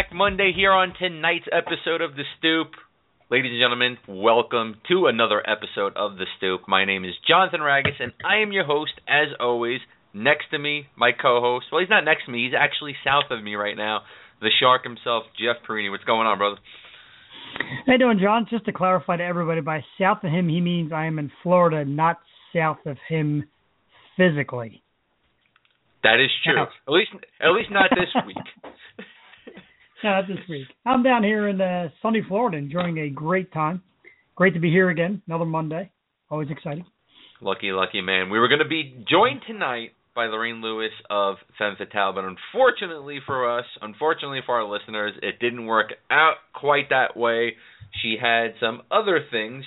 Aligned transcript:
Kickback 0.00 0.14
Monday 0.14 0.52
here 0.54 0.72
on 0.72 0.94
tonight's 0.98 1.46
episode 1.52 2.00
of 2.00 2.14
The 2.16 2.22
Stoop. 2.38 2.68
Ladies 3.30 3.50
and 3.52 3.60
gentlemen, 3.60 3.98
welcome 4.08 4.76
to 4.88 5.06
another 5.06 5.42
episode 5.46 5.94
of 5.96 6.16
The 6.16 6.26
Stoop. 6.36 6.62
My 6.68 6.84
name 6.84 7.04
is 7.04 7.12
Jonathan 7.26 7.60
Ragus, 7.60 8.00
and 8.00 8.12
I 8.24 8.38
am 8.38 8.52
your 8.52 8.64
host, 8.64 8.92
as 9.08 9.28
always. 9.38 9.80
Next 10.14 10.44
to 10.52 10.58
me, 10.58 10.86
my 10.96 11.10
co-host. 11.12 11.66
Well, 11.70 11.80
he's 11.80 11.90
not 11.90 12.04
next 12.04 12.26
to 12.26 12.30
me. 12.30 12.44
He's 12.44 12.54
actually 12.58 12.94
south 13.04 13.30
of 13.30 13.42
me 13.42 13.56
right 13.56 13.76
now. 13.76 14.00
The 14.40 14.50
shark 14.60 14.84
himself, 14.84 15.24
Jeff 15.38 15.56
Porrini. 15.68 15.90
What's 15.90 16.04
going 16.04 16.26
on, 16.26 16.38
brother? 16.38 16.56
How 17.86 17.92
you 17.92 17.98
doing, 17.98 18.20
John? 18.22 18.46
Just 18.48 18.64
to 18.66 18.72
clarify 18.72 19.16
to 19.16 19.24
everybody, 19.24 19.60
by 19.60 19.84
south 19.98 20.24
of 20.24 20.30
him, 20.30 20.48
he 20.48 20.60
means 20.60 20.92
I 20.92 21.06
am 21.06 21.18
in 21.18 21.30
Florida, 21.42 21.84
not 21.84 22.18
south 22.54 22.78
of 22.86 22.96
him 23.08 23.44
physically. 24.16 24.82
That 26.04 26.20
is 26.20 26.30
true. 26.42 26.62
At 26.62 26.92
least, 26.92 27.10
at 27.40 27.50
least 27.50 27.70
not 27.70 27.90
this 27.90 28.22
week. 28.26 28.36
Not 30.02 30.26
this 30.26 30.38
week. 30.48 30.66
I'm 30.86 31.02
down 31.02 31.22
here 31.22 31.48
in 31.48 31.60
uh, 31.60 31.90
sunny 32.00 32.22
Florida, 32.26 32.56
enjoying 32.56 32.98
a 32.98 33.10
great 33.10 33.52
time. 33.52 33.82
Great 34.34 34.54
to 34.54 34.60
be 34.60 34.70
here 34.70 34.88
again, 34.88 35.20
another 35.26 35.44
Monday. 35.44 35.90
Always 36.30 36.48
exciting. 36.50 36.86
Lucky, 37.42 37.70
lucky 37.72 38.00
man. 38.00 38.30
We 38.30 38.38
were 38.38 38.48
going 38.48 38.60
to 38.62 38.68
be 38.68 39.04
joined 39.10 39.42
tonight 39.46 39.90
by 40.14 40.26
Lorraine 40.26 40.62
Lewis 40.62 40.92
of 41.10 41.36
Femme 41.58 41.76
Fatale, 41.76 42.14
but 42.14 42.24
unfortunately 42.24 43.18
for 43.26 43.58
us, 43.58 43.66
unfortunately 43.82 44.40
for 44.46 44.56
our 44.56 44.64
listeners, 44.64 45.12
it 45.22 45.38
didn't 45.38 45.66
work 45.66 45.92
out 46.10 46.36
quite 46.54 46.88
that 46.88 47.14
way. 47.16 47.56
She 48.02 48.16
had 48.20 48.54
some 48.58 48.82
other 48.90 49.20
things, 49.30 49.64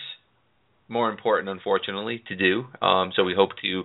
more 0.88 1.12
important, 1.12 1.50
unfortunately, 1.50 2.24
to 2.28 2.36
do. 2.36 2.66
Um, 2.86 3.12
so 3.16 3.24
we 3.24 3.36
hope 3.36 3.52
to 3.62 3.84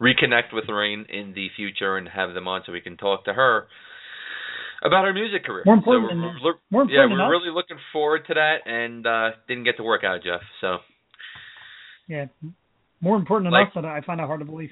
reconnect 0.00 0.52
with 0.52 0.64
Lorraine 0.68 1.06
in 1.08 1.32
the 1.34 1.48
future 1.56 1.96
and 1.96 2.06
have 2.06 2.34
them 2.34 2.48
on 2.48 2.62
so 2.66 2.72
we 2.72 2.82
can 2.82 2.98
talk 2.98 3.24
to 3.24 3.32
her 3.32 3.66
about 4.86 5.04
her 5.04 5.12
music 5.12 5.44
career. 5.44 5.62
More 5.66 5.74
important 5.76 6.10
so 6.12 6.16
we're, 6.16 6.32
we're- 6.42 6.58
More 6.70 6.84
yeah, 6.88 7.06
we're 7.10 7.30
really 7.30 7.50
looking 7.52 7.78
forward 7.92 8.22
to 8.28 8.34
that, 8.34 8.66
and 8.66 9.06
uh, 9.06 9.30
didn't 9.48 9.64
get 9.64 9.76
to 9.78 9.82
work 9.82 10.04
out, 10.04 10.22
Jeff. 10.22 10.40
So 10.60 10.78
Yeah, 12.08 12.26
more 13.00 13.16
important 13.16 13.52
Like- 13.52 13.72
enough 13.74 13.74
that 13.74 13.84
I 13.84 14.00
find 14.02 14.20
it 14.20 14.26
hard 14.26 14.40
to 14.40 14.46
believe. 14.46 14.70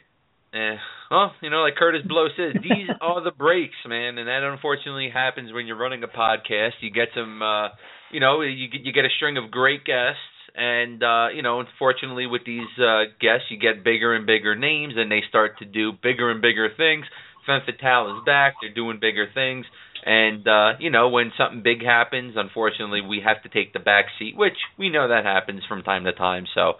Yeah, 0.52 0.76
well, 1.10 1.34
you 1.42 1.50
know, 1.50 1.62
like 1.62 1.74
Kurtis 1.74 2.06
Blow 2.06 2.28
says, 2.36 2.54
these 2.62 2.86
are 3.00 3.20
the 3.24 3.32
breaks, 3.32 3.74
man, 3.88 4.18
and 4.18 4.28
that 4.28 4.44
unfortunately 4.44 5.10
happens 5.12 5.52
when 5.52 5.66
you're 5.66 5.76
running 5.76 6.04
a 6.04 6.06
podcast. 6.08 6.78
You 6.80 6.90
get 6.92 7.08
some, 7.12 7.42
uh, 7.42 7.68
you 8.12 8.20
know, 8.20 8.40
you 8.42 8.68
get 8.70 8.82
you 8.82 8.92
get 8.92 9.04
a 9.04 9.08
string 9.16 9.36
of 9.36 9.50
great 9.50 9.84
guests, 9.84 10.22
and 10.54 11.02
uh, 11.02 11.26
you 11.34 11.42
know, 11.42 11.58
unfortunately 11.58 12.28
with 12.28 12.42
these 12.46 12.70
uh, 12.78 13.10
guests, 13.20 13.46
you 13.50 13.58
get 13.58 13.82
bigger 13.82 14.14
and 14.14 14.26
bigger 14.26 14.54
names, 14.54 14.94
and 14.96 15.10
they 15.10 15.22
start 15.28 15.58
to 15.58 15.64
do 15.64 15.90
bigger 16.00 16.30
and 16.30 16.40
bigger 16.40 16.68
things. 16.76 17.04
Femme 17.46 17.62
Fatale 17.64 18.18
is 18.18 18.24
back; 18.24 18.54
they're 18.60 18.74
doing 18.74 18.98
bigger 19.00 19.26
things, 19.32 19.66
and 20.04 20.46
uh, 20.46 20.72
you 20.78 20.90
know, 20.90 21.08
when 21.08 21.32
something 21.38 21.62
big 21.62 21.84
happens, 21.84 22.34
unfortunately, 22.36 23.00
we 23.00 23.22
have 23.24 23.42
to 23.42 23.48
take 23.48 23.72
the 23.72 23.78
back 23.78 24.06
seat, 24.18 24.36
which 24.36 24.56
we 24.78 24.90
know 24.90 25.08
that 25.08 25.24
happens 25.24 25.62
from 25.68 25.82
time 25.82 26.04
to 26.04 26.12
time. 26.12 26.46
So. 26.54 26.74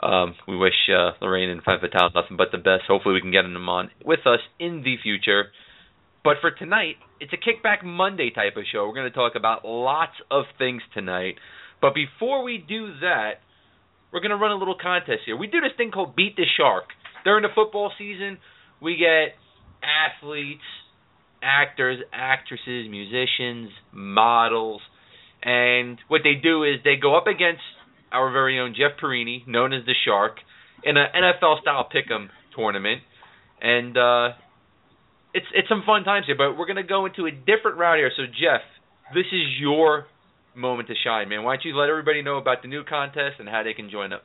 Um, 0.00 0.36
we 0.46 0.56
wish 0.56 0.74
uh, 0.96 1.10
Lorraine 1.20 1.50
and 1.50 1.60
Femme 1.60 1.80
Fatale 1.80 2.10
nothing 2.14 2.36
but 2.36 2.52
the 2.52 2.58
best. 2.58 2.84
Hopefully, 2.86 3.14
we 3.14 3.20
can 3.20 3.32
get 3.32 3.42
them 3.42 3.68
on 3.68 3.90
with 4.04 4.20
us 4.26 4.38
in 4.60 4.82
the 4.84 4.94
future. 5.02 5.46
But 6.22 6.36
for 6.40 6.52
tonight, 6.52 6.96
it's 7.20 7.32
a 7.32 7.36
Kickback 7.36 7.84
Monday 7.84 8.30
type 8.30 8.56
of 8.56 8.64
show. 8.70 8.86
We're 8.86 8.94
going 8.94 9.10
to 9.10 9.16
talk 9.16 9.32
about 9.34 9.64
lots 9.64 10.12
of 10.30 10.44
things 10.56 10.82
tonight. 10.94 11.34
But 11.80 11.94
before 11.94 12.42
we 12.42 12.58
do 12.58 13.00
that, 13.00 13.40
we're 14.12 14.20
going 14.20 14.30
to 14.30 14.36
run 14.36 14.52
a 14.52 14.56
little 14.56 14.76
contest 14.80 15.22
here. 15.26 15.36
We 15.36 15.46
do 15.46 15.60
this 15.60 15.72
thing 15.76 15.90
called 15.90 16.16
Beat 16.16 16.36
the 16.36 16.44
Shark. 16.56 16.84
During 17.24 17.42
the 17.42 17.48
football 17.54 17.92
season, 17.98 18.38
we 18.80 18.96
get 18.96 19.34
athletes, 19.82 20.62
actors, 21.42 22.00
actresses, 22.12 22.88
musicians, 22.90 23.70
models, 23.92 24.80
and 25.42 25.98
what 26.08 26.22
they 26.24 26.34
do 26.34 26.64
is 26.64 26.80
they 26.84 26.96
go 27.00 27.16
up 27.16 27.26
against 27.26 27.62
our 28.10 28.32
very 28.32 28.58
own 28.58 28.74
Jeff 28.74 28.98
Porrini, 29.00 29.46
known 29.46 29.72
as 29.72 29.84
the 29.86 29.94
Shark, 30.04 30.38
in 30.82 30.96
an 30.96 31.06
NFL 31.14 31.60
style 31.60 31.88
pick'em 31.94 32.28
tournament, 32.56 33.02
and 33.60 33.96
uh, 33.96 34.28
it's 35.34 35.46
it's 35.54 35.68
some 35.68 35.82
fun 35.86 36.04
times 36.04 36.26
here. 36.26 36.36
But 36.36 36.58
we're 36.58 36.66
gonna 36.66 36.82
go 36.82 37.06
into 37.06 37.26
a 37.26 37.30
different 37.30 37.78
route 37.78 37.98
here. 37.98 38.10
So 38.16 38.24
Jeff, 38.26 38.62
this 39.14 39.26
is 39.26 39.42
your 39.60 40.06
moment 40.54 40.88
to 40.88 40.94
shine, 41.04 41.28
man. 41.28 41.44
Why 41.44 41.56
don't 41.56 41.64
you 41.64 41.76
let 41.76 41.88
everybody 41.88 42.22
know 42.22 42.36
about 42.36 42.62
the 42.62 42.68
new 42.68 42.82
contest 42.84 43.36
and 43.38 43.48
how 43.48 43.62
they 43.62 43.74
can 43.74 43.90
join 43.90 44.12
up? 44.12 44.22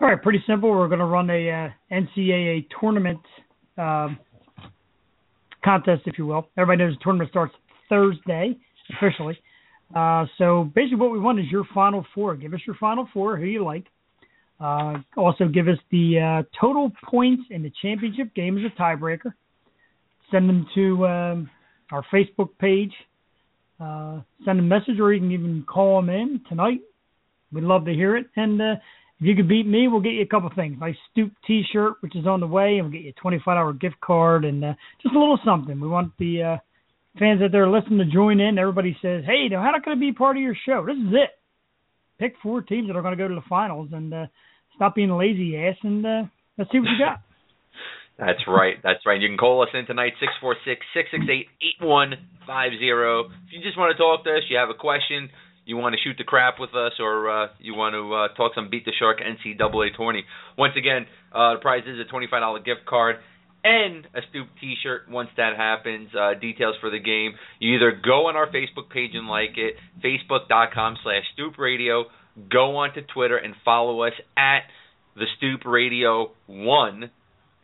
All 0.00 0.08
right, 0.08 0.20
pretty 0.20 0.42
simple. 0.46 0.70
We're 0.70 0.88
going 0.88 1.00
to 1.00 1.04
run 1.04 1.28
a 1.28 1.50
uh, 1.50 1.68
NCAA 1.92 2.66
tournament 2.80 3.20
um, 3.78 4.18
contest, 5.64 6.02
if 6.06 6.18
you 6.18 6.26
will. 6.26 6.48
Everybody 6.56 6.84
knows 6.84 6.98
the 6.98 7.04
tournament 7.04 7.30
starts 7.30 7.54
Thursday 7.88 8.56
officially. 8.96 9.38
Uh, 9.94 10.26
so 10.36 10.70
basically, 10.74 10.96
what 10.96 11.12
we 11.12 11.18
want 11.18 11.38
is 11.38 11.46
your 11.50 11.64
final 11.72 12.04
four. 12.14 12.36
Give 12.36 12.52
us 12.52 12.60
your 12.66 12.76
final 12.76 13.08
four, 13.12 13.36
who 13.36 13.46
you 13.46 13.64
like. 13.64 13.86
Uh, 14.60 14.94
also, 15.16 15.46
give 15.46 15.68
us 15.68 15.78
the 15.90 16.18
uh, 16.18 16.58
total 16.60 16.90
points 17.08 17.44
in 17.50 17.62
the 17.62 17.72
championship 17.80 18.34
game 18.34 18.58
as 18.58 18.64
a 18.64 18.80
tiebreaker. 18.80 19.32
Send 20.30 20.48
them 20.48 20.66
to 20.74 21.06
um, 21.06 21.50
our 21.90 22.04
Facebook 22.12 22.50
page. 22.58 22.92
Uh, 23.80 24.20
send 24.44 24.58
a 24.58 24.62
message, 24.62 24.98
or 25.00 25.12
you 25.12 25.20
can 25.20 25.30
even 25.30 25.64
call 25.66 26.00
them 26.00 26.10
in 26.10 26.40
tonight. 26.48 26.80
We'd 27.52 27.64
love 27.64 27.84
to 27.86 27.94
hear 27.94 28.16
it. 28.16 28.26
And 28.36 28.60
uh, 28.60 28.74
if 29.20 29.26
you 29.26 29.34
could 29.34 29.48
beat 29.48 29.66
me, 29.66 29.88
we'll 29.88 30.00
get 30.00 30.12
you 30.12 30.22
a 30.22 30.26
couple 30.26 30.50
things. 30.54 30.76
My 30.78 30.94
Stoop 31.10 31.32
T-shirt, 31.46 31.94
which 32.00 32.14
is 32.14 32.26
on 32.26 32.38
the 32.38 32.46
way, 32.46 32.78
and 32.78 32.84
we'll 32.84 32.92
get 32.92 33.02
you 33.02 33.10
a 33.16 33.20
twenty-five 33.20 33.56
dollar 33.56 33.72
gift 33.72 34.00
card 34.00 34.44
and 34.44 34.64
uh, 34.64 34.74
just 35.02 35.14
a 35.14 35.18
little 35.18 35.38
something. 35.44 35.80
We 35.80 35.88
want 35.88 36.12
the 36.18 36.42
uh, 36.42 36.56
fans 37.18 37.40
that 37.40 37.50
they're 37.50 37.68
listening 37.68 37.98
to 37.98 38.04
join 38.04 38.38
in. 38.38 38.58
Everybody 38.58 38.96
says, 39.02 39.24
"Hey, 39.26 39.48
now 39.50 39.60
how 39.60 39.72
can 39.82 39.92
I 39.92 40.00
be 40.00 40.12
part 40.12 40.36
of 40.36 40.42
your 40.42 40.56
show?" 40.66 40.84
This 40.86 40.96
is 40.96 41.12
it. 41.12 41.30
Pick 42.20 42.34
four 42.42 42.62
teams 42.62 42.88
that 42.88 42.96
are 42.96 43.02
going 43.02 43.16
to 43.16 43.22
go 43.22 43.28
to 43.28 43.34
the 43.34 43.48
finals, 43.48 43.88
and 43.92 44.14
uh, 44.14 44.26
stop 44.76 44.94
being 44.94 45.10
a 45.10 45.16
lazy 45.16 45.56
ass, 45.56 45.76
and 45.82 46.06
uh, 46.06 46.22
let's 46.56 46.70
see 46.70 46.78
what 46.78 46.88
you 46.88 47.04
got. 47.04 47.20
That's 48.18 48.42
right. 48.48 48.74
That's 48.82 49.06
right. 49.06 49.20
You 49.20 49.28
can 49.28 49.38
call 49.38 49.62
us 49.62 49.68
in 49.74 49.86
tonight, 49.86 50.14
six 50.18 50.32
four 50.40 50.56
six 50.64 50.84
six 50.94 51.08
six 51.10 51.24
eight 51.30 51.46
eight 51.62 51.84
one 51.84 52.14
five 52.46 52.70
zero. 52.78 53.26
If 53.26 53.52
you 53.52 53.62
just 53.62 53.78
want 53.78 53.96
to 53.96 53.98
talk 53.98 54.24
to 54.24 54.30
us, 54.30 54.42
you 54.48 54.58
have 54.58 54.70
a 54.70 54.74
question, 54.74 55.30
you 55.68 55.76
want 55.76 55.94
to 55.94 56.00
shoot 56.02 56.16
the 56.16 56.24
crap 56.24 56.58
with 56.58 56.70
us, 56.74 56.92
or 56.98 57.30
uh, 57.30 57.48
you 57.60 57.74
want 57.74 57.92
to 57.92 58.14
uh, 58.14 58.28
talk 58.34 58.52
some 58.54 58.70
Beat 58.70 58.86
the 58.86 58.92
Shark 58.98 59.18
NCAA 59.20 59.94
tourney. 59.94 60.24
Once 60.56 60.72
again, 60.78 61.04
uh, 61.30 61.54
the 61.54 61.60
prize 61.60 61.84
is 61.86 61.98
a 62.00 62.10
$25 62.10 62.64
gift 62.64 62.86
card 62.88 63.16
and 63.62 64.06
a 64.14 64.20
Stoop 64.30 64.48
T-shirt 64.60 65.10
once 65.10 65.28
that 65.36 65.58
happens. 65.58 66.08
Uh, 66.18 66.32
details 66.40 66.76
for 66.80 66.88
the 66.88 66.98
game. 66.98 67.32
You 67.60 67.76
either 67.76 67.92
go 67.92 68.28
on 68.28 68.36
our 68.36 68.46
Facebook 68.46 68.88
page 68.88 69.10
and 69.12 69.28
like 69.28 69.58
it, 69.58 69.74
facebook.com 70.02 70.96
slash 71.02 71.24
Stoop 71.34 71.58
Radio. 71.58 72.06
Go 72.50 72.76
on 72.76 72.94
to 72.94 73.02
Twitter 73.02 73.36
and 73.36 73.54
follow 73.62 74.02
us 74.04 74.14
at 74.38 74.60
the 75.16 75.26
Stoop 75.36 75.66
Radio 75.66 76.30
1 76.46 77.10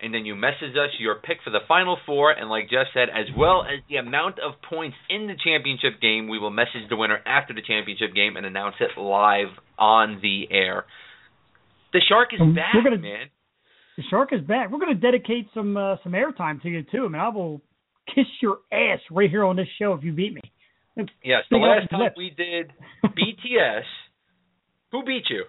and 0.05 0.13
then 0.13 0.27
you 0.27 0.35
message 0.37 0.77
us 0.77 0.91
your 0.99 1.15
pick 1.17 1.39
for 1.43 1.51
the 1.51 1.61
final 1.67 1.97
four, 2.05 2.31
and 2.31 2.51
like 2.51 2.69
Jeff 2.71 2.87
said, 2.93 3.09
as 3.09 3.27
well 3.37 3.63
as 3.65 3.81
the 3.89 3.97
amount 3.97 4.39
of 4.39 4.53
points 4.69 4.97
in 5.09 5.27
the 5.27 5.35
championship 5.43 6.01
game, 6.03 6.29
we 6.29 6.39
will 6.39 6.51
message 6.51 6.89
the 6.91 6.97
winner 6.97 7.19
after 7.27 7.55
the 7.55 7.63
championship 7.63 8.15
game 8.15 8.37
and 8.37 8.45
announce 8.47 8.77
it 8.81 9.01
live 9.01 9.49
on 9.79 10.19
the 10.21 10.47
air. 10.51 10.85
The 11.95 12.01
shark 12.09 12.35
is 12.35 12.41
Um, 12.41 12.55
back, 12.55 12.75
gonna- 12.75 12.99
man. 12.99 13.31
The 13.97 14.03
shark 14.11 14.33
is 14.33 14.41
back. 14.43 14.71
We're 14.71 14.81
going 14.81 14.95
to 14.95 15.01
dedicate 15.01 15.49
some 15.55 15.77
uh, 15.77 15.97
some 16.03 16.13
airtime 16.13 16.61
to 16.63 16.69
you 16.69 16.83
too. 16.83 17.05
I 17.07 17.09
mean, 17.09 17.21
I 17.21 17.29
will 17.29 17.63
kiss 18.13 18.27
your 18.43 18.59
ass 18.73 18.99
right 19.11 19.31
here 19.31 19.45
on 19.45 19.55
this 19.57 19.69
show 19.79 19.93
if 19.95 20.03
you 20.03 20.13
beat 20.13 20.35
me. 20.35 20.41
Yes, 21.25 21.45
the 21.51 21.57
last 21.59 21.91
time 21.91 22.01
lips. 22.01 22.17
we 22.17 22.31
did 22.31 22.73
BTS, 23.05 23.83
who 24.93 25.05
beat 25.05 25.25
you? 25.31 25.45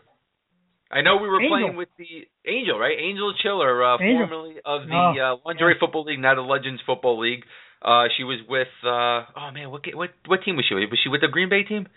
I 0.91 1.01
know 1.01 1.17
we 1.17 1.27
were 1.27 1.41
Angel. 1.41 1.57
playing 1.57 1.75
with 1.75 1.89
the 1.97 2.05
Angel, 2.49 2.77
right? 2.77 2.95
Angel 2.99 3.33
Chiller, 3.41 3.83
uh, 3.83 3.97
Angel. 3.99 4.27
formerly 4.27 4.55
of 4.63 4.87
the 4.87 4.93
Oh, 4.93 5.13
uh, 5.43 5.49
Lingerie 5.49 5.75
Football 5.79 6.03
League, 6.05 6.19
now 6.19 6.35
the 6.35 6.41
Legends 6.41 6.81
Football 6.85 7.19
League. 7.19 7.43
Uh, 7.81 8.05
she 8.17 8.23
was 8.23 8.39
with 8.47 8.67
uh, 8.83 9.25
oh 9.35 9.51
man, 9.53 9.69
what 9.71 9.81
what 9.93 10.09
what 10.27 10.39
team 10.43 10.55
was 10.55 10.65
she 10.67 10.75
with? 10.75 10.89
Was 10.89 10.99
she 11.03 11.09
with 11.09 11.21
the 11.21 11.27
Green 11.27 11.49
Bay 11.49 11.63
team? 11.63 11.87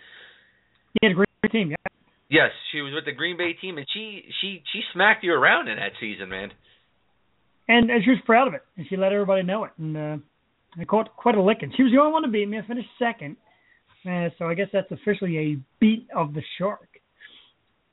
He 1.01 1.07
had 1.07 1.17
a 1.17 1.25
Bay 1.43 1.49
team. 1.53 1.71
Yeah. 1.71 1.77
Yes, 2.31 2.51
she 2.73 2.81
was 2.83 2.93
with 2.95 3.05
the 3.07 3.13
Green 3.13 3.37
Bay 3.39 3.53
team, 3.55 3.79
and 3.79 3.87
she 3.93 4.25
she 4.41 4.63
she 4.73 4.81
smacked 4.93 5.23
you 5.25 5.33
around 5.33 5.69
in 5.69 5.77
that 5.77 5.93
season, 6.01 6.29
man. 6.29 6.51
and, 7.69 7.91
and 7.91 8.03
she 8.05 8.11
was 8.11 8.19
proud 8.27 8.49
of 8.49 8.55
it, 8.55 8.63
and 8.77 8.87
she 8.89 8.97
let 8.97 9.13
everybody 9.13 9.43
know 9.43 9.65
it, 9.65 9.71
and 9.79 9.97
uh, 9.97 10.17
I 10.81 10.85
caught 10.85 11.15
quite 11.17 11.37
a 11.37 11.43
licking. 11.43 11.73
She 11.77 11.83
was 11.83 11.93
the 11.93 11.99
only 12.01 12.13
one 12.13 12.23
to 12.23 12.29
beat 12.29 12.49
me. 12.49 12.59
I 12.59 12.67
finished 12.67 12.89
second, 12.99 13.37
uh, 14.09 14.29
so 14.39 14.47
I 14.47 14.55
guess 14.55 14.69
that's 14.73 14.91
officially 14.91 15.39
a 15.39 15.57
beat 15.81 16.07
of 16.15 16.35
the 16.35 16.43
shark. 16.59 16.88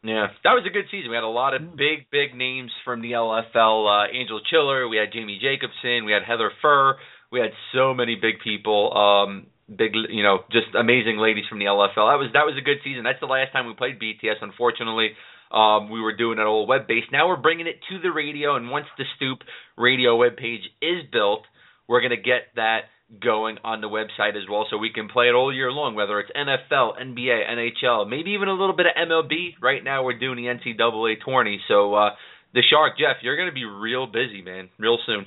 Yeah, 0.06 0.28
that 0.44 0.54
was 0.54 0.63
a 0.69 0.74
good 0.74 0.86
season. 0.92 1.10
We 1.10 1.18
had 1.18 1.25
a 1.25 1.28
lot 1.28 1.56
of 1.56 1.75
big, 1.75 2.12
big 2.12 2.38
names 2.38 2.69
from 2.86 3.02
the 3.02 3.13
LFL. 3.13 3.90
Uh, 3.90 4.13
Angel 4.13 4.40
Chiller, 4.52 4.88
we 4.88 4.98
had 4.98 5.12
Jamie 5.12 5.40
Jacobson, 5.42 6.06
we 6.06 6.12
had 6.12 6.22
Heather 6.22 6.52
Furr, 6.62 6.98
we 7.31 7.40
had 7.40 7.50
so 7.74 7.94
many 7.96 8.13
big 8.13 8.38
people. 8.44 8.94
Um, 8.94 9.48
big, 9.68 9.98
you 10.10 10.22
know, 10.22 10.46
just 10.52 10.68
amazing 10.78 11.18
ladies 11.18 11.46
from 11.50 11.57
the 11.57 11.66
LFL. 11.66 12.06
That 12.13 12.22
was 12.22 12.30
that 12.34 12.46
was 12.46 12.54
a 12.57 12.62
good 12.62 12.78
season. 12.84 13.04
That's 13.04 13.19
the 13.19 13.25
last 13.25 13.52
time 13.52 13.66
we 13.66 13.74
played 13.74 14.00
BTS. 14.00 14.42
Unfortunately, 14.42 15.18
um, 15.50 15.90
we 15.90 16.00
were 16.02 16.16
doing 16.16 16.38
it 16.38 16.46
all 16.46 16.68
web 16.68 16.88
based. 16.88 17.12
Now 17.12 17.28
we're 17.28 17.42
bringing 17.42 17.66
it 17.66 17.81
to 17.90 17.98
the 17.98 18.12
radio, 18.12 18.56
and 18.56 18.69
once 18.69 18.86
the 18.98 19.06
Stoop 19.16 19.40
radio 19.78 20.16
web 20.16 20.38
page 20.38 20.69
is 20.81 21.02
built, 21.12 21.42
we're 21.88 22.02
gonna 22.02 22.22
get 22.22 22.54
that 22.56 22.94
going 23.22 23.57
on 23.63 23.81
the 23.81 23.88
website 23.88 24.36
as 24.36 24.50
well, 24.50 24.66
so 24.69 24.78
we 24.78 24.92
can 24.92 25.07
play 25.07 25.25
it 25.28 25.34
all 25.34 25.54
year 25.54 25.72
long, 25.72 25.96
whether 25.96 26.19
it's 26.19 26.31
NFL, 26.31 27.00
NBA, 27.00 27.74
NHL, 27.84 28.10
maybe 28.10 28.31
even 28.31 28.48
a 28.48 28.54
little 28.54 28.75
bit 28.75 28.88
of 28.88 29.07
MLB. 29.07 29.62
Right 29.62 29.84
now, 29.84 30.04
we're 30.04 30.18
doing 30.18 30.38
the 30.38 30.46
NCAA 30.46 31.16
tourney, 31.24 31.60
so 31.68 31.94
uh, 31.94 32.10
the 32.54 32.63
Shark, 32.69 32.98
Jeff, 32.98 33.18
you're 33.22 33.38
going 33.38 33.50
to 33.50 33.54
be 33.54 33.66
real 33.66 34.07
busy, 34.07 34.42
man, 34.42 34.69
real 34.80 34.98
soon. 35.06 35.25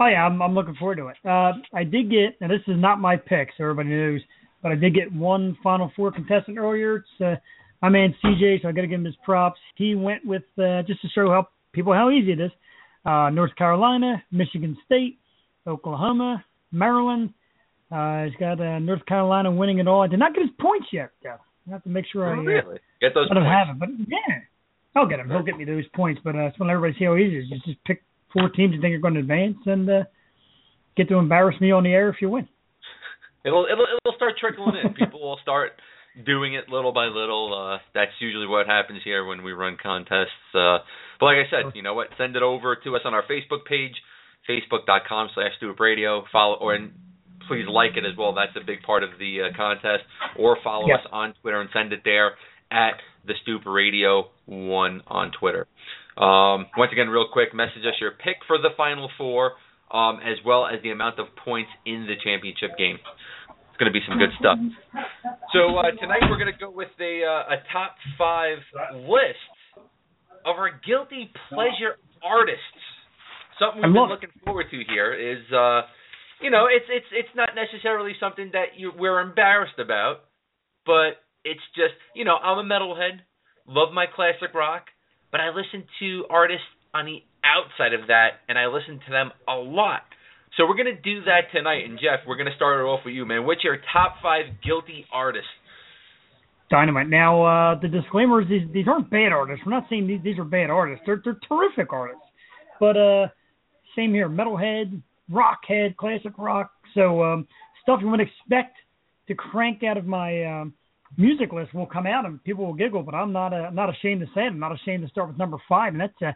Oh 0.00 0.06
yeah, 0.06 0.26
I'm, 0.26 0.42
I'm 0.42 0.54
looking 0.54 0.74
forward 0.74 0.96
to 0.96 1.08
it. 1.08 1.16
Uh, 1.24 1.52
I 1.72 1.84
did 1.84 2.10
get, 2.10 2.36
and 2.40 2.50
this 2.50 2.60
is 2.66 2.74
not 2.76 2.98
my 2.98 3.16
pick, 3.16 3.50
so 3.56 3.62
everybody 3.62 3.90
knows, 3.90 4.20
but 4.62 4.72
I 4.72 4.74
did 4.74 4.94
get 4.94 5.12
one 5.12 5.56
Final 5.62 5.92
Four 5.94 6.10
contestant 6.10 6.58
earlier. 6.58 6.96
It's 6.96 7.20
uh, 7.24 7.36
my 7.82 7.88
man 7.88 8.14
CJ, 8.24 8.62
so 8.62 8.68
I 8.68 8.72
got 8.72 8.80
to 8.80 8.88
give 8.88 8.98
him 8.98 9.04
his 9.04 9.14
props. 9.24 9.60
He 9.76 9.94
went 9.94 10.26
with 10.26 10.42
uh, 10.58 10.82
just 10.82 11.02
to 11.02 11.08
show 11.14 11.28
how 11.30 11.48
people 11.72 11.92
how 11.92 12.10
easy 12.10 12.32
it 12.32 12.40
is. 12.40 12.50
Uh, 13.04 13.30
North 13.30 13.54
Carolina, 13.56 14.22
Michigan 14.32 14.76
State, 14.86 15.18
Oklahoma, 15.66 16.44
Maryland. 16.70 17.32
Uh, 17.90 18.24
he's 18.24 18.34
got 18.40 18.60
uh, 18.60 18.78
North 18.78 19.04
Carolina 19.06 19.50
winning 19.50 19.78
it 19.78 19.86
all. 19.86 20.02
I 20.02 20.06
did 20.06 20.18
not 20.18 20.34
get 20.34 20.42
his 20.42 20.50
points 20.60 20.86
yet, 20.92 21.10
though. 21.22 21.36
I 21.68 21.70
have 21.70 21.82
to 21.84 21.90
make 21.90 22.06
sure 22.10 22.26
oh, 22.26 22.40
I 22.40 22.58
uh, 22.58 22.74
get 23.00 23.14
those. 23.14 23.28
Points. 23.28 23.38
him 23.38 23.44
have 23.44 23.68
it, 23.68 23.78
but 23.78 23.88
yeah, 24.08 24.40
I'll 24.96 25.06
get 25.06 25.20
him. 25.20 25.28
He'll 25.28 25.42
get 25.42 25.56
me 25.56 25.64
those 25.64 25.84
points. 25.94 26.20
But 26.24 26.34
uh, 26.34 26.38
I 26.38 26.48
just 26.48 26.58
want 26.58 26.72
everybody 26.72 26.98
see 26.98 27.04
how 27.04 27.16
easy 27.16 27.36
it 27.36 27.40
is. 27.40 27.50
You 27.50 27.58
just 27.64 27.84
pick 27.84 28.02
four 28.32 28.48
teams 28.48 28.74
you 28.74 28.80
think 28.80 28.94
are 28.94 28.98
going 28.98 29.14
to 29.14 29.20
advance 29.20 29.58
and 29.66 29.88
uh, 29.88 30.02
get 30.96 31.08
to 31.08 31.16
embarrass 31.16 31.60
me 31.60 31.70
on 31.70 31.84
the 31.84 31.90
air 31.90 32.08
if 32.08 32.16
you 32.20 32.30
win. 32.30 32.48
It'll 33.44 33.66
it'll 33.70 33.86
it'll 33.86 34.16
start 34.16 34.34
trickling 34.38 34.76
in. 34.82 34.94
People 34.94 35.20
will 35.20 35.38
start 35.42 35.72
doing 36.24 36.54
it 36.54 36.68
little 36.68 36.92
by 36.92 37.06
little. 37.06 37.50
Uh, 37.52 37.78
that's 37.94 38.12
usually 38.20 38.46
what 38.46 38.66
happens 38.66 39.00
here 39.04 39.24
when 39.24 39.42
we 39.42 39.52
run 39.52 39.76
contests. 39.82 40.54
Uh, 40.54 40.78
but 41.18 41.26
like 41.26 41.38
I 41.38 41.50
said, 41.50 41.72
you 41.74 41.82
know 41.82 41.94
what? 41.94 42.08
Send 42.18 42.36
it 42.36 42.42
over 42.42 42.76
to 42.76 42.96
us 42.96 43.02
on 43.04 43.14
our 43.14 43.22
Facebook 43.22 43.64
page, 43.68 43.94
facebook.com 44.48 45.28
slash 45.34 45.52
Radio. 45.78 46.24
Follow 46.32 46.56
or 46.56 46.74
and 46.74 46.92
please 47.48 47.66
like 47.68 47.92
it 47.96 48.04
as 48.04 48.16
well. 48.16 48.34
That's 48.34 48.56
a 48.60 48.64
big 48.64 48.82
part 48.82 49.02
of 49.02 49.10
the 49.18 49.50
uh, 49.52 49.56
contest. 49.56 50.04
Or 50.38 50.56
follow 50.62 50.86
Yes. 50.86 51.00
us 51.04 51.06
on 51.12 51.34
Twitter 51.42 51.60
and 51.60 51.70
send 51.72 51.92
it 51.92 52.00
there 52.04 52.32
at 52.70 52.94
the 53.26 53.34
Stoop 53.42 53.62
Radio 53.66 54.30
One 54.46 55.02
on 55.06 55.32
Twitter. 55.38 55.66
Um, 56.16 56.66
once 56.76 56.92
again, 56.92 57.08
real 57.08 57.26
quick, 57.32 57.54
message 57.54 57.82
us 57.88 57.94
your 58.00 58.12
pick 58.12 58.36
for 58.46 58.58
the 58.58 58.70
Final 58.76 59.10
Four, 59.16 59.52
um, 59.92 60.20
as 60.20 60.36
well 60.44 60.66
as 60.66 60.82
the 60.82 60.90
amount 60.90 61.18
of 61.18 61.26
points 61.44 61.70
in 61.86 62.06
the 62.06 62.14
championship 62.22 62.76
game. 62.76 62.98
It's 63.48 63.78
going 63.78 63.90
to 63.92 63.98
be 63.98 64.04
some 64.06 64.18
good 64.18 64.30
stuff. 64.38 64.58
So 65.54 65.76
uh, 65.78 65.90
tonight 66.00 66.20
we're 66.28 66.38
going 66.38 66.52
to 66.52 66.58
go 66.58 66.70
with 66.70 66.92
a 67.00 67.24
uh, 67.24 67.54
a 67.54 67.56
top 67.72 67.96
five 68.18 68.58
list 68.94 69.40
of 70.44 70.56
our 70.56 70.70
guilty 70.86 71.30
pleasure 71.48 71.96
artists. 72.22 72.60
Something 73.58 73.82
we've 73.82 73.92
been 73.92 74.08
looking 74.08 74.34
forward 74.44 74.66
to 74.70 74.80
here 74.88 75.12
is, 75.12 75.42
uh, 75.52 75.82
you 76.40 76.50
know, 76.50 76.66
it's 76.66 76.86
it's 76.88 77.06
it's 77.12 77.34
not 77.36 77.50
necessarily 77.54 78.12
something 78.18 78.50
that 78.52 78.76
you 78.76 78.92
we're 78.96 79.20
embarrassed 79.20 79.78
about, 79.78 80.24
but 80.86 81.22
it's 81.44 81.62
just, 81.74 81.94
you 82.14 82.24
know, 82.24 82.36
I'm 82.36 82.58
a 82.58 82.66
metalhead, 82.66 83.20
love 83.66 83.92
my 83.92 84.06
classic 84.06 84.54
rock, 84.54 84.86
but 85.30 85.40
I 85.40 85.48
listen 85.48 85.84
to 86.00 86.24
artists 86.30 86.66
on 86.94 87.06
the 87.06 87.22
outside 87.44 87.94
of 87.94 88.08
that, 88.08 88.42
and 88.48 88.58
I 88.58 88.66
listen 88.66 89.00
to 89.06 89.10
them 89.10 89.30
a 89.48 89.54
lot. 89.56 90.02
So 90.56 90.66
we're 90.66 90.76
gonna 90.76 91.00
do 91.00 91.24
that 91.24 91.50
tonight, 91.52 91.84
and 91.88 91.98
Jeff, 91.98 92.26
we're 92.26 92.36
gonna 92.36 92.54
start 92.56 92.80
it 92.80 92.84
off 92.84 93.00
with 93.04 93.14
you, 93.14 93.24
man. 93.24 93.44
What's 93.44 93.64
your 93.64 93.78
top 93.92 94.16
five 94.22 94.46
guilty 94.64 95.06
artists? 95.12 95.48
Dynamite. 96.70 97.08
Now, 97.08 97.44
uh, 97.44 97.80
the 97.80 97.88
disclaimer 97.88 98.40
is 98.40 98.48
these, 98.48 98.62
these 98.72 98.88
aren't 98.88 99.10
bad 99.10 99.30
artists. 99.30 99.62
We're 99.64 99.72
not 99.72 99.84
saying 99.90 100.06
these, 100.06 100.20
these 100.24 100.38
are 100.38 100.44
bad 100.44 100.70
artists. 100.70 101.02
They're, 101.04 101.20
they're 101.22 101.38
terrific 101.46 101.92
artists. 101.92 102.24
But 102.80 102.96
uh, 102.96 103.26
same 103.96 104.12
here, 104.12 104.28
metalhead, 104.28 105.00
rockhead, 105.30 105.96
classic 105.96 106.32
rock. 106.38 106.72
So 106.94 107.22
um, 107.22 107.46
stuff 107.82 108.00
you 108.00 108.08
wouldn't 108.08 108.28
expect 108.28 108.76
to 109.28 109.34
crank 109.34 109.82
out 109.82 109.96
of 109.96 110.06
my 110.06 110.44
um, 110.44 110.74
music 111.16 111.52
list 111.52 111.74
will 111.74 111.86
come 111.86 112.06
out 112.06 112.24
and 112.24 112.42
people 112.44 112.66
will 112.66 112.74
giggle. 112.74 113.02
But 113.02 113.14
I'm 113.14 113.32
not 113.32 113.52
uh, 113.52 113.66
I'm 113.68 113.74
not 113.74 113.90
ashamed 113.90 114.20
to 114.20 114.26
say 114.34 114.42
it. 114.42 114.48
I'm 114.48 114.58
not 114.58 114.72
ashamed 114.72 115.04
to 115.04 115.10
start 115.10 115.28
with 115.28 115.38
number 115.38 115.58
five, 115.68 115.92
and 115.92 116.00
that's 116.00 116.22
uh, 116.22 116.32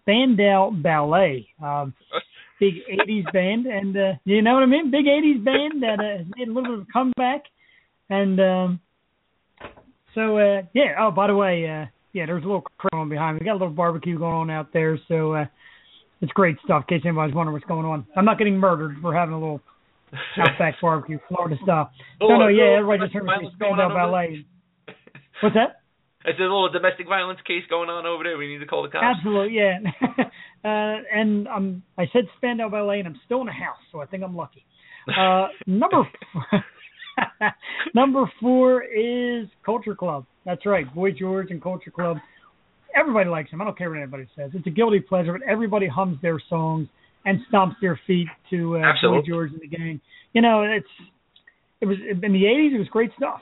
Spandau 0.00 0.70
Ballet. 0.70 1.48
Um, 1.62 1.94
big 2.60 2.74
'80s 2.90 3.32
band, 3.32 3.66
and 3.66 3.96
uh, 3.96 4.12
you 4.24 4.42
know 4.42 4.54
what 4.54 4.62
I 4.62 4.66
mean? 4.66 4.90
Big 4.90 5.06
'80s 5.06 5.44
band 5.44 5.82
that 5.82 6.00
uh, 6.00 6.18
has 6.18 6.26
made 6.36 6.48
a 6.48 6.52
little 6.52 6.70
bit 6.70 6.80
of 6.80 6.86
a 6.88 6.92
comeback, 6.92 7.44
and 8.10 8.40
um, 8.40 8.80
so 10.14 10.38
uh, 10.38 10.62
yeah. 10.74 10.94
Oh, 10.98 11.10
by 11.10 11.26
the 11.26 11.34
way, 11.34 11.68
uh, 11.68 11.86
yeah, 12.12 12.26
there's 12.26 12.44
a 12.44 12.46
little 12.46 12.64
crowd 12.78 13.10
behind 13.10 13.36
me. 13.36 13.40
We 13.40 13.46
got 13.46 13.52
a 13.52 13.60
little 13.60 13.70
barbecue 13.70 14.18
going 14.18 14.34
on 14.34 14.50
out 14.50 14.72
there, 14.72 14.98
so 15.08 15.32
uh, 15.32 15.46
it's 16.20 16.32
great 16.32 16.56
stuff. 16.64 16.84
In 16.88 16.98
case 16.98 17.04
anybody's 17.06 17.34
wondering 17.34 17.54
what's 17.54 17.66
going 17.66 17.86
on, 17.86 18.06
I'm 18.16 18.24
not 18.24 18.38
getting 18.38 18.56
murdered. 18.56 19.02
We're 19.02 19.14
having 19.14 19.34
a 19.34 19.38
little 19.38 19.60
outback 20.38 20.74
barbecue, 20.82 21.18
Florida 21.28 21.56
style. 21.62 21.90
Oh, 22.20 22.28
no, 22.28 22.38
no, 22.38 22.48
yeah, 22.48 22.78
everybody 22.78 23.00
just 23.00 23.14
heard 23.14 23.24
me 23.24 23.32
say 23.40 23.48
Spandau 23.54 23.88
on 23.88 23.94
Ballet. 23.94 24.46
What's 25.42 25.54
that? 25.54 25.82
It's 26.24 26.40
a 26.40 26.42
little 26.42 26.68
domestic 26.72 27.06
violence 27.06 27.38
case 27.46 27.62
going 27.70 27.88
on 27.88 28.04
over 28.04 28.24
there. 28.24 28.36
We 28.36 28.48
need 28.48 28.58
to 28.58 28.66
call 28.66 28.82
the 28.82 28.88
cops. 28.88 29.04
Absolutely, 29.18 29.58
yeah. 29.58 29.78
uh, 30.64 31.02
and 31.12 31.46
um, 31.46 31.82
I 31.96 32.06
said 32.12 32.24
Spandau 32.36 32.68
Ballet, 32.68 32.98
and 32.98 33.06
I'm 33.06 33.20
still 33.24 33.40
in 33.42 33.46
the 33.46 33.52
house, 33.52 33.78
so 33.92 34.00
I 34.00 34.06
think 34.06 34.24
I'm 34.24 34.34
lucky. 34.34 34.64
Uh, 35.06 35.46
number 35.68 36.02
four, 36.32 36.64
number 37.94 38.30
four 38.40 38.82
is 38.82 39.46
Culture 39.64 39.94
Club. 39.94 40.26
That's 40.44 40.66
right, 40.66 40.92
Boy 40.92 41.12
George 41.12 41.52
and 41.52 41.62
Culture 41.62 41.92
Club. 41.92 42.16
Everybody 42.98 43.28
likes 43.28 43.50
them. 43.50 43.60
I 43.60 43.64
don't 43.64 43.76
care 43.76 43.90
what 43.90 43.98
anybody 43.98 44.26
says. 44.36 44.50
It's 44.54 44.66
a 44.66 44.70
guilty 44.70 45.00
pleasure, 45.00 45.32
but 45.32 45.42
everybody 45.46 45.86
hums 45.86 46.18
their 46.22 46.40
songs 46.48 46.88
and 47.24 47.40
stomps 47.52 47.74
their 47.82 48.00
feet 48.06 48.28
to 48.50 48.76
uh, 48.78 48.80
Boy 49.02 49.22
George 49.28 49.52
and 49.52 49.60
the 49.60 49.66
gang. 49.68 50.00
You 50.32 50.42
know, 50.42 50.62
it's 50.62 50.86
it 51.80 51.86
was 51.86 51.98
in 52.00 52.20
the 52.32 52.42
'80s. 52.44 52.74
It 52.74 52.78
was 52.78 52.88
great 52.88 53.10
stuff. 53.16 53.40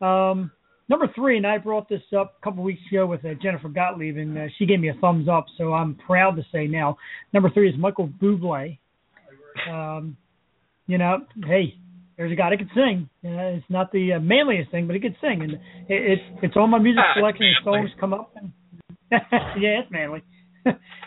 Um, 0.00 0.50
number 0.88 1.08
three, 1.14 1.36
and 1.36 1.46
I 1.46 1.58
brought 1.58 1.88
this 1.88 2.02
up 2.16 2.34
a 2.40 2.44
couple 2.44 2.62
weeks 2.64 2.80
ago 2.90 3.06
with 3.06 3.24
uh, 3.24 3.30
Jennifer 3.42 3.68
Gottlieb, 3.68 4.16
and 4.16 4.36
uh, 4.36 4.46
she 4.58 4.66
gave 4.66 4.80
me 4.80 4.88
a 4.90 4.94
thumbs 4.94 5.28
up, 5.28 5.46
so 5.56 5.72
I'm 5.72 5.94
proud 5.94 6.36
to 6.36 6.42
say 6.52 6.66
now. 6.66 6.96
Number 7.32 7.50
three 7.50 7.68
is 7.70 7.76
Michael 7.78 8.08
Bublé. 8.20 8.78
Um, 9.70 10.16
you 10.86 10.98
know, 10.98 11.18
hey, 11.46 11.74
there's 12.16 12.32
a 12.32 12.34
guy 12.34 12.50
that 12.50 12.58
can 12.58 12.70
sing. 12.74 13.08
You 13.22 13.30
know, 13.30 13.54
it's 13.56 13.64
not 13.70 13.92
the 13.92 14.14
uh, 14.14 14.20
manliest 14.20 14.70
thing, 14.70 14.86
but 14.86 14.94
he 14.94 15.00
can 15.00 15.16
sing, 15.20 15.42
and 15.42 15.52
it, 15.52 15.58
it's 15.88 16.22
it's 16.42 16.56
on 16.56 16.70
my 16.70 16.78
music 16.78 17.02
Ah, 17.06 17.14
selection. 17.18 17.46
and 17.46 17.56
songs 17.64 17.90
come 18.00 18.12
up, 18.14 18.32
and 18.36 18.52
yeah, 19.10 19.80
it's 19.80 19.90
manly. 19.90 20.22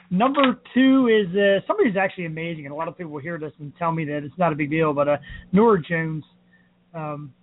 Number 0.09 0.59
two 0.73 1.07
is 1.07 1.27
uh, 1.35 1.65
somebody 1.67 1.89
who's 1.89 1.97
actually 1.97 2.25
amazing, 2.25 2.65
and 2.65 2.73
a 2.73 2.75
lot 2.75 2.87
of 2.87 2.97
people 2.97 3.11
will 3.13 3.21
hear 3.21 3.39
this 3.39 3.51
and 3.59 3.71
tell 3.77 3.91
me 3.91 4.05
that 4.05 4.17
it's 4.23 4.37
not 4.37 4.51
a 4.51 4.55
big 4.55 4.69
deal, 4.69 4.93
but 4.93 5.07
uh, 5.07 5.17
Norah 5.51 5.81
Jones. 5.81 6.23
Um, 6.93 7.33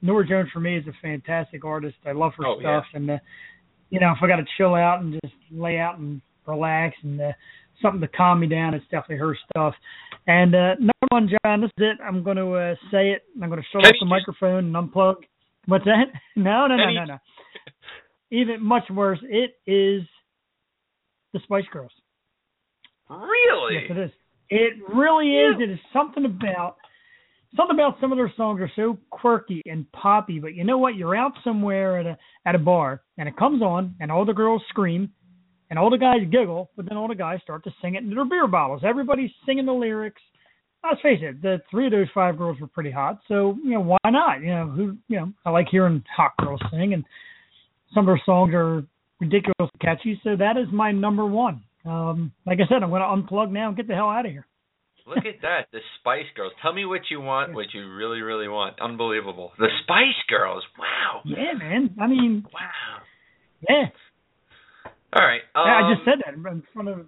Norah 0.00 0.26
Jones 0.26 0.48
for 0.52 0.60
me 0.60 0.76
is 0.76 0.86
a 0.86 0.92
fantastic 1.02 1.64
artist. 1.64 1.96
I 2.06 2.12
love 2.12 2.32
her 2.38 2.46
Oh, 2.46 2.60
stuff, 2.60 2.84
and 2.94 3.10
uh, 3.10 3.18
you 3.90 3.98
know, 4.00 4.12
if 4.12 4.18
I 4.22 4.28
got 4.28 4.36
to 4.36 4.44
chill 4.56 4.74
out 4.74 5.00
and 5.00 5.18
just 5.24 5.34
lay 5.50 5.78
out 5.78 5.98
and 5.98 6.20
relax 6.46 6.94
and 7.02 7.20
uh, 7.20 7.32
something 7.82 8.00
to 8.00 8.08
calm 8.08 8.38
me 8.40 8.46
down, 8.46 8.74
it's 8.74 8.84
definitely 8.84 9.16
her 9.16 9.36
stuff. 9.50 9.74
And 10.26 10.54
uh, 10.54 10.74
number 10.78 10.92
one, 11.10 11.28
John, 11.44 11.62
this 11.62 11.70
is 11.78 11.84
it. 11.84 11.98
I'm 12.04 12.22
going 12.22 12.36
to 12.36 12.52
uh, 12.52 12.74
say 12.92 13.10
it. 13.10 13.22
I'm 13.42 13.48
going 13.48 13.60
to 13.60 13.66
shut 13.72 13.84
off 13.84 13.92
the 14.00 14.06
microphone 14.06 14.66
and 14.66 14.74
unplug. 14.74 15.16
What's 15.66 15.84
that? 15.86 16.04
No, 16.36 16.66
no, 16.68 16.76
no, 16.76 16.90
no, 16.92 17.04
no. 17.04 17.18
Even 18.30 18.62
much 18.62 18.84
worse, 18.90 19.18
it 19.22 19.54
is 19.66 20.02
the 21.32 21.40
Spice 21.44 21.64
Girls. 21.72 21.92
Really? 23.08 23.86
Yes, 23.88 23.90
it 23.90 23.98
is. 23.98 24.10
It 24.50 24.72
really 24.94 25.34
is. 25.34 25.56
It 25.60 25.70
is 25.70 25.78
something 25.92 26.24
about 26.24 26.76
something 27.56 27.74
about 27.74 27.96
some 28.00 28.12
of 28.12 28.18
their 28.18 28.32
songs 28.36 28.60
are 28.60 28.70
so 28.76 28.98
quirky 29.10 29.62
and 29.66 29.90
poppy. 29.92 30.38
But 30.38 30.54
you 30.54 30.64
know 30.64 30.78
what? 30.78 30.96
You're 30.96 31.16
out 31.16 31.32
somewhere 31.44 31.98
at 31.98 32.06
a 32.06 32.18
at 32.46 32.54
a 32.54 32.58
bar 32.58 33.02
and 33.16 33.28
it 33.28 33.36
comes 33.36 33.62
on, 33.62 33.94
and 34.00 34.12
all 34.12 34.24
the 34.24 34.32
girls 34.32 34.62
scream, 34.68 35.10
and 35.70 35.78
all 35.78 35.90
the 35.90 35.98
guys 35.98 36.20
giggle, 36.30 36.70
but 36.76 36.88
then 36.88 36.96
all 36.96 37.08
the 37.08 37.14
guys 37.14 37.40
start 37.42 37.64
to 37.64 37.74
sing 37.82 37.94
it 37.94 38.02
into 38.02 38.14
their 38.14 38.24
beer 38.24 38.46
bottles. 38.46 38.82
Everybody's 38.84 39.30
singing 39.46 39.66
the 39.66 39.72
lyrics. 39.72 40.22
Let's 40.82 41.00
face 41.02 41.18
it, 41.22 41.42
the 41.42 41.60
three 41.70 41.86
of 41.86 41.92
those 41.92 42.06
five 42.14 42.38
girls 42.38 42.60
were 42.60 42.68
pretty 42.68 42.92
hot, 42.92 43.20
so 43.26 43.58
you 43.64 43.72
know 43.72 43.80
why 43.80 44.10
not? 44.10 44.40
You 44.40 44.54
know 44.54 44.68
who? 44.68 44.96
You 45.08 45.20
know 45.20 45.32
I 45.44 45.50
like 45.50 45.66
hearing 45.70 46.04
hot 46.16 46.32
girls 46.40 46.60
sing, 46.70 46.94
and 46.94 47.04
some 47.94 48.08
of 48.08 48.16
her 48.16 48.20
songs 48.24 48.52
are 48.54 48.82
ridiculously 49.20 49.78
catchy. 49.80 50.20
So 50.24 50.36
that 50.36 50.56
is 50.56 50.66
my 50.72 50.92
number 50.92 51.26
one. 51.26 51.62
Um, 51.84 52.32
like 52.46 52.58
I 52.58 52.68
said, 52.68 52.82
I'm 52.82 52.90
going 52.90 53.02
to 53.02 53.06
unplug 53.08 53.50
now 53.50 53.68
and 53.68 53.76
get 53.76 53.88
the 53.88 53.94
hell 53.94 54.08
out 54.08 54.26
of 54.26 54.32
here. 54.32 54.46
Look 55.06 55.24
at 55.24 55.40
that, 55.40 55.68
the 55.72 55.78
Spice 56.00 56.26
Girls. 56.36 56.52
Tell 56.60 56.74
me 56.74 56.84
what 56.84 57.00
you 57.10 57.20
want, 57.20 57.54
what 57.54 57.66
you 57.72 57.90
really, 57.94 58.20
really 58.20 58.46
want. 58.48 58.78
Unbelievable. 58.78 59.52
The 59.58 59.68
Spice 59.82 60.20
Girls. 60.28 60.62
Wow. 60.78 61.22
Yeah, 61.24 61.56
man. 61.58 61.96
I 61.98 62.06
mean, 62.06 62.44
Wow. 62.52 63.00
yeah. 63.66 63.84
All 65.14 65.26
right. 65.26 65.40
Um, 65.54 65.64
yeah 65.66 65.80
I 65.80 65.94
just 65.94 66.04
said 66.04 66.18
that 66.26 66.34
in 66.34 66.62
front 66.74 66.88
of 66.90 67.06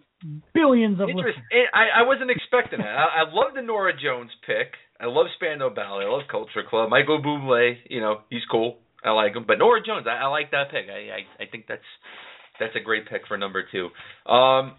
billions 0.54 0.98
of 0.98 1.08
listeners. 1.08 1.34
I, 1.74 2.00
I 2.00 2.06
wasn't 2.06 2.30
expecting 2.30 2.78
that. 2.78 2.88
I, 2.88 3.22
I 3.24 3.30
love 3.30 3.52
the 3.54 3.60
Norah 3.60 3.92
Jones 3.92 4.30
pick. 4.46 4.72
I 4.98 5.04
love 5.06 5.26
Spandau 5.36 5.68
Ballet. 5.68 6.04
I 6.04 6.08
love 6.08 6.22
Culture 6.30 6.62
Club. 6.68 6.88
Michael 6.88 7.20
Bublé, 7.22 7.74
you 7.88 8.00
know, 8.00 8.20
he's 8.30 8.44
cool. 8.50 8.78
I 9.04 9.10
like 9.10 9.34
him. 9.34 9.44
But 9.46 9.58
Norah 9.58 9.82
Jones, 9.84 10.06
I, 10.08 10.24
I 10.24 10.26
like 10.26 10.50
that 10.50 10.70
pick. 10.70 10.86
I, 10.88 11.42
I 11.42 11.44
I 11.44 11.46
think 11.50 11.66
that's 11.68 11.82
that's 12.58 12.76
a 12.76 12.80
great 12.80 13.08
pick 13.08 13.22
for 13.26 13.36
number 13.38 13.64
two. 13.70 13.86
Um, 14.30 14.74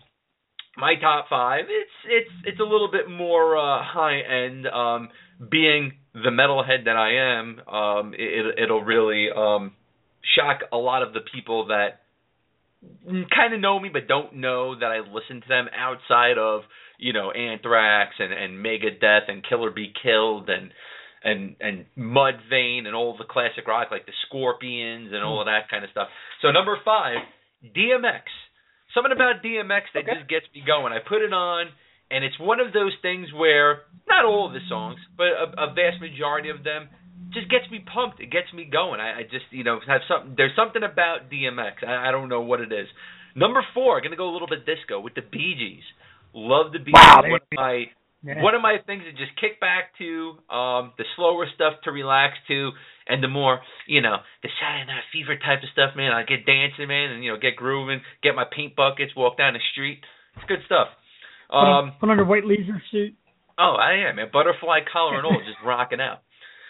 my 0.78 0.96
top 1.00 1.26
five, 1.30 1.66
it's 1.68 1.92
it's 2.08 2.32
it's 2.46 2.60
a 2.60 2.64
little 2.64 2.90
bit 2.92 3.10
more 3.10 3.58
uh, 3.58 3.84
high 3.84 4.20
end. 4.20 4.68
Um, 4.68 5.10
being 5.50 5.94
the 6.14 6.30
metalhead 6.30 6.86
that 6.86 6.96
I 6.96 7.40
am, 7.40 7.60
um, 7.68 8.14
it, 8.14 8.60
it'll 8.62 8.84
really 8.84 9.30
um, 9.36 9.74
shock 10.36 10.60
a 10.72 10.78
lot 10.78 11.02
of 11.04 11.14
the 11.14 11.22
people 11.34 11.68
that 11.68 12.02
kind 13.34 13.54
of 13.54 13.60
know 13.60 13.80
me 13.80 13.90
but 13.92 14.08
don't 14.08 14.36
know 14.36 14.78
that 14.80 14.86
I 14.86 15.00
listen 15.00 15.42
to 15.42 15.48
them 15.48 15.68
outside 15.76 16.38
of 16.38 16.62
you 16.98 17.14
know 17.14 17.32
Anthrax 17.32 18.16
and 18.20 18.34
and 18.34 18.64
Megadeth 18.64 19.30
and 19.30 19.44
Killer 19.48 19.72
Be 19.72 19.92
Killed 20.02 20.50
and 20.50 20.72
and 21.24 21.56
and 21.60 21.86
Mudvayne 21.98 22.86
and 22.88 22.96
all 22.96 23.16
the 23.18 23.26
classic 23.30 23.68
rock 23.68 23.90
like 23.92 24.06
the 24.06 24.14
Scorpions 24.28 25.12
and 25.14 25.24
all 25.24 25.40
of 25.42 25.46
that 25.46 25.70
kind 25.70 25.84
of 25.84 25.92
stuff. 25.92 26.08
So 26.42 26.52
number 26.52 26.78
five, 26.84 27.18
DMX. 27.64 28.24
Something 28.94 29.14
about 29.14 29.42
DMX 29.44 29.84
that 29.94 30.04
Okay. 30.04 30.16
just 30.18 30.28
gets 30.28 30.46
me 30.54 30.64
going. 30.66 30.92
I 30.92 31.00
put 31.00 31.22
it 31.22 31.32
on, 31.32 31.68
and 32.10 32.26
it's 32.26 32.38
one 32.40 32.60
of 32.60 32.74
those 32.74 32.92
things 33.02 33.32
where 33.32 33.84
not 34.10 34.26
all 34.26 34.48
of 34.48 34.54
the 34.54 34.60
songs, 34.68 35.00
but 35.16 35.28
a, 35.28 35.70
a 35.72 35.74
vast 35.74 36.02
majority 36.02 36.50
of 36.50 36.64
them 36.64 36.90
just 37.32 37.48
gets 37.50 37.70
me 37.72 37.80
pumped. 37.80 38.20
It 38.20 38.30
gets 38.32 38.52
me 38.52 38.66
going. 38.66 39.00
I, 39.00 39.20
I 39.20 39.24
just 39.24 39.46
you 39.52 39.64
know 39.64 39.80
have 39.88 40.02
something. 40.10 40.34
There's 40.36 40.56
something 40.58 40.84
about 40.84 41.32
DMX. 41.32 41.88
I, 41.88 42.10
I 42.10 42.12
don't 42.12 42.28
know 42.28 42.42
what 42.42 42.60
it 42.60 42.74
is. 42.74 42.88
Number 43.36 43.64
four, 43.74 44.02
gonna 44.02 44.18
go 44.18 44.30
a 44.30 44.34
little 44.34 44.50
bit 44.50 44.66
disco 44.66 45.00
with 45.00 45.14
the 45.16 45.22
Bee 45.22 45.56
Gees. 45.58 45.84
Love 46.34 46.74
the 46.74 46.80
Bee 46.80 46.92
Wow, 46.94 47.22
Gees. 47.22 47.22
there 47.24 47.32
One 47.32 47.40
of 47.40 47.48
my 47.56 47.86
Yeah. 48.24 48.42
one 48.44 48.54
of 48.54 48.62
my 48.62 48.78
things 48.86 49.04
to 49.04 49.12
just 49.14 49.34
kick 49.42 49.60
back 49.60 49.98
to, 49.98 50.38
um, 50.54 50.94
the 50.98 51.06
slower 51.16 51.48
stuff 51.56 51.74
to 51.86 51.92
relax 51.92 52.38
to, 52.50 52.70
and 53.08 53.24
the 53.24 53.28
more, 53.28 53.62
you 53.88 54.00
know, 54.02 54.18
the 54.44 54.50
Saturday 54.62 54.86
Night 54.86 55.04
Fever 55.12 55.36
type 55.38 55.64
of 55.64 55.70
stuff, 55.74 55.96
man. 55.96 56.12
I 56.14 56.22
get 56.24 56.46
dancing, 56.46 56.88
man, 56.88 57.12
and 57.12 57.24
you 57.24 57.32
know, 57.34 57.38
get 57.40 57.56
grooving, 57.56 58.02
get 58.22 58.36
my 58.36 58.46
paint 58.46 58.76
buckets, 58.76 59.16
walk 59.16 59.38
down 59.38 59.54
the 59.54 59.60
street. 59.72 60.00
It's 60.36 60.46
good 60.46 60.62
stuff. 60.66 60.90
Put 61.50 61.56
on- 61.58 61.84
Um, 61.90 61.92
put 62.00 62.10
on 62.10 62.18
your 62.18 62.26
white 62.26 62.46
leisure 62.46 62.82
suit. 62.92 63.16
oh, 63.58 63.76
I 63.76 63.94
am, 64.08 64.16
man. 64.18 64.30
Butterfly 64.32 64.82
collar 64.92 65.18
and 65.18 65.26
all, 65.26 65.42
just 65.42 65.60
rocking 65.66 66.00
out. 66.00 66.22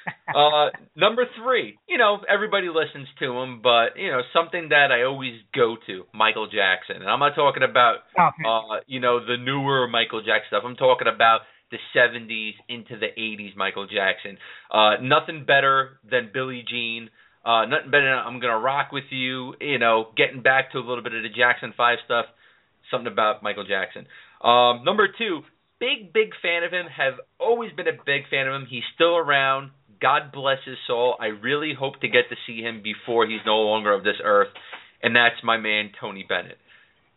Uh, 0.32 0.70
number 0.96 1.26
three, 1.44 1.78
you 1.90 1.98
know, 1.98 2.20
everybody 2.28 2.68
listens 2.70 3.06
to 3.20 3.38
him, 3.38 3.60
but 3.62 3.98
you 3.98 4.10
know, 4.10 4.22
something 4.32 4.70
that 4.70 4.88
I 4.90 5.04
always 5.04 5.34
go 5.54 5.76
to, 5.88 6.06
Michael 6.14 6.48
Jackson, 6.48 7.02
and 7.02 7.10
I'm 7.10 7.20
not 7.20 7.36
talking 7.36 7.64
about 7.64 7.98
uh, 8.18 8.80
you 8.88 9.02
know, 9.02 9.20
the 9.20 9.36
newer 9.36 9.90
Michael 9.90 10.22
Jackson 10.22 10.48
stuff. 10.48 10.64
I'm 10.66 10.78
talking 10.78 11.08
about 11.14 11.42
the 11.70 11.78
70s 11.96 12.54
into 12.70 12.98
the 12.98 13.08
80s 13.18 13.56
Michael 13.58 13.88
Jackson. 13.88 14.38
Uh, 14.72 15.02
nothing 15.02 15.46
better 15.46 16.00
than 16.10 16.30
Billie 16.34 16.64
Jean. 16.68 17.10
Uh, 17.44 17.66
nothing 17.66 17.90
better 17.90 18.10
than 18.10 18.20
I'm 18.20 18.40
gonna 18.40 18.60
rock 18.60 18.92
with 18.92 19.06
you. 19.10 19.56
You 19.60 19.80
know, 19.80 20.08
getting 20.16 20.42
back 20.42 20.72
to 20.74 20.78
a 20.78 20.86
little 20.86 21.04
bit 21.04 21.14
of 21.14 21.24
the 21.24 21.30
Jackson 21.30 21.74
Five 21.76 21.98
stuff. 22.06 22.26
Something 22.92 23.12
about 23.12 23.42
Michael 23.42 23.66
Jackson. 23.66 24.06
Um, 24.44 24.84
number 24.84 25.08
two, 25.18 25.42
big 25.80 26.14
big 26.14 26.30
fan 26.42 26.64
of 26.64 26.72
him. 26.72 26.86
Have 26.96 27.16
always 27.40 27.72
been 27.74 27.88
a 27.88 27.98
big 28.06 28.30
fan 28.30 28.48
of 28.48 28.54
him. 28.54 28.68
He's 28.70 28.84
still 28.94 29.18
around. 29.18 29.72
God 30.02 30.32
bless 30.34 30.58
his 30.66 30.78
soul. 30.88 31.16
I 31.20 31.28
really 31.28 31.74
hope 31.78 32.02
to 32.02 32.08
get 32.08 32.30
to 32.30 32.36
see 32.48 32.62
him 32.62 32.82
before 32.84 33.28
he's 33.28 33.46
no 33.46 33.58
longer 33.62 33.94
of 33.94 34.04
this 34.04 34.18
earth. 34.24 34.50
And 35.04 35.16
that's 35.16 35.44
my 35.44 35.58
man 35.58 35.92
Tony 36.00 36.26
Bennett. 36.28 36.58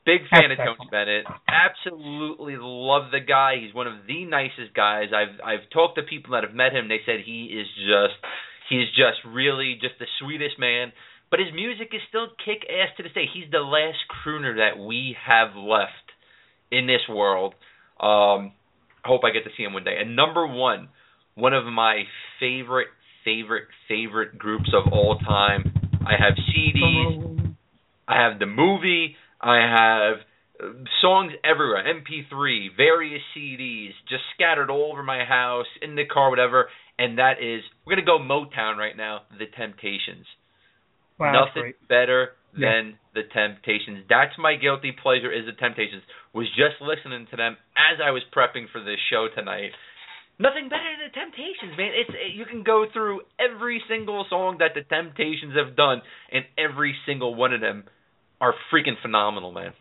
Big 0.05 0.21
fan 0.29 0.53
of 0.53 0.59
That's 0.59 0.69
Tony 0.69 0.89
Bennett. 0.91 1.25
Absolutely 1.49 2.57
love 2.59 3.11
the 3.11 3.21
guy. 3.21 3.57
He's 3.61 3.75
one 3.75 3.87
of 3.87 4.07
the 4.07 4.27
nicest 4.27 4.75
guys. 4.77 5.09
I've 5.17 5.41
I've 5.41 5.71
talked 5.73 5.97
to 5.97 6.03
people 6.03 6.33
that 6.33 6.45
have 6.45 6.55
met 6.55 6.73
him. 6.73 6.89
They 6.89 7.01
said 7.07 7.25
he 7.25 7.49
is 7.49 7.67
just 7.89 8.21
he's 8.69 8.89
just 8.93 9.25
really 9.25 9.79
just 9.81 9.95
the 9.99 10.07
sweetest 10.21 10.59
man. 10.59 10.93
But 11.31 11.41
his 11.41 11.49
music 11.55 11.89
is 11.93 12.03
still 12.09 12.29
kick 12.45 12.69
ass 12.69 12.93
to 12.99 13.03
this 13.03 13.13
day. 13.13 13.25
He's 13.33 13.51
the 13.51 13.65
last 13.65 13.97
crooner 14.13 14.61
that 14.61 14.79
we 14.79 15.17
have 15.25 15.57
left 15.57 16.13
in 16.71 16.87
this 16.87 17.09
world. 17.09 17.55
Um 17.99 18.53
I 19.05 19.09
hope 19.09 19.23
I 19.25 19.33
get 19.33 19.45
to 19.45 19.51
see 19.57 19.65
him 19.65 19.73
one 19.73 19.85
day. 19.85 19.97
And 20.01 20.17
number 20.17 20.47
one, 20.47 20.89
one 21.35 21.53
of 21.55 21.65
my 21.65 22.05
favorite, 22.41 22.89
favorite, 23.25 23.65
favorite 23.89 24.39
groups 24.39 24.71
of 24.75 24.93
all 24.93 25.19
time. 25.19 25.73
I 26.07 26.13
have 26.19 26.35
CDs. 26.35 27.55
I 28.07 28.23
have 28.23 28.39
the 28.39 28.47
movie. 28.47 29.17
I 29.41 29.57
have 29.59 30.17
uh, 30.63 30.73
songs 31.01 31.33
everywhere, 31.43 31.83
MP3, 31.85 32.69
various 32.77 33.23
CDs, 33.37 33.91
just 34.09 34.23
scattered 34.35 34.71
all 34.71 34.91
over 34.93 35.03
my 35.03 35.25
house, 35.25 35.67
in 35.83 35.97
the 35.97 36.05
car, 36.05 36.31
whatever. 36.31 36.69
And 36.99 37.19
that 37.19 37.43
is, 37.43 37.63
we're 37.85 37.97
gonna 37.97 38.07
go 38.07 38.19
Motown 38.19 38.77
right 38.77 38.97
now. 38.97 39.23
The 39.39 39.47
Temptations. 39.47 40.27
Wow, 41.19 41.47
Nothing 41.47 41.75
better 41.89 42.33
Yeah. 42.57 42.71
than 42.71 42.99
the 43.15 43.25
Temptations. 43.25 44.05
That's 44.09 44.37
my 44.39 44.55
guilty 44.55 44.93
pleasure. 44.93 45.31
Is 45.33 45.47
the 45.47 45.53
Temptations. 45.53 46.03
Was 46.33 46.49
just 46.51 46.81
listening 46.81 47.27
to 47.31 47.37
them 47.37 47.57
as 47.77 48.01
I 48.01 48.11
was 48.13 48.23
prepping 48.35 48.69
for 48.71 48.81
this 48.81 49.01
show 49.11 49.29
tonight. 49.35 49.73
Nothing 50.39 50.69
better 50.69 50.91
than 50.99 51.09
the 51.09 51.15
Temptations, 51.15 51.79
man. 51.79 51.93
It's 51.95 52.11
it, 52.11 52.35
you 52.35 52.45
can 52.45 52.65
go 52.65 52.87
through 52.93 53.23
every 53.39 53.83
single 53.89 54.27
song 54.29 54.59
that 54.59 54.75
the 54.75 54.83
Temptations 54.83 55.55
have 55.55 55.77
done, 55.77 56.03
and 56.33 56.45
every 56.59 56.95
single 57.07 57.35
one 57.35 57.53
of 57.53 57.61
them 57.61 57.85
are 58.41 58.55
freaking 58.73 59.01
phenomenal, 59.01 59.53
man. 59.53 59.73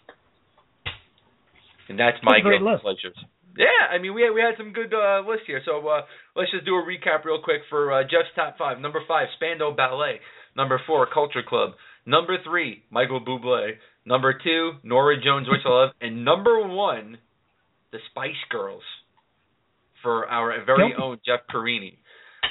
And 1.89 1.99
that's 1.99 2.17
my 2.23 2.39
great 2.39 2.61
pleasures. 2.61 3.17
Yeah, 3.57 3.91
I 3.91 3.97
mean 4.01 4.13
we 4.13 4.23
had, 4.23 4.31
we 4.33 4.41
had 4.41 4.53
some 4.57 4.73
good 4.73 4.93
uh, 4.93 5.21
lists 5.27 5.45
here. 5.47 5.61
So 5.65 5.85
uh, 5.87 6.01
let's 6.35 6.51
just 6.51 6.65
do 6.65 6.75
a 6.75 6.83
recap 6.85 7.25
real 7.25 7.41
quick 7.43 7.61
for 7.69 7.91
uh, 7.91 8.03
Jeff's 8.03 8.33
top 8.35 8.57
five. 8.57 8.79
Number 8.79 9.01
five, 9.07 9.27
Spandau 9.35 9.75
Ballet. 9.75 10.19
Number 10.55 10.79
four, 10.85 11.07
Culture 11.11 11.43
Club. 11.47 11.71
Number 12.05 12.37
three, 12.43 12.83
Michael 12.91 13.21
Bublé. 13.21 13.71
Number 14.05 14.33
two, 14.33 14.73
Norah 14.83 15.15
Jones, 15.23 15.47
which 15.49 15.61
I 15.65 15.69
love, 15.69 15.89
and 16.01 16.25
number 16.25 16.67
one, 16.67 17.17
the 17.91 17.99
Spice 18.11 18.31
Girls, 18.49 18.83
for 20.03 20.27
our 20.29 20.63
very 20.65 20.89
Yep. 20.89 20.99
own 20.99 21.17
Jeff 21.25 21.39
Porrini. 21.53 21.97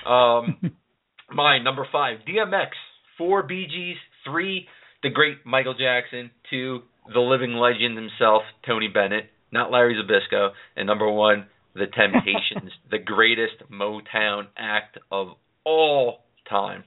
Um, 0.06 0.72
mine, 1.30 1.62
number 1.62 1.86
five, 1.92 2.18
DMX. 2.28 2.70
Four, 3.18 3.42
Bee 3.44 3.66
Gees, 3.66 3.96
Three, 4.24 4.66
the 5.02 5.10
great 5.10 5.44
Michael 5.46 5.74
Jackson. 5.74 6.30
Two, 6.50 6.80
the 7.12 7.20
living 7.20 7.52
legend 7.54 7.96
himself, 7.96 8.42
Tony 8.66 8.88
Bennett, 8.88 9.26
not 9.52 9.70
Larry 9.70 9.94
Zabisco. 9.96 10.50
And 10.76 10.86
number 10.86 11.10
one, 11.10 11.46
the 11.74 11.86
Temptations, 11.86 12.72
the 12.90 12.98
greatest 12.98 13.54
Motown 13.70 14.44
act 14.56 14.98
of 15.10 15.28
all 15.64 16.24
time. 16.48 16.84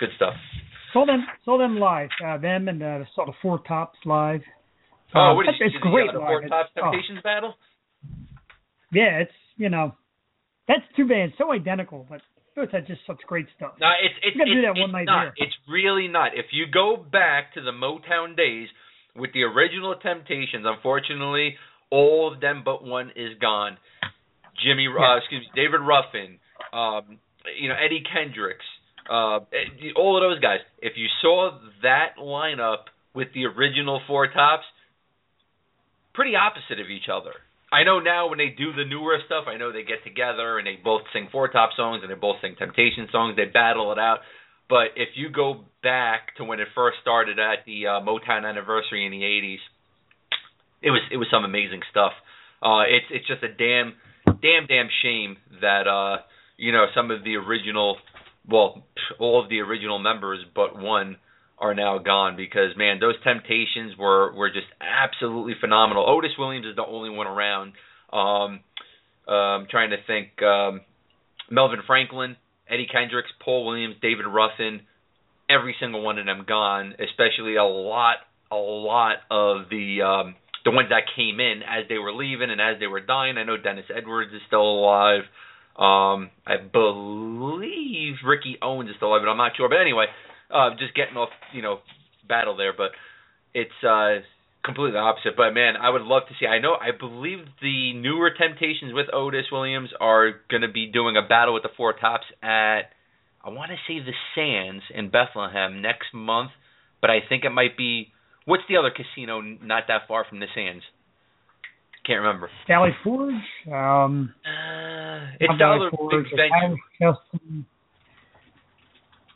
Good 0.00 0.10
stuff. 0.16 0.34
Saw 0.92 1.06
them, 1.06 1.24
saw 1.44 1.58
them 1.58 1.78
live. 1.78 2.10
Uh, 2.24 2.38
them 2.38 2.68
and 2.68 2.82
uh, 2.82 2.98
saw 3.14 3.24
the 3.26 3.32
Four 3.40 3.60
Tops 3.66 3.98
live. 4.04 4.40
Oh, 5.14 5.20
Um, 5.20 5.36
what 5.36 5.46
did 5.46 5.54
you 5.58 5.66
it's 5.66 5.74
see 5.74 5.78
the, 5.82 5.90
great 5.90 6.10
uh, 6.10 6.12
the. 6.12 6.18
Four 6.18 6.42
Tops 6.48 6.70
oh, 6.76 6.90
Temptations 6.90 7.20
battle? 7.22 7.54
Yeah, 8.92 9.20
it's 9.20 9.32
you 9.56 9.68
know, 9.68 9.94
that's 10.68 10.82
two 10.96 11.08
bands 11.08 11.34
so 11.38 11.52
identical, 11.52 12.06
but 12.08 12.20
both 12.54 12.70
had 12.70 12.86
just 12.86 13.00
such 13.06 13.18
great 13.26 13.46
stuff. 13.56 13.72
No, 13.80 13.88
it's 14.02 14.14
it's 14.22 14.36
gotta 14.36 14.52
do 14.52 14.60
it's, 14.60 14.66
that 14.66 14.80
one 14.80 14.92
night 14.92 15.06
not. 15.06 15.22
here. 15.22 15.48
It's 15.48 15.56
really 15.68 16.08
not. 16.08 16.32
If 16.34 16.46
you 16.52 16.66
go 16.72 16.96
back 16.96 17.54
to 17.54 17.62
the 17.62 17.72
Motown 17.72 18.36
days 18.36 18.68
with 19.16 19.32
the 19.32 19.42
original 19.42 19.94
Temptations, 19.96 20.64
unfortunately, 20.64 21.56
all 21.90 22.32
of 22.32 22.40
them 22.40 22.62
but 22.64 22.84
one 22.84 23.10
is 23.16 23.38
gone. 23.40 23.78
Jimmy, 24.62 24.86
uh, 24.86 25.16
excuse 25.16 25.42
me, 25.42 25.50
David 25.56 25.80
Ruffin, 25.80 26.38
um, 26.72 27.18
you 27.58 27.68
know 27.68 27.74
Eddie 27.74 28.04
Kendricks, 28.04 28.64
uh, 29.08 29.40
all 29.96 30.16
of 30.16 30.22
those 30.22 30.40
guys. 30.40 30.60
If 30.80 30.92
you 30.96 31.06
saw 31.20 31.58
that 31.82 32.20
lineup 32.20 32.92
with 33.14 33.28
the 33.34 33.46
original 33.46 34.00
Four 34.06 34.28
Tops, 34.28 34.64
pretty 36.14 36.36
opposite 36.36 36.80
of 36.80 36.90
each 36.90 37.08
other. 37.12 37.32
I 37.72 37.84
know 37.84 38.00
now 38.00 38.28
when 38.28 38.36
they 38.36 38.52
do 38.56 38.72
the 38.74 38.84
newer 38.84 39.16
stuff, 39.24 39.44
I 39.48 39.56
know 39.56 39.72
they 39.72 39.82
get 39.82 40.04
together 40.04 40.58
and 40.58 40.66
they 40.66 40.76
both 40.76 41.02
sing 41.14 41.28
Four 41.32 41.48
Top 41.48 41.70
songs 41.74 42.02
and 42.02 42.10
they 42.10 42.14
both 42.14 42.36
sing 42.42 42.54
Temptation 42.58 43.08
songs. 43.10 43.34
They 43.34 43.46
battle 43.46 43.90
it 43.92 43.98
out. 43.98 44.18
But 44.68 44.92
if 44.96 45.10
you 45.16 45.30
go 45.30 45.64
back 45.82 46.36
to 46.36 46.44
when 46.44 46.60
it 46.60 46.68
first 46.74 46.98
started 47.00 47.38
at 47.38 47.64
the 47.66 47.86
uh, 47.86 48.00
Motown 48.00 48.48
anniversary 48.48 49.06
in 49.06 49.10
the 49.12 49.22
'80s, 49.22 49.58
it 50.82 50.90
was 50.90 51.00
it 51.10 51.16
was 51.16 51.28
some 51.30 51.44
amazing 51.44 51.80
stuff. 51.90 52.12
Uh, 52.62 52.82
it's 52.82 53.06
it's 53.10 53.26
just 53.26 53.42
a 53.42 53.48
damn 53.48 53.94
damn 54.40 54.66
damn 54.68 54.88
shame 55.02 55.36
that 55.60 55.88
uh, 55.88 56.22
you 56.58 56.72
know 56.72 56.86
some 56.94 57.10
of 57.10 57.24
the 57.24 57.36
original, 57.36 57.96
well, 58.48 58.84
all 59.18 59.42
of 59.42 59.48
the 59.48 59.60
original 59.60 59.98
members 59.98 60.40
but 60.54 60.78
one 60.78 61.16
are 61.62 61.74
now 61.74 61.98
gone 61.98 62.36
because 62.36 62.76
man, 62.76 62.98
those 63.00 63.14
Temptations 63.22 63.96
were 63.96 64.34
were 64.34 64.50
just 64.50 64.66
absolutely 64.80 65.54
phenomenal. 65.60 66.04
Otis 66.06 66.32
Williams 66.36 66.66
is 66.66 66.76
the 66.76 66.84
only 66.84 67.08
one 67.08 67.28
around. 67.28 67.72
Um, 68.12 68.60
um, 69.32 69.66
trying 69.70 69.90
to 69.90 69.96
think, 70.06 70.42
um, 70.42 70.80
Melvin 71.48 71.78
Franklin, 71.86 72.36
Eddie 72.68 72.88
Kendricks, 72.92 73.30
Paul 73.42 73.64
Williams, 73.64 73.94
David 74.02 74.26
Ruffin, 74.26 74.80
every 75.48 75.76
single 75.78 76.02
one 76.02 76.18
of 76.18 76.26
them 76.26 76.44
gone. 76.46 76.94
Especially 76.98 77.54
a 77.54 77.64
lot, 77.64 78.16
a 78.50 78.56
lot 78.56 79.16
of 79.30 79.70
the 79.70 80.02
um, 80.02 80.34
the 80.64 80.72
ones 80.72 80.88
that 80.90 81.04
came 81.14 81.38
in 81.38 81.62
as 81.62 81.88
they 81.88 81.98
were 81.98 82.12
leaving 82.12 82.50
and 82.50 82.60
as 82.60 82.80
they 82.80 82.88
were 82.88 83.00
dying. 83.00 83.38
I 83.38 83.44
know 83.44 83.56
Dennis 83.56 83.86
Edwards 83.94 84.32
is 84.34 84.42
still 84.48 84.60
alive. 84.60 85.22
Um, 85.78 86.28
I 86.44 86.56
believe 86.60 88.16
Ricky 88.26 88.58
Owens 88.60 88.90
is 88.90 88.96
still 88.96 89.08
alive, 89.08 89.22
but 89.24 89.30
I'm 89.30 89.38
not 89.38 89.52
sure. 89.56 89.68
But 89.68 89.80
anyway, 89.80 90.06
uh, 90.52 90.70
just 90.78 90.94
getting 90.94 91.16
off, 91.16 91.30
you 91.52 91.62
know, 91.62 91.78
battle 92.28 92.56
there. 92.56 92.72
But 92.76 92.90
it's 93.54 93.70
uh, 93.86 94.22
completely 94.64 94.98
opposite. 94.98 95.36
But 95.36 95.52
man, 95.52 95.74
I 95.76 95.90
would 95.90 96.02
love 96.02 96.22
to 96.28 96.34
see. 96.38 96.46
I 96.46 96.58
know. 96.58 96.74
I 96.74 96.90
believe 96.98 97.38
the 97.60 97.94
newer 97.94 98.30
Temptations 98.30 98.92
with 98.92 99.06
Otis 99.12 99.46
Williams 99.50 99.90
are 100.00 100.32
going 100.50 100.62
to 100.62 100.72
be 100.72 100.86
doing 100.86 101.16
a 101.16 101.26
battle 101.26 101.54
with 101.54 101.62
the 101.62 101.70
Four 101.76 101.94
Tops 101.94 102.26
at. 102.42 102.92
I 103.44 103.50
want 103.50 103.72
to 103.72 103.76
say 103.88 103.98
the 103.98 104.12
Sands 104.36 104.84
in 104.94 105.10
Bethlehem 105.10 105.82
next 105.82 106.14
month, 106.14 106.52
but 107.00 107.10
I 107.10 107.18
think 107.28 107.44
it 107.44 107.50
might 107.50 107.76
be. 107.76 108.12
What's 108.44 108.62
the 108.68 108.76
other 108.76 108.90
casino 108.90 109.40
not 109.40 109.84
that 109.88 110.02
far 110.08 110.24
from 110.28 110.40
the 110.40 110.46
Sands? 110.54 110.84
Can't 112.06 112.20
remember. 112.20 112.50
Valley 112.66 112.90
Forge. 113.04 113.34
Um, 113.68 114.34
uh, 114.44 115.36
it's 115.38 115.52
other 115.54 115.90
Forge, 115.96 116.24
big 116.24 116.50
venue. 116.60 117.14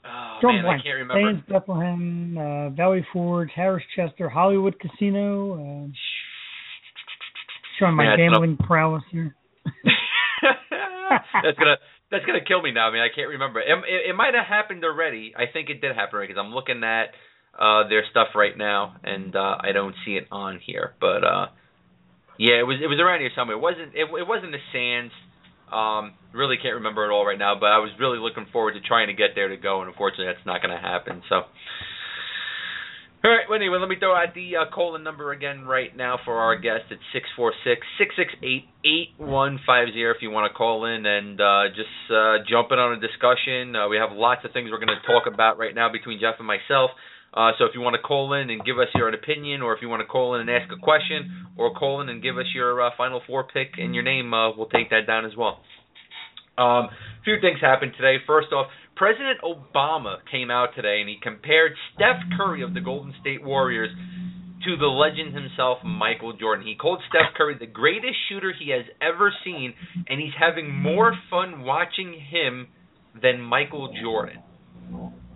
Oh, 0.09 0.49
man, 0.49 0.67
I 0.67 0.83
can't 0.83 0.97
remember. 0.97 1.33
Sands, 1.33 1.43
Bethlehem, 1.49 2.37
uh, 2.39 2.71
Valley 2.71 3.07
Forge, 3.13 3.51
Harrah's 3.57 3.83
Chester, 3.95 4.29
Hollywood 4.29 4.79
Casino. 4.79 5.55
Uh, 5.55 5.89
showing 7.79 7.95
my 7.95 8.05
yeah, 8.05 8.17
gambling 8.17 8.57
prowess 8.57 9.03
here. 9.11 9.35
that's 11.43 11.59
gonna 11.59 11.77
that's 12.11 12.25
gonna 12.25 12.45
kill 12.47 12.63
me 12.63 12.73
now. 12.73 12.89
I 12.89 12.93
mean, 12.93 13.03
I 13.03 13.09
can't 13.15 13.29
remember. 13.29 13.61
It, 13.61 13.73
it, 13.89 14.11
it 14.11 14.17
might 14.17 14.35
have 14.35 14.47
happened 14.47 14.85
already. 14.85 15.35
I 15.37 15.45
think 15.53 15.71
it 15.71 15.81
did 15.81 15.95
happen 15.95 16.21
because 16.21 16.37
I'm 16.39 16.55
looking 16.55 16.83
at 16.85 17.11
uh 17.59 17.89
their 17.89 18.05
stuff 18.11 18.29
right 18.35 18.57
now, 18.57 18.97
and 19.03 19.35
uh 19.35 19.57
I 19.61 19.73
don't 19.73 19.95
see 20.05 20.13
it 20.13 20.27
on 20.31 20.61
here. 20.65 20.95
But 21.01 21.25
uh 21.25 21.47
yeah, 22.39 22.61
it 22.61 22.67
was 22.67 22.79
it 22.83 22.87
was 22.87 23.01
around 23.01 23.21
here 23.21 23.31
somewhere. 23.35 23.57
It 23.57 23.61
wasn't 23.61 23.95
it, 23.95 24.05
it 24.05 24.27
wasn't 24.27 24.53
the 24.53 24.63
Sands. 24.73 25.13
Um, 25.73 26.15
really 26.33 26.57
can't 26.63 26.77
remember 26.77 27.05
it 27.05 27.13
all 27.13 27.27
right 27.27 27.39
now, 27.39 27.55
but 27.59 27.67
I 27.67 27.79
was 27.79 27.91
really 27.99 28.19
looking 28.19 28.47
forward 28.53 28.75
to 28.75 28.81
trying 28.81 29.09
to 29.09 29.15
get 29.15 29.35
there 29.35 29.49
to 29.49 29.57
go, 29.57 29.81
and 29.81 29.89
unfortunately, 29.89 30.27
that's 30.27 30.47
not 30.47 30.63
going 30.63 30.75
to 30.75 30.81
happen. 30.81 31.23
So, 31.29 31.43
all 33.27 33.33
right. 33.35 33.51
Well, 33.51 33.57
anyway, 33.59 33.79
let 33.81 33.89
me 33.89 33.97
throw 33.99 34.15
out 34.15 34.35
the 34.35 34.55
uh, 34.55 34.71
Colin 34.73 35.03
number 35.03 35.33
again 35.33 35.65
right 35.65 35.91
now 35.97 36.19
for 36.25 36.39
our 36.39 36.55
guest. 36.55 36.87
It's 36.91 37.03
six 37.13 37.27
four 37.35 37.53
six 37.65 37.83
six 37.99 38.15
six 38.15 38.31
eight 38.45 38.71
eight 38.85 39.19
one 39.19 39.59
five 39.67 39.89
zero. 39.93 40.15
If 40.15 40.23
you 40.23 40.31
want 40.31 40.47
to 40.47 40.55
call 40.57 40.85
in 40.87 41.05
and 41.05 41.41
uh, 41.41 41.67
just 41.75 41.91
uh, 42.15 42.47
jump 42.49 42.71
in 42.71 42.79
on 42.79 42.95
a 42.95 43.01
discussion, 43.01 43.75
uh, 43.75 43.89
we 43.89 43.97
have 43.97 44.15
lots 44.15 44.45
of 44.45 44.53
things 44.53 44.71
we're 44.71 44.79
going 44.79 44.95
to 44.95 45.03
talk 45.11 45.27
about 45.27 45.59
right 45.59 45.75
now 45.75 45.91
between 45.91 46.21
Jeff 46.21 46.37
and 46.39 46.47
myself. 46.47 46.95
Uh, 47.37 47.53
so 47.59 47.67
if 47.67 47.73
you 47.75 47.83
want 47.83 47.95
to 47.95 48.01
call 48.01 48.33
in 48.33 48.49
and 48.49 48.65
give 48.65 48.79
us 48.79 48.89
your 48.95 49.13
opinion, 49.13 49.61
or 49.61 49.77
if 49.77 49.83
you 49.83 49.89
want 49.91 50.01
to 50.01 50.07
call 50.07 50.35
in 50.35 50.41
and 50.41 50.51
ask 50.51 50.73
a 50.73 50.81
question, 50.81 51.47
or 51.57 51.75
call 51.75 52.01
in 52.01 52.09
and 52.09 52.23
give 52.23 52.39
us 52.39 52.47
your 52.55 52.81
uh, 52.81 52.91
final 52.97 53.21
four 53.27 53.45
pick 53.45 53.73
and 53.77 53.95
your 53.95 54.03
name, 54.03 54.33
uh, 54.33 54.57
we'll 54.57 54.69
take 54.69 54.89
that 54.89 55.07
down 55.07 55.27
as 55.27 55.37
well. 55.37 55.61
Um, 56.57 56.89
a 56.89 57.23
few 57.25 57.37
things 57.43 57.61
happened 57.61 57.93
today. 57.97 58.17
First 58.27 58.49
off, 58.53 58.69
President 58.97 59.41
Obama 59.45 60.17
came 60.31 60.51
out 60.51 60.71
today 60.75 61.01
and 61.01 61.09
he 61.09 61.17
compared 61.23 61.73
Steph 61.95 62.17
Curry 62.39 62.63
of 62.63 62.73
the 62.73 62.81
Golden 62.81 63.13
State 63.21 63.45
Warriors 63.45 63.91
to 64.65 64.77
the 64.79 64.87
legend 64.87 65.35
himself, 65.35 65.79
Michael 65.85 66.33
Jordan. 66.33 66.67
He 66.67 66.75
called 66.75 67.01
Steph 67.11 67.37
Curry 67.37 67.57
the 67.61 67.67
greatest 67.67 68.17
shooter 68.29 68.55
he 68.59 68.71
has 68.71 68.87
ever 69.03 69.33
seen, 69.45 69.75
and 70.09 70.19
he's 70.19 70.33
having 70.39 70.75
more 70.75 71.15
fun 71.31 71.63
watching 71.63 72.19
him 72.31 72.69
than 73.21 73.41
Michael 73.41 73.93
Jordan. 74.03 74.43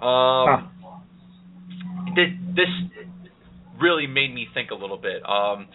Um, 0.01 0.47
this, 0.49 0.80
this 2.15 2.69
really 3.81 4.07
made 4.07 4.35
me 4.35 4.47
think 4.53 4.71
a 4.71 4.75
little 4.75 4.99
bit. 4.99 5.23
Um, 5.29 5.69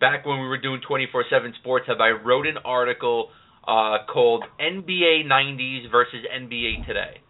back 0.00 0.26
when 0.26 0.40
we 0.40 0.46
were 0.46 0.58
doing 0.58 0.80
24/7 0.80 1.54
Sports 1.60 1.86
Hub, 1.88 2.00
I 2.00 2.10
wrote 2.10 2.46
an 2.46 2.58
article 2.64 3.30
uh, 3.66 4.04
called 4.12 4.44
NBA 4.60 5.24
90s 5.26 5.90
versus 5.90 6.24
NBA 6.30 6.86
Today. 6.86 7.20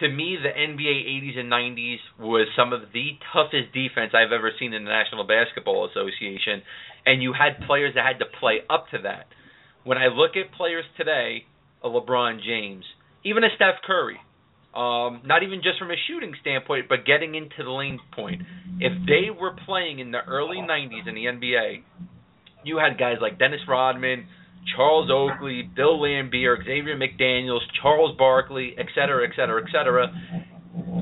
To 0.00 0.08
me, 0.08 0.36
the 0.42 0.48
NBA 0.48 1.06
80s 1.22 1.38
and 1.38 1.50
90s 1.50 1.98
was 2.18 2.48
some 2.56 2.72
of 2.72 2.92
the 2.92 3.12
toughest 3.32 3.72
defense 3.72 4.12
I've 4.12 4.32
ever 4.32 4.50
seen 4.58 4.72
in 4.72 4.84
the 4.84 4.90
National 4.90 5.24
Basketball 5.24 5.88
Association, 5.88 6.62
and 7.06 7.22
you 7.22 7.32
had 7.32 7.64
players 7.66 7.94
that 7.94 8.04
had 8.04 8.18
to 8.18 8.26
play 8.40 8.58
up 8.68 8.90
to 8.90 8.98
that. 9.02 9.26
When 9.84 9.96
I 9.96 10.06
look 10.06 10.32
at 10.36 10.52
players 10.52 10.84
today, 10.96 11.46
a 11.82 11.88
LeBron 11.88 12.42
James, 12.42 12.84
even 13.24 13.44
a 13.44 13.48
Steph 13.54 13.82
Curry, 13.86 14.18
um, 14.74 15.22
not 15.24 15.42
even 15.42 15.60
just 15.62 15.78
from 15.78 15.90
a 15.90 15.96
shooting 16.08 16.34
standpoint, 16.40 16.86
but 16.88 17.06
getting 17.06 17.34
into 17.34 17.62
the 17.62 17.70
lane 17.70 18.00
point. 18.12 18.42
If 18.80 18.92
they 19.06 19.30
were 19.30 19.54
playing 19.66 20.00
in 20.00 20.10
the 20.10 20.20
early 20.26 20.58
90s 20.58 21.06
in 21.06 21.14
the 21.14 21.26
NBA, 21.26 21.82
you 22.64 22.78
had 22.78 22.98
guys 22.98 23.16
like 23.20 23.38
Dennis 23.38 23.60
Rodman, 23.68 24.26
Charles 24.74 25.10
Oakley, 25.12 25.62
Bill 25.62 26.00
Laimbeer, 26.00 26.56
Xavier 26.64 26.96
McDaniels, 26.96 27.60
Charles 27.80 28.16
Barkley, 28.16 28.74
et 28.78 28.86
cetera, 28.94 29.28
et 29.28 29.32
cetera, 29.36 29.62
et 29.62 29.70
cetera. 29.70 30.08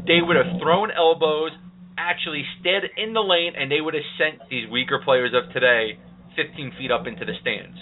They 0.07 0.21
would 0.21 0.37
have 0.37 0.61
thrown 0.61 0.91
elbows, 0.91 1.53
actually 1.97 2.45
stayed 2.61 2.91
in 2.97 3.15
the 3.15 3.21
lane, 3.21 3.53
and 3.57 3.71
they 3.71 3.81
would 3.81 3.95
have 3.95 4.03
sent 4.19 4.51
these 4.51 4.69
weaker 4.69 5.01
players 5.05 5.33
of 5.33 5.53
today 5.53 5.99
15 6.37 6.73
feet 6.79 6.91
up 6.91 7.07
into 7.07 7.25
the 7.25 7.33
stands. 7.41 7.79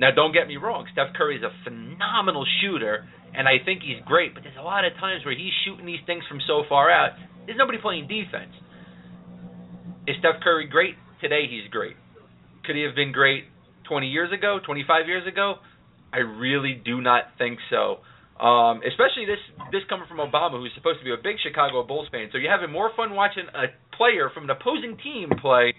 Now, 0.00 0.08
don't 0.10 0.32
get 0.32 0.48
me 0.48 0.56
wrong. 0.56 0.88
Steph 0.92 1.12
Curry 1.12 1.36
is 1.36 1.44
a 1.44 1.52
phenomenal 1.62 2.46
shooter, 2.62 3.04
and 3.36 3.46
I 3.46 3.60
think 3.62 3.82
he's 3.84 4.00
great. 4.08 4.32
But 4.32 4.42
there's 4.42 4.56
a 4.58 4.64
lot 4.64 4.88
of 4.88 4.96
times 4.96 5.24
where 5.28 5.36
he's 5.36 5.52
shooting 5.68 5.84
these 5.84 6.00
things 6.06 6.24
from 6.26 6.40
so 6.48 6.64
far 6.68 6.90
out. 6.90 7.20
There's 7.44 7.58
nobody 7.58 7.76
playing 7.76 8.08
defense. 8.08 8.56
Is 10.08 10.16
Steph 10.18 10.40
Curry 10.42 10.66
great? 10.66 10.96
Today 11.20 11.44
he's 11.44 11.68
great. 11.70 12.00
Could 12.64 12.76
he 12.76 12.82
have 12.82 12.96
been 12.96 13.12
great 13.12 13.44
20 13.88 14.08
years 14.08 14.32
ago, 14.32 14.58
25 14.64 15.06
years 15.06 15.28
ago? 15.28 15.60
I 16.12 16.24
really 16.24 16.80
do 16.82 17.02
not 17.02 17.36
think 17.36 17.58
so. 17.68 18.00
Um, 18.40 18.80
especially 18.80 19.28
this 19.28 19.44
this 19.70 19.84
coming 19.92 20.08
from 20.08 20.16
Obama, 20.16 20.56
who's 20.56 20.72
supposed 20.74 20.98
to 21.00 21.04
be 21.04 21.12
a 21.12 21.20
big 21.20 21.36
Chicago 21.44 21.84
Bulls 21.84 22.08
fan. 22.10 22.32
So 22.32 22.38
you're 22.38 22.50
having 22.50 22.72
more 22.72 22.90
fun 22.96 23.12
watching 23.12 23.44
a 23.52 23.68
player 23.94 24.32
from 24.32 24.44
an 24.48 24.50
opposing 24.56 24.96
team 25.04 25.28
play 25.28 25.76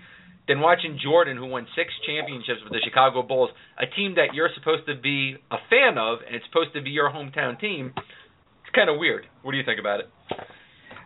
than 0.51 0.59
watching 0.59 0.99
Jordan, 1.01 1.37
who 1.37 1.45
won 1.45 1.65
six 1.77 1.93
championships 2.05 2.59
with 2.63 2.73
the 2.73 2.81
Chicago 2.83 3.23
Bulls, 3.23 3.51
a 3.79 3.87
team 3.95 4.15
that 4.15 4.33
you're 4.33 4.49
supposed 4.53 4.85
to 4.87 4.95
be 4.99 5.35
a 5.49 5.55
fan 5.69 5.97
of, 5.97 6.19
and 6.27 6.35
it's 6.35 6.45
supposed 6.51 6.73
to 6.75 6.81
be 6.81 6.89
your 6.89 7.09
hometown 7.09 7.57
team. 7.57 7.93
It's 7.95 8.75
kind 8.75 8.89
of 8.89 8.97
weird. 8.99 9.25
What 9.43 9.53
do 9.53 9.57
you 9.57 9.63
think 9.63 9.79
about 9.79 10.01
it? 10.01 10.09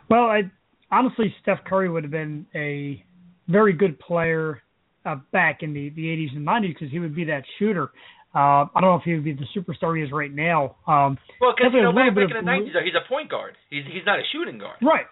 Well, 0.10 0.24
I 0.24 0.50
honestly, 0.92 1.34
Steph 1.44 1.60
Curry 1.64 1.90
would 1.90 2.04
have 2.04 2.12
been 2.12 2.48
a 2.56 3.06
very 3.48 3.74
good 3.74 4.00
player 4.00 4.64
uh, 5.06 5.18
back 5.32 5.62
in 5.62 5.74
the 5.74 5.90
the 5.90 6.06
80s 6.06 6.36
and 6.36 6.48
90s 6.48 6.74
because 6.74 6.92
he 6.92 6.98
would 6.98 7.16
be 7.16 7.26
that 7.26 7.44
shooter. 7.60 7.92
Uh, 8.34 8.66
I 8.66 8.82
don't 8.82 8.90
know 8.90 8.96
if 8.96 9.04
he 9.04 9.14
would 9.14 9.24
be 9.24 9.34
the 9.34 9.46
superstar 9.56 9.96
he 9.96 10.04
is 10.04 10.12
right 10.12 10.34
now. 10.34 10.76
Um, 10.88 11.18
well, 11.40 11.54
because 11.56 11.72
you 11.72 11.84
know, 11.84 11.94
back, 11.94 12.16
back 12.16 12.34
in 12.34 12.46
the 12.46 12.52
90s, 12.52 12.84
he's 12.84 12.98
a 12.98 13.08
point 13.08 13.30
guard. 13.30 13.56
He's 13.70 13.86
he's 13.86 14.06
not 14.06 14.18
a 14.18 14.24
shooting 14.34 14.58
guard. 14.58 14.78
Right. 14.82 15.06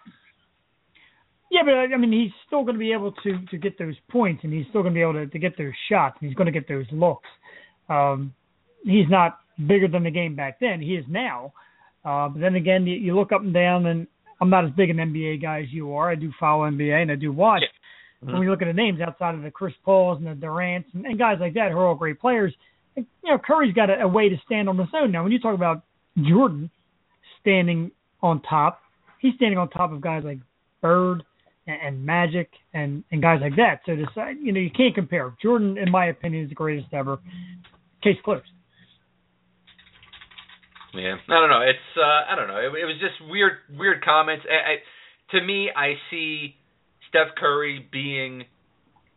Yeah, 1.54 1.62
but 1.64 1.74
I 1.94 1.98
mean, 1.98 2.12
he's 2.12 2.32
still 2.48 2.64
going 2.64 2.74
to 2.74 2.80
be 2.80 2.94
able 2.94 3.12
to 3.12 3.46
to 3.52 3.58
get 3.60 3.78
those 3.78 3.94
points, 4.10 4.44
and 4.44 4.52
he's 4.52 4.66
still 4.70 4.82
going 4.82 4.96
to 4.96 4.98
be 4.98 5.04
able 5.04 5.14
to, 5.14 5.28
to 5.28 5.38
get 5.38 5.56
those 5.56 5.74
shots, 5.88 6.18
and 6.20 6.28
he's 6.28 6.36
going 6.36 6.52
to 6.52 6.52
get 6.52 6.68
those 6.68 6.88
looks. 6.92 7.30
Um, 7.90 8.34
he's 8.84 9.06
not 9.08 9.38
bigger 9.68 9.88
than 9.88 10.04
the 10.04 10.10
game 10.10 10.36
back 10.36 10.60
then. 10.60 10.82
He 10.82 10.96
is 10.96 11.06
now. 11.08 11.54
Uh, 12.04 12.30
but 12.30 12.42
then 12.42 12.56
again, 12.56 12.88
you, 12.88 12.96
you 12.96 13.16
look 13.16 13.32
up 13.32 13.42
and 13.42 13.54
down, 13.54 13.86
and 13.86 14.08
I'm 14.42 14.50
not 14.50 14.66
as 14.66 14.72
big 14.72 14.90
an 14.90 14.98
NBA 14.98 15.44
guy 15.44 15.62
as 15.62 15.72
you 15.72 15.94
are. 15.94 16.10
I 16.10 16.16
do 16.16 16.32
follow 16.40 16.70
NBA 16.70 17.04
and 17.04 17.12
I 17.12 17.16
do 17.16 17.32
watch. 17.32 17.62
Yeah. 17.62 18.26
Mm-hmm. 18.26 18.34
When 18.34 18.44
you 18.44 18.50
look 18.50 18.64
at 18.64 18.66
the 18.66 18.74
names 18.74 19.00
outside 19.00 19.36
of 19.36 19.44
the 19.44 19.52
Chris 19.52 19.76
Pauls 19.86 20.18
and 20.18 20.26
the 20.26 20.46
Durants 20.46 20.86
and, 20.96 21.06
and 21.06 21.20
guys 21.20 21.38
like 21.40 21.54
that 21.54 21.72
who 21.72 21.78
are 21.78 21.88
all 21.88 21.96
great 21.96 22.20
players, 22.20 22.52
you 22.96 23.06
know, 23.24 23.38
Curry's 23.38 23.76
got 23.76 23.92
a, 23.92 24.02
a 24.02 24.08
way 24.08 24.28
to 24.28 24.38
stand 24.44 24.70
on 24.70 24.78
his 24.80 24.88
own. 24.94 25.12
Now, 25.12 25.22
when 25.22 25.32
you 25.32 25.40
talk 25.40 25.54
about 25.54 25.84
Jordan 26.18 26.72
standing 27.42 27.92
on 28.22 28.42
top, 28.42 28.82
he's 29.20 29.36
standing 29.36 29.60
on 29.60 29.70
top 29.70 29.92
of 29.92 30.02
guys 30.02 30.24
like 30.26 30.40
Bird, 30.82 31.24
and, 31.68 32.06
Magic 32.06 32.50
and 32.74 33.04
and 33.12 33.22
guys 33.22 33.40
like 33.42 33.56
that. 33.56 33.82
So 33.86 33.96
this, 33.96 34.08
you 34.42 34.52
know, 34.52 34.60
you 34.60 34.70
can't 34.70 34.94
compare. 34.94 35.36
Jordan, 35.42 35.78
in 35.78 35.92
my 35.92 36.08
opinion, 36.08 36.44
is 36.44 36.50
the 36.50 36.56
greatest 36.56 36.94
ever. 36.94 37.20
Case 38.04 38.18
closed. 38.24 38.44
Yeah, 40.94 41.16
I 41.28 41.34
don't 41.40 41.50
know. 41.50 41.62
It's 41.62 41.98
uh, 41.98 42.32
I 42.32 42.36
don't 42.36 42.48
know. 42.48 42.58
It, 42.58 42.68
it 42.68 42.86
was 42.86 42.98
just 43.00 43.30
weird, 43.30 43.54
weird 43.78 44.04
comments. 44.04 44.46
I, 44.50 44.74
I, 44.74 45.38
to 45.38 45.46
me, 45.46 45.70
I 45.76 45.94
see 46.12 46.56
Steph 47.10 47.36
Curry 47.38 47.88
being 47.92 48.44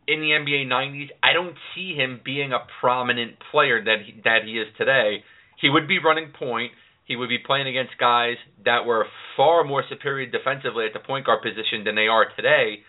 in 0.07 0.21
the 0.21 0.27
NBA 0.27 0.65
90s. 0.65 1.09
I 1.21 1.33
don't 1.33 1.55
see 1.75 1.93
him 1.93 2.21
being 2.23 2.53
a 2.53 2.59
prominent 2.79 3.33
player 3.51 3.83
that 3.83 3.97
he, 4.05 4.21
that 4.23 4.39
he 4.45 4.53
is 4.53 4.67
today. 4.77 5.23
He 5.61 5.69
would 5.69 5.87
be 5.87 5.99
running 5.99 6.31
point 6.37 6.71
he 7.07 7.15
would 7.15 7.29
be 7.29 7.39
playing 7.39 7.67
against 7.67 7.97
guys 7.97 8.35
that 8.65 8.85
were 8.85 9.05
far 9.35 9.63
more 9.63 9.83
superior 9.89 10.29
defensively 10.29 10.85
at 10.85 10.93
the 10.93 10.99
point 10.99 11.25
guard 11.25 11.41
position 11.41 11.83
than 11.85 11.95
they 11.95 12.07
are 12.07 12.27
today. 12.35 12.83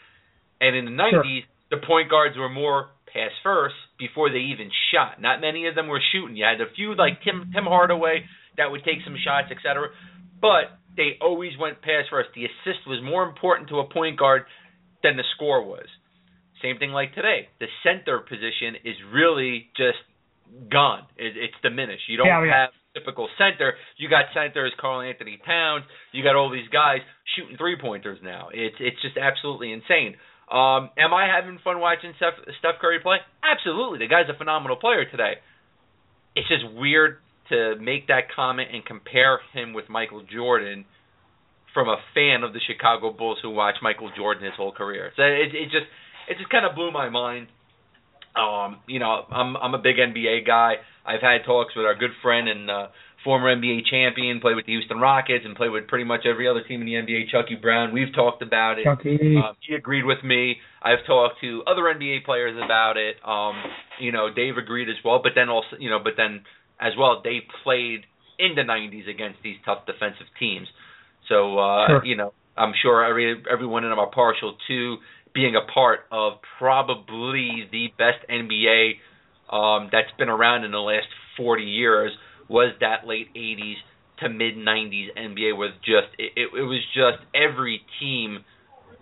And 0.60 0.74
in 0.74 0.84
the 0.84 0.90
90s, 0.90 1.22
sure. 1.22 1.42
the 1.70 1.86
point 1.86 2.10
guards 2.10 2.36
were 2.36 2.48
more 2.48 2.90
pass 3.12 3.30
first 3.42 3.76
before 3.98 4.28
they 4.30 4.50
even 4.50 4.70
shot. 4.92 5.22
Not 5.22 5.40
many 5.40 5.66
of 5.66 5.76
them 5.76 5.86
were 5.86 6.02
shooting. 6.12 6.36
You 6.36 6.44
had 6.44 6.60
a 6.60 6.70
few 6.74 6.94
like 6.96 7.22
Tim 7.22 7.50
Tim 7.54 7.64
Hardaway 7.64 8.26
that 8.56 8.70
would 8.70 8.84
take 8.84 8.98
some 9.04 9.16
shots, 9.22 9.48
etc. 9.54 9.88
But 10.42 10.74
they 10.96 11.16
always 11.22 11.52
went 11.58 11.80
pass 11.80 12.04
first. 12.10 12.30
The 12.34 12.44
assist 12.44 12.86
was 12.86 12.98
more 13.02 13.22
important 13.22 13.68
to 13.70 13.78
a 13.78 13.88
point 13.88 14.18
guard 14.18 14.42
than 15.02 15.16
the 15.16 15.24
score 15.36 15.64
was. 15.64 15.86
Same 16.60 16.78
thing 16.78 16.90
like 16.90 17.14
today. 17.14 17.48
The 17.60 17.70
center 17.86 18.18
position 18.18 18.82
is 18.84 18.96
really 19.14 19.70
just 19.76 20.02
gone. 20.70 21.06
It, 21.16 21.38
it's 21.38 21.54
diminished. 21.62 22.02
You 22.08 22.18
don't 22.18 22.26
yeah, 22.26 22.66
have 22.66 22.70
typical 22.94 23.28
center. 23.38 23.74
You 23.96 24.08
got 24.08 24.26
centers, 24.34 24.72
Karl-Anthony 24.80 25.38
Towns. 25.44 25.84
You 26.12 26.22
got 26.22 26.36
all 26.36 26.50
these 26.50 26.68
guys 26.72 26.98
shooting 27.36 27.56
three 27.56 27.76
pointers 27.80 28.18
now. 28.22 28.48
It's 28.52 28.76
it's 28.80 29.00
just 29.02 29.16
absolutely 29.16 29.72
insane. 29.72 30.16
Um, 30.50 30.88
am 30.96 31.12
I 31.12 31.28
having 31.28 31.58
fun 31.62 31.78
watching 31.78 32.14
Steph, 32.16 32.40
Steph 32.58 32.80
Curry 32.80 33.00
play? 33.00 33.18
Absolutely. 33.44 33.98
The 33.98 34.08
guy's 34.08 34.32
a 34.32 34.36
phenomenal 34.38 34.76
player 34.76 35.04
today. 35.04 35.34
It's 36.34 36.48
just 36.48 36.64
weird 36.72 37.18
to 37.50 37.76
make 37.76 38.08
that 38.08 38.32
comment 38.34 38.70
and 38.72 38.84
compare 38.84 39.40
him 39.52 39.74
with 39.74 39.88
Michael 39.88 40.22
Jordan 40.22 40.86
from 41.74 41.88
a 41.88 41.96
fan 42.14 42.44
of 42.44 42.52
the 42.52 42.60
Chicago 42.66 43.12
Bulls 43.12 43.38
who 43.42 43.50
watched 43.50 43.78
Michael 43.82 44.10
Jordan 44.16 44.44
his 44.44 44.54
whole 44.56 44.72
career. 44.72 45.12
So 45.16 45.22
it, 45.22 45.54
it 45.54 45.64
just 45.70 45.86
it 46.28 46.38
just 46.38 46.50
kind 46.50 46.64
of 46.64 46.74
blew 46.74 46.90
my 46.90 47.08
mind. 47.08 47.48
Um, 48.36 48.78
you 48.86 48.98
know, 48.98 49.24
I'm 49.30 49.56
I'm 49.56 49.74
a 49.74 49.78
big 49.78 49.96
NBA 49.96 50.46
guy. 50.46 50.74
I've 51.08 51.22
had 51.22 51.44
talks 51.46 51.74
with 51.74 51.86
our 51.86 51.94
good 51.94 52.10
friend 52.20 52.48
and 52.48 52.70
uh, 52.70 52.86
former 53.24 53.54
NBA 53.54 53.86
champion, 53.90 54.40
played 54.40 54.56
with 54.56 54.66
the 54.66 54.72
Houston 54.72 54.98
Rockets, 54.98 55.44
and 55.44 55.56
played 55.56 55.70
with 55.70 55.88
pretty 55.88 56.04
much 56.04 56.26
every 56.28 56.46
other 56.46 56.62
team 56.62 56.82
in 56.82 56.86
the 56.86 56.92
NBA. 56.92 57.30
Chucky 57.30 57.54
Brown. 57.54 57.92
We've 57.92 58.12
talked 58.14 58.42
about 58.42 58.78
it. 58.78 58.84
Chucky. 58.84 59.36
Um, 59.36 59.56
he 59.66 59.74
agreed 59.74 60.04
with 60.04 60.22
me. 60.22 60.56
I've 60.82 61.04
talked 61.06 61.40
to 61.40 61.62
other 61.66 61.82
NBA 61.82 62.24
players 62.24 62.56
about 62.62 62.96
it. 62.96 63.16
Um, 63.26 63.56
you 63.98 64.12
know, 64.12 64.28
Dave 64.34 64.58
agreed 64.58 64.88
as 64.88 64.96
well. 65.04 65.20
But 65.22 65.32
then 65.34 65.48
also, 65.48 65.76
you 65.78 65.88
know, 65.88 65.98
but 66.02 66.12
then 66.16 66.44
as 66.80 66.92
well, 66.98 67.22
they 67.24 67.40
played 67.64 68.04
in 68.38 68.54
the 68.54 68.62
90s 68.62 69.08
against 69.08 69.38
these 69.42 69.56
tough 69.64 69.86
defensive 69.86 70.28
teams. 70.38 70.68
So 71.28 71.58
uh, 71.58 71.86
sure. 71.88 72.04
you 72.04 72.16
know, 72.16 72.32
I'm 72.56 72.72
sure 72.80 73.04
every 73.04 73.42
everyone 73.50 73.84
in 73.84 73.90
them 73.90 73.98
are 73.98 74.10
partial 74.10 74.56
to 74.68 74.96
being 75.34 75.54
a 75.56 75.72
part 75.72 76.00
of 76.10 76.34
probably 76.58 77.68
the 77.70 77.88
best 77.98 78.26
NBA 78.30 78.92
um, 79.50 79.88
that's 79.90 80.10
been 80.18 80.28
around 80.28 80.64
in 80.64 80.70
the 80.70 80.78
last 80.78 81.06
40 81.36 81.62
years 81.62 82.12
was 82.48 82.74
that 82.80 83.06
late 83.06 83.32
80s 83.34 83.76
to 84.20 84.28
mid 84.28 84.56
90s 84.56 85.08
NBA 85.16 85.56
was 85.56 85.72
just 85.84 86.08
it, 86.18 86.32
it, 86.36 86.62
was 86.62 86.82
just 86.94 87.22
every 87.34 87.82
team 88.00 88.44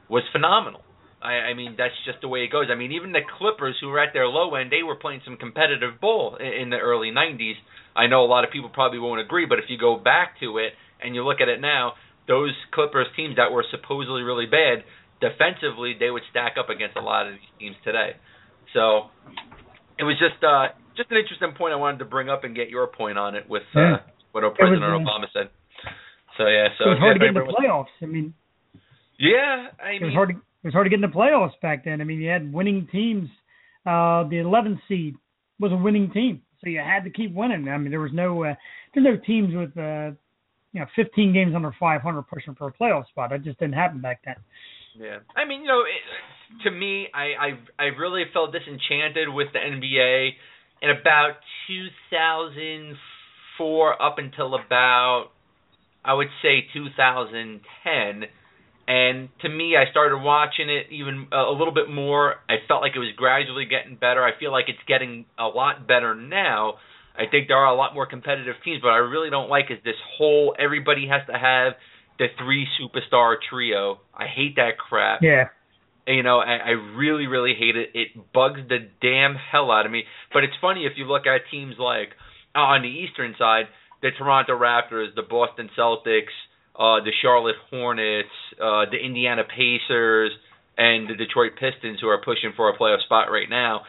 was 0.09 0.22
phenomenal. 0.32 0.82
I, 1.22 1.50
I 1.50 1.54
mean 1.54 1.74
that's 1.78 1.94
just 2.04 2.20
the 2.20 2.28
way 2.28 2.40
it 2.40 2.52
goes. 2.52 2.66
I 2.70 2.74
mean 2.74 2.92
even 2.92 3.12
the 3.12 3.24
Clippers 3.38 3.76
who 3.80 3.88
were 3.88 4.00
at 4.00 4.12
their 4.12 4.26
low 4.26 4.54
end 4.54 4.70
they 4.70 4.82
were 4.82 4.96
playing 4.96 5.22
some 5.24 5.37
competitive 5.37 6.00
ball 6.00 6.37
in, 6.37 6.46
in 6.46 6.70
the 6.70 6.76
early 6.76 7.11
90s. 7.11 7.54
I 7.94 8.09
know 8.09 8.24
a 8.24 8.28
lot 8.28 8.44
of 8.44 8.50
people 8.50 8.68
probably 8.68 8.98
won't 8.98 9.20
agree, 9.20 9.46
but 9.46 9.59
if 9.59 9.66
you 9.68 9.78
go 9.78 9.96
back 9.96 10.38
to 10.40 10.59
it 10.59 10.72
and 11.02 11.14
you 11.14 11.24
look 11.24 11.40
at 11.40 11.48
it 11.48 11.61
now, 11.61 11.94
those 12.28 12.52
Clippers 12.72 13.06
teams 13.16 13.37
that 13.37 13.52
were 13.52 13.64
supposedly 13.70 14.22
really 14.22 14.46
bad 14.46 14.85
defensively 15.20 15.96
they 15.98 16.11
would 16.11 16.22
stack 16.30 16.56
up 16.59 16.68
against 16.68 16.96
a 16.96 17.00
lot 17.00 17.26
of 17.26 17.32
these 17.32 17.50
teams 17.59 17.76
today. 17.85 18.11
So 18.74 19.09
it 19.98 20.04
was 20.04 20.16
just 20.18 20.42
uh 20.44 20.68
just 20.96 21.11
an 21.11 21.18
interesting 21.18 21.52
point 21.56 21.72
I 21.72 21.76
wanted 21.76 21.98
to 21.98 22.04
bring 22.04 22.28
up 22.28 22.44
and 22.44 22.56
get 22.56 22.70
your 22.70 22.87
point 22.87 23.18
on 23.18 23.35
it 23.35 23.48
with 23.48 23.64
uh, 23.74 23.80
yeah. 23.80 23.96
what 24.32 24.42
President 24.54 24.80
was, 24.80 25.04
Obama 25.04 25.26
said. 25.32 25.50
So 26.38 26.46
yeah, 26.46 26.68
so 26.78 26.85
it 26.85 26.88
was 26.94 26.98
hard 26.98 27.16
to 27.16 27.20
get 27.20 27.28
in 27.28 27.35
the 27.35 27.52
playoffs. 27.52 27.92
I 28.02 28.06
mean, 28.06 28.35
yeah, 29.18 29.68
I 29.82 29.90
it 29.90 30.02
mean, 30.02 30.11
was 30.11 30.14
hard. 30.14 30.28
To, 30.30 30.35
it 30.35 30.66
was 30.66 30.72
hard 30.72 30.87
to 30.87 30.90
get 30.90 30.96
in 30.96 31.02
the 31.02 31.16
playoffs 31.16 31.59
back 31.62 31.85
then. 31.85 32.00
I 32.00 32.04
mean, 32.04 32.20
you 32.20 32.30
had 32.30 32.52
winning 32.52 32.88
teams. 32.90 33.28
Uh, 33.87 34.26
the 34.28 34.42
11th 34.42 34.80
seed 34.88 35.14
was 35.61 35.70
a 35.70 35.76
winning 35.76 36.11
team, 36.11 36.42
so 36.61 36.68
you 36.68 36.80
had 36.80 37.04
to 37.04 37.11
keep 37.11 37.32
winning. 37.32 37.68
I 37.68 37.78
mean, 37.78 37.90
there 37.90 38.00
was 38.00 38.11
no 38.12 38.44
uh, 38.44 38.54
there's 38.92 39.04
no 39.06 39.16
teams 39.16 39.54
with 39.54 39.76
uh, 39.76 40.12
you 40.72 40.80
know 40.80 40.87
15 40.96 41.32
games 41.32 41.54
under 41.54 41.72
500 41.78 42.22
pushing 42.22 42.54
for 42.54 42.68
a 42.68 42.72
playoff 42.72 43.06
spot. 43.09 43.32
It 43.32 43.44
just 43.44 43.59
didn't 43.59 43.74
happen 43.74 44.00
back 44.00 44.20
then. 44.24 44.37
Yeah, 44.98 45.18
I 45.37 45.44
mean, 45.44 45.61
you 45.62 45.68
know, 45.68 45.82
it, 45.82 46.02
to 46.64 46.70
me, 46.70 47.09
I 47.12 47.35
I 47.38 47.59
I 47.78 47.85
really 47.98 48.24
felt 48.32 48.52
disenchanted 48.52 49.28
with 49.28 49.48
the 49.52 49.59
NBA 49.59 50.30
in 50.82 50.90
about 50.90 51.35
2004 51.68 54.02
up 54.02 54.18
until 54.18 54.54
about 54.54 55.30
I 56.04 56.14
would 56.14 56.28
say 56.42 56.66
2010. 56.72 58.24
And 58.88 59.30
to 59.42 59.48
me, 59.48 59.76
I 59.76 59.90
started 59.90 60.18
watching 60.18 60.70
it 60.70 60.87
even 60.92 61.26
a 61.32 61.50
little 61.50 61.74
bit 61.74 61.90
more. 61.90 62.37
I 62.48 62.59
felt 62.68 62.82
like 62.82 62.94
it 62.94 63.00
was 63.00 63.11
gradually 63.16 63.64
getting 63.64 63.96
better. 63.96 64.22
I 64.22 64.30
feel 64.38 64.52
like 64.52 64.68
it's 64.68 64.78
getting 64.87 65.26
a 65.37 65.48
lot 65.48 65.88
better 65.88 66.14
now. 66.14 66.74
I 67.18 67.26
think 67.28 67.48
there 67.48 67.56
are 67.56 67.66
a 67.66 67.74
lot 67.74 67.94
more 67.94 68.06
competitive 68.06 68.54
teams, 68.64 68.82
but 68.82 68.90
I 68.90 68.98
really 68.98 69.28
don't 69.28 69.50
like 69.50 69.70
is 69.70 69.78
this 69.85 69.96
whole 70.16 70.54
everybody 70.56 71.09
has 71.09 71.26
to 71.26 71.32
have 71.32 71.72
the 72.18 72.26
three 72.38 72.66
superstar 72.81 73.37
trio. 73.48 74.00
I 74.14 74.26
hate 74.26 74.57
that 74.57 74.79
crap. 74.79 75.20
Yeah. 75.22 75.48
You 76.07 76.22
know, 76.22 76.38
I, 76.38 76.57
I 76.57 76.70
really, 76.70 77.26
really 77.26 77.55
hate 77.59 77.76
it. 77.76 77.90
It 77.94 78.33
bugs 78.33 78.61
the 78.68 78.79
damn 79.02 79.35
hell 79.35 79.70
out 79.72 79.87
of 79.87 79.92
me. 79.92 80.05
But 80.33 80.44
it's 80.44 80.55
funny 80.61 80.87
if 80.87 80.92
you 80.96 81.05
look 81.05 81.26
at 81.26 81.50
teams 81.50 81.74
like 81.79 82.11
uh, 82.55 82.61
on 82.61 82.83
the 82.83 82.88
Eastern 82.88 83.35
side, 83.38 83.64
the 84.02 84.11
Toronto 84.16 84.52
Raptors, 84.57 85.14
the 85.16 85.22
Boston 85.22 85.68
Celtics, 85.76 86.35
uh, 86.79 87.02
the 87.02 87.12
Charlotte 87.22 87.57
Hornets, 87.70 88.29
uh, 88.61 88.85
the 88.90 88.98
Indiana 89.02 89.42
Pacers, 89.44 90.31
and 90.79 91.09
the 91.09 91.14
Detroit 91.14 91.52
Pistons, 91.59 91.98
who 92.00 92.09
are 92.09 92.20
pushing 92.22 92.52
for 92.55 92.68
a 92.68 92.79
playoff 92.79 93.02
spot 93.02 93.31
right 93.31 93.48
now. 93.50 93.83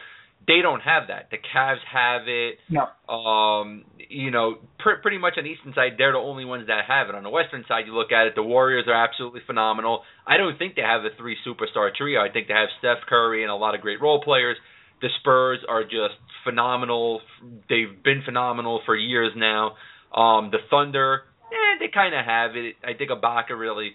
They 0.48 0.62
don't 0.62 0.80
have 0.80 1.08
that. 1.08 1.28
The 1.30 1.36
Cavs 1.36 1.84
have 1.92 2.22
it. 2.26 2.56
No. 2.70 2.88
Um, 3.12 3.84
you 4.08 4.30
know, 4.30 4.56
pr- 4.78 5.02
pretty 5.02 5.18
much 5.18 5.34
on 5.36 5.44
the 5.44 5.50
Eastern 5.50 5.74
side, 5.74 5.92
they're 5.98 6.12
the 6.12 6.18
only 6.18 6.46
ones 6.46 6.66
that 6.68 6.84
have 6.88 7.10
it. 7.10 7.14
On 7.14 7.22
the 7.22 7.28
Western 7.28 7.64
side, 7.68 7.84
you 7.86 7.94
look 7.94 8.12
at 8.12 8.26
it, 8.26 8.32
the 8.34 8.42
Warriors 8.42 8.86
are 8.88 8.96
absolutely 8.96 9.42
phenomenal. 9.46 10.02
I 10.26 10.38
don't 10.38 10.58
think 10.58 10.74
they 10.74 10.82
have 10.82 11.04
a 11.04 11.10
three 11.18 11.36
superstar 11.46 11.94
trio. 11.94 12.20
I 12.20 12.32
think 12.32 12.48
they 12.48 12.54
have 12.54 12.70
Steph 12.78 13.06
Curry 13.06 13.42
and 13.42 13.52
a 13.52 13.54
lot 13.54 13.74
of 13.74 13.82
great 13.82 14.00
role 14.00 14.22
players. 14.24 14.56
The 15.02 15.08
Spurs 15.20 15.58
are 15.68 15.84
just 15.84 16.16
phenomenal. 16.44 17.20
They've 17.68 18.02
been 18.02 18.22
phenomenal 18.24 18.80
for 18.86 18.96
years 18.96 19.32
now. 19.36 19.76
Um, 20.16 20.50
the 20.50 20.58
Thunder, 20.70 21.24
eh, 21.52 21.78
they 21.78 21.88
kind 21.92 22.14
of 22.14 22.24
have 22.24 22.56
it. 22.56 22.76
I 22.82 22.96
think 22.96 23.10
Ibaka 23.10 23.50
really 23.56 23.90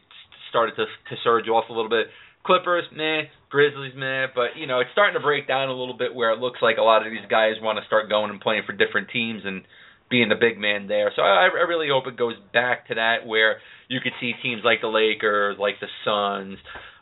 started 0.50 0.76
to 0.76 0.86
to 0.86 1.16
surge 1.24 1.48
off 1.48 1.66
a 1.70 1.74
little 1.74 1.90
bit. 1.90 2.08
Clippers, 2.46 2.84
meh. 2.96 3.24
Grizzlies, 3.50 3.94
meh. 3.96 4.28
But 4.34 4.58
you 4.58 4.68
know, 4.68 4.80
it's 4.80 4.90
starting 4.92 5.16
to 5.16 5.24
break 5.24 5.48
down 5.48 5.70
a 5.70 5.74
little 5.74 5.98
bit 5.98 6.14
where 6.14 6.32
it 6.32 6.40
looks 6.40 6.60
like 6.62 6.78
a 6.78 6.84
lot 6.84 7.06
of 7.06 7.12
these 7.12 7.26
guys 7.30 7.54
want 7.62 7.80
to 7.80 7.86
start 7.86 8.10
going 8.10 8.32
and 8.32 8.42
playing 8.42 8.64
for 8.66 8.74
different 8.74 9.10
teams 9.12 9.44
and 9.46 9.64
being 10.10 10.30
the 10.30 10.36
big 10.36 10.60
man 10.60 10.88
there. 10.88 11.12
So 11.16 11.22
I, 11.22 11.48
I 11.48 11.66
really 11.68 11.88
hope 11.90 12.08
it 12.08 12.18
goes 12.18 12.36
back 12.54 12.88
to 12.90 12.96
that 12.96 13.26
where 13.26 13.58
you 13.88 14.00
could 14.00 14.14
see 14.20 14.34
teams 14.44 14.62
like 14.64 14.82
the 14.82 14.88
Lakers, 14.88 15.58
like 15.60 15.76
the 15.80 15.88
Suns, 16.06 16.58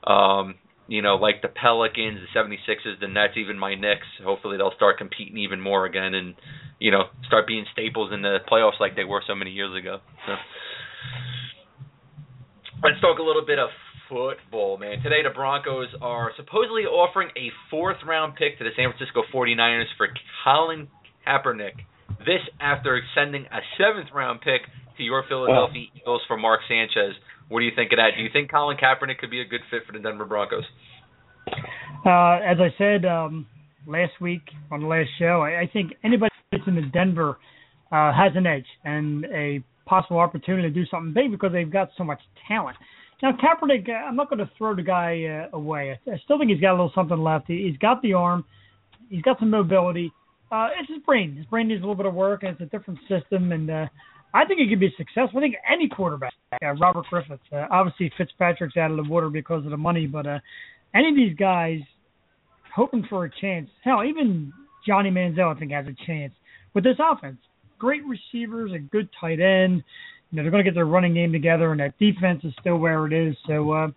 um, 0.06 0.56
you 0.88 1.02
know, 1.02 1.16
like 1.16 1.42
the 1.42 1.48
Pelicans, 1.48 2.20
the 2.22 2.40
76ers, 2.40 3.00
the 3.00 3.08
Nets, 3.08 3.34
even 3.38 3.58
my 3.58 3.76
Knicks. 3.76 4.08
Hopefully 4.24 4.58
they'll 4.58 4.76
start 4.76 4.98
competing 4.98 5.38
even 5.40 5.60
more 5.60 5.86
again 5.86 6.14
and, 6.14 6.36
you 6.80 6.92
know, 6.92 7.04
start 7.28 7.48
being 7.48 7.66
staples 7.74 8.12
in 8.14 8.22
the 8.22 8.38
playoffs 8.50 8.80
like 8.80 8.96
they 8.96 9.04
were 9.04 9.22
so 9.28 9.36
many 9.36 9.52
years 9.52 9.76
ago. 9.78 9.98
So 10.26 10.34
let's 12.84 13.00
talk 13.02 13.20
a 13.20 13.24
little 13.24 13.46
bit 13.46 13.60
of 13.60 13.70
football, 14.12 14.78
man. 14.78 15.02
Today 15.02 15.24
the 15.24 15.34
Broncos 15.34 15.88
are 16.02 16.32
supposedly 16.36 16.84
offering 16.84 17.30
a 17.38 17.48
fourth 17.70 17.98
round 18.06 18.36
pick 18.36 18.58
to 18.58 18.66
the 18.66 18.72
San 18.76 18.92
Francisco 18.92 19.24
49ers 19.34 19.86
for 19.96 20.10
Colin 20.44 20.90
Kaepernick. 21.26 21.88
This 22.20 22.44
after 22.60 23.00
sending 23.16 23.46
a 23.46 23.60
seventh 23.80 24.10
round 24.14 24.42
pick 24.42 24.68
to 24.98 25.04
your 25.04 25.24
Philadelphia 25.30 25.88
oh. 25.88 25.98
Eagles 25.98 26.22
for 26.28 26.36
Mark 26.36 26.60
Sanchez. 26.68 27.16
What 27.48 27.62
do 27.62 27.66
you 27.66 27.72
think 27.74 27.94
of 27.94 27.98
that? 27.98 28.12
Do 28.18 28.24
you 28.24 28.30
think 28.32 28.52
Colin 28.52 28.76
Kaepernick 28.76 29.18
could 29.18 29.32
be 29.32 29.40
a 29.40 29.46
good 29.46 29.62
fit 29.72 29.84
for 29.88 29.94
the 29.94 30.00
Denver 30.00 30.26
Broncos? 30.26 30.66
Uh, 32.06 32.44
as 32.44 32.58
I 32.60 32.76
said 32.78 33.06
um, 33.06 33.48
last 33.88 34.20
week 34.20 34.42
on 34.72 34.82
the 34.82 34.88
last 34.88 35.10
show, 35.20 35.42
I, 35.42 35.62
I 35.62 35.70
think 35.72 35.94
anybody 36.04 36.32
that's 36.52 36.64
in 36.68 36.76
the 36.76 36.90
Denver 36.94 37.38
uh, 37.92 38.12
has 38.12 38.34
an 38.36 38.46
edge 38.46 38.68
and 38.84 39.24
a 39.26 39.64
possible 39.86 40.20
opportunity 40.20 40.68
to 40.68 40.74
do 40.74 40.86
something 40.92 41.14
big 41.14 41.32
because 41.32 41.54
they've 41.54 41.72
got 41.72 41.90
so 41.98 42.04
much 42.04 42.20
talent. 42.48 42.76
Now 43.22 43.32
Kaepernick, 43.34 43.88
uh, 43.90 43.94
I'm 43.94 44.16
not 44.16 44.30
going 44.30 44.40
to 44.40 44.50
throw 44.58 44.76
the 44.76 44.82
guy 44.82 45.24
uh, 45.26 45.56
away. 45.56 45.92
I, 45.92 46.12
I 46.12 46.18
still 46.24 46.40
think 46.40 46.52
he's 46.52 46.60
got 46.60 46.72
a 46.72 46.74
little 46.74 46.92
something 46.96 47.18
left. 47.18 47.48
He, 47.48 47.68
he's 47.68 47.78
got 47.78 48.02
the 48.02 48.14
arm, 48.14 48.46
he's 49.10 49.22
got 49.22 49.40
some 49.40 49.50
mobility. 49.50 50.12
Uh, 50.52 50.68
it's 50.80 50.90
his 50.90 51.02
brain. 51.06 51.36
His 51.36 51.46
brain 51.46 51.70
needs 51.70 51.80
a 51.80 51.84
little 51.84 51.96
bit 51.96 52.06
of 52.06 52.14
work, 52.14 52.44
and 52.44 52.52
it's 52.52 52.62
a 52.62 52.78
different 52.78 53.00
system. 53.08 53.54
And 53.54 53.70
uh, 53.70 53.86
I 54.34 54.46
think 54.46 54.60
he 54.60 54.68
could 54.68 54.80
be 54.82 54.94
successful. 54.98 55.40
I 55.40 55.42
think 55.42 55.56
any 55.72 55.88
quarterback, 55.88 56.34
uh, 56.62 56.74
Robert 56.74 57.06
Griffith, 57.10 57.40
uh, 57.54 57.68
obviously 57.72 58.12
Fitzpatrick's 58.18 58.76
out 58.76 58.92
of 58.92 58.98
the 58.98 59.10
water 59.10 59.30
because 59.30 59.64
of 59.64 59.72
the 59.72 59.78
money, 59.78 60.08
but 60.08 60.28
uh, 60.28 60.40
any 60.94 61.10
of 61.10 61.16
these 61.16 61.36
guys 61.38 61.80
hoping 62.76 63.06
for 63.10 63.26
a 63.26 63.32
chance. 63.42 63.70
Hell, 63.84 64.04
even 64.04 64.52
Johnny 64.86 65.10
Manziel, 65.10 65.56
I 65.56 65.60
think, 65.60 65.72
has 65.72 65.86
a 65.88 66.06
chance 66.06 66.34
with 66.74 66.84
this 66.84 66.98
offense. 67.00 67.38
Great 67.78 68.02
receivers, 68.06 68.72
a 68.74 68.80
good 68.80 69.10
tight 69.20 69.40
end. 69.40 69.84
You 70.32 70.38
know, 70.38 70.44
they're 70.44 70.52
going 70.52 70.64
to 70.64 70.70
get 70.70 70.76
their 70.76 70.86
running 70.86 71.14
game 71.14 71.32
together, 71.32 71.72
and 71.72 71.80
that 71.80 71.98
defense 72.00 72.42
is 72.44 72.54
still 72.60 72.78
where 72.78 73.06
it 73.06 73.14
is. 73.14 73.36
So 73.48 73.72
uh, 73.72 73.88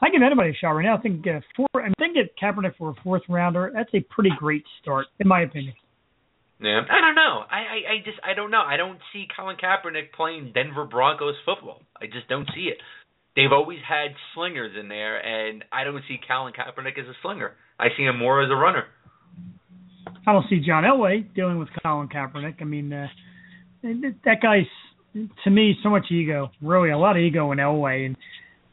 I 0.00 0.10
give 0.10 0.22
anybody 0.22 0.50
a 0.50 0.54
shot 0.54 0.70
right 0.70 0.84
now. 0.84 0.96
I 0.96 1.00
think 1.00 1.26
uh, 1.26 1.40
four. 1.56 1.68
I 1.74 1.90
think 1.98 2.14
get 2.14 2.36
Kaepernick 2.36 2.76
for 2.76 2.90
a 2.90 2.94
fourth 3.02 3.22
rounder. 3.28 3.70
That's 3.74 3.90
a 3.94 4.00
pretty 4.00 4.30
great 4.38 4.64
start, 4.82 5.06
in 5.18 5.26
my 5.26 5.42
opinion. 5.42 5.74
Yeah, 6.60 6.82
I 6.90 7.00
don't 7.00 7.14
know. 7.14 7.44
I, 7.50 7.56
I 7.56 7.92
I 7.92 7.96
just 8.04 8.18
I 8.22 8.34
don't 8.34 8.50
know. 8.50 8.60
I 8.60 8.76
don't 8.76 8.98
see 9.12 9.26
Colin 9.34 9.56
Kaepernick 9.56 10.12
playing 10.14 10.52
Denver 10.54 10.84
Broncos 10.84 11.34
football. 11.46 11.82
I 11.96 12.04
just 12.06 12.28
don't 12.28 12.48
see 12.54 12.68
it. 12.68 12.78
They've 13.34 13.52
always 13.52 13.78
had 13.88 14.08
slingers 14.34 14.72
in 14.78 14.88
there, 14.88 15.16
and 15.16 15.64
I 15.72 15.84
don't 15.84 16.02
see 16.06 16.18
Colin 16.28 16.52
Kaepernick 16.52 16.98
as 16.98 17.06
a 17.06 17.14
slinger. 17.22 17.52
I 17.78 17.88
see 17.96 18.02
him 18.02 18.18
more 18.18 18.42
as 18.42 18.50
a 18.50 18.54
runner. 18.54 18.84
I 20.26 20.32
don't 20.32 20.44
see 20.50 20.60
John 20.60 20.84
Elway 20.84 21.32
dealing 21.34 21.58
with 21.58 21.68
Colin 21.82 22.08
Kaepernick. 22.08 22.56
I 22.60 22.64
mean, 22.64 22.92
uh, 22.92 23.06
that 23.82 24.42
guy's 24.42 24.66
to 25.14 25.50
me 25.50 25.76
so 25.82 25.88
much 25.88 26.06
ego, 26.10 26.50
really 26.62 26.90
a 26.90 26.98
lot 26.98 27.16
of 27.16 27.22
ego 27.22 27.52
in 27.52 27.58
Elway, 27.58 28.06
and 28.06 28.16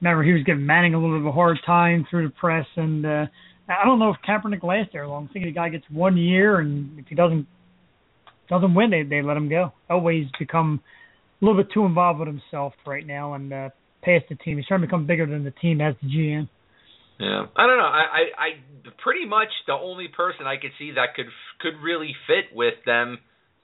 remember 0.02 0.24
he 0.24 0.34
was 0.34 0.44
giving 0.44 0.66
Manning 0.66 0.94
a 0.94 1.00
little 1.00 1.18
bit 1.18 1.22
of 1.22 1.28
a 1.28 1.32
hard 1.32 1.58
time 1.66 2.06
through 2.10 2.28
the 2.28 2.34
press, 2.34 2.66
and 2.76 3.06
uh, 3.06 3.26
I 3.70 3.86
don't 3.86 4.00
know 4.00 4.12
if 4.12 4.18
Kaepernick 4.28 4.64
lasts 4.64 4.92
there 4.94 5.08
long. 5.08 5.28
I 5.30 5.34
think 5.34 5.46
the 5.46 5.52
guy 5.52 5.70
gets 5.70 5.86
one 5.90 6.18
year, 6.18 6.60
and 6.60 7.00
if 7.00 7.08
he 7.08 7.16
doesn't 7.16 7.48
doesn't 8.50 8.76
win, 8.76 8.92
they 8.92 9.04
they 9.04 9.22
let 9.22 9.38
him 9.38 9.50
go. 9.50 9.74
Elway's 9.90 10.30
become 10.40 10.82
a 11.42 11.46
little 11.46 11.62
bit 11.62 11.72
too 11.74 11.86
involved 11.86 12.20
with 12.20 12.28
himself 12.28 12.74
right 12.86 13.06
now, 13.06 13.34
and 13.34 13.52
uh, 13.52 13.70
past 14.04 14.26
the 14.30 14.36
team. 14.36 14.58
He's 14.58 14.68
trying 14.68 14.82
to 14.82 14.88
become 14.88 15.08
bigger 15.08 15.26
than 15.26 15.44
the 15.44 15.52
team 15.52 15.82
as 15.82 15.96
the 16.02 16.08
GM. 16.08 16.50
Yeah, 17.20 17.46
I 17.56 17.66
don't 17.66 17.78
know. 17.78 17.84
I, 17.84 18.06
I, 18.14 18.22
I 18.38 18.50
pretty 19.02 19.26
much 19.26 19.50
the 19.66 19.74
only 19.74 20.08
person 20.08 20.46
I 20.46 20.58
could 20.62 20.72
see 20.78 20.92
that 20.92 21.16
could 21.16 21.26
could 21.60 21.82
really 21.84 22.16
fit 22.28 22.56
with 22.56 22.76
them 22.86 23.18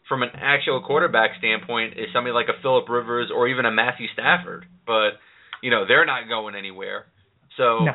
from 0.07 0.23
an 0.23 0.29
actual 0.35 0.81
quarterback 0.81 1.31
standpoint 1.39 1.93
is 1.93 2.07
somebody 2.13 2.33
like 2.33 2.47
a 2.47 2.61
Philip 2.61 2.89
Rivers 2.89 3.31
or 3.33 3.47
even 3.47 3.65
a 3.65 3.71
Matthew 3.71 4.07
Stafford. 4.13 4.65
But 4.85 5.19
you 5.61 5.71
know 5.71 5.85
they're 5.87 6.05
not 6.05 6.27
going 6.27 6.55
anywhere. 6.55 7.05
So 7.57 7.85
no. 7.85 7.93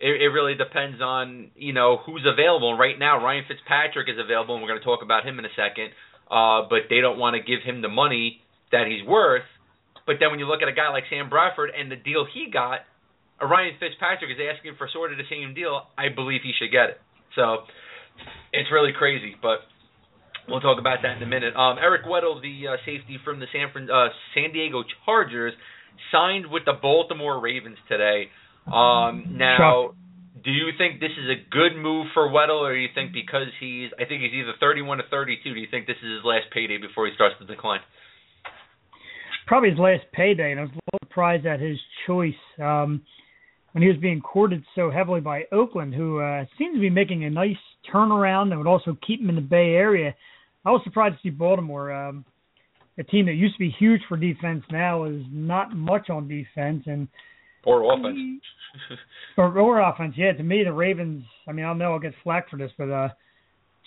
it, 0.00 0.22
it 0.22 0.28
really 0.28 0.54
depends 0.54 1.00
on 1.00 1.50
you 1.56 1.72
know 1.72 1.98
who's 2.04 2.26
available. 2.26 2.76
Right 2.78 2.98
now, 2.98 3.22
Ryan 3.22 3.44
Fitzpatrick 3.48 4.08
is 4.08 4.16
available, 4.22 4.54
and 4.54 4.62
we're 4.62 4.70
going 4.70 4.80
to 4.80 4.84
talk 4.84 5.02
about 5.02 5.26
him 5.26 5.38
in 5.38 5.44
a 5.44 5.54
second. 5.56 5.90
Uh, 6.30 6.64
but 6.70 6.88
they 6.88 7.00
don't 7.00 7.18
want 7.18 7.36
to 7.36 7.42
give 7.42 7.60
him 7.60 7.82
the 7.82 7.92
money 7.92 8.40
that 8.70 8.86
he's 8.86 9.06
worth. 9.06 9.44
But 10.06 10.16
then 10.18 10.30
when 10.30 10.38
you 10.38 10.46
look 10.46 10.62
at 10.62 10.68
a 10.68 10.72
guy 10.72 10.88
like 10.90 11.04
Sam 11.10 11.28
Bradford 11.28 11.70
and 11.70 11.90
the 11.92 11.96
deal 11.96 12.26
he 12.26 12.50
got, 12.50 12.80
Ryan 13.40 13.74
Fitzpatrick 13.78 14.30
is 14.30 14.40
asking 14.40 14.74
for 14.78 14.88
sort 14.92 15.12
of 15.12 15.18
the 15.18 15.28
same 15.28 15.54
deal. 15.54 15.86
I 15.98 16.08
believe 16.08 16.40
he 16.42 16.52
should 16.58 16.72
get 16.72 16.96
it. 16.96 16.98
So 17.34 17.68
it's 18.52 18.70
really 18.70 18.92
crazy, 18.96 19.36
but 19.40 19.66
we'll 20.48 20.60
talk 20.60 20.78
about 20.78 20.98
that 21.02 21.16
in 21.16 21.22
a 21.22 21.26
minute. 21.26 21.54
Um, 21.56 21.78
Eric 21.78 22.04
Weddle, 22.04 22.40
the 22.40 22.68
uh, 22.68 22.76
safety 22.84 23.18
from 23.24 23.40
the 23.40 23.46
San 23.52 23.70
Fran- 23.72 23.90
uh, 23.90 24.08
San 24.34 24.52
Diego 24.52 24.82
Chargers, 25.04 25.52
signed 26.10 26.46
with 26.50 26.64
the 26.64 26.74
Baltimore 26.80 27.40
Ravens 27.40 27.78
today. 27.88 28.28
Um, 28.66 29.36
now, 29.38 29.94
do 30.44 30.50
you 30.50 30.70
think 30.78 31.00
this 31.00 31.12
is 31.12 31.28
a 31.30 31.38
good 31.50 31.76
move 31.76 32.06
for 32.14 32.28
Weddle, 32.28 32.62
or 32.62 32.74
do 32.74 32.80
you 32.80 32.88
think 32.94 33.12
because 33.12 33.48
he's, 33.60 33.90
I 33.98 34.04
think 34.04 34.22
he's 34.22 34.32
either 34.34 34.54
31 34.60 35.00
or 35.00 35.04
32, 35.10 35.54
do 35.54 35.60
you 35.60 35.66
think 35.70 35.86
this 35.86 35.96
is 36.02 36.18
his 36.18 36.24
last 36.24 36.46
payday 36.52 36.78
before 36.78 37.06
he 37.06 37.12
starts 37.14 37.36
to 37.40 37.46
decline? 37.46 37.80
Probably 39.46 39.70
his 39.70 39.78
last 39.78 40.04
payday, 40.12 40.52
and 40.52 40.60
I 40.60 40.62
was 40.64 40.70
a 40.70 40.80
little 40.86 41.08
surprised 41.08 41.46
at 41.46 41.60
his 41.60 41.78
choice. 42.06 42.38
Um, 42.60 43.02
when 43.72 43.82
he 43.82 43.88
was 43.88 43.96
being 43.98 44.20
courted 44.20 44.62
so 44.74 44.90
heavily 44.90 45.20
by 45.20 45.44
Oakland, 45.50 45.94
who 45.94 46.20
uh, 46.20 46.44
seems 46.58 46.76
to 46.76 46.80
be 46.80 46.90
making 46.90 47.24
a 47.24 47.30
nice 47.30 47.56
turnaround 47.92 48.50
that 48.50 48.58
would 48.58 48.66
also 48.66 48.96
keep 49.06 49.20
him 49.20 49.30
in 49.30 49.34
the 49.34 49.40
Bay 49.40 49.74
Area. 49.74 50.14
I 50.64 50.70
was 50.70 50.80
surprised 50.84 51.16
to 51.16 51.20
see 51.22 51.30
Baltimore, 51.30 51.92
um, 51.92 52.24
a 52.98 53.02
team 53.02 53.26
that 53.26 53.34
used 53.34 53.54
to 53.54 53.58
be 53.58 53.74
huge 53.78 54.00
for 54.08 54.16
defense, 54.16 54.62
now 54.70 55.04
is 55.04 55.22
not 55.30 55.74
much 55.74 56.10
on 56.10 56.28
defense 56.28 56.84
and 56.86 57.08
or 57.64 57.92
offense. 57.92 58.42
or, 59.36 59.58
or 59.58 59.80
offense, 59.80 60.14
yeah. 60.16 60.32
To 60.32 60.42
me, 60.42 60.64
the 60.64 60.72
Ravens. 60.72 61.24
I 61.48 61.52
mean, 61.52 61.64
I 61.64 61.72
know 61.74 61.92
I'll 61.92 61.98
get 61.98 62.14
flack 62.22 62.50
for 62.50 62.56
this, 62.56 62.70
but 62.76 62.90
uh, 62.90 63.08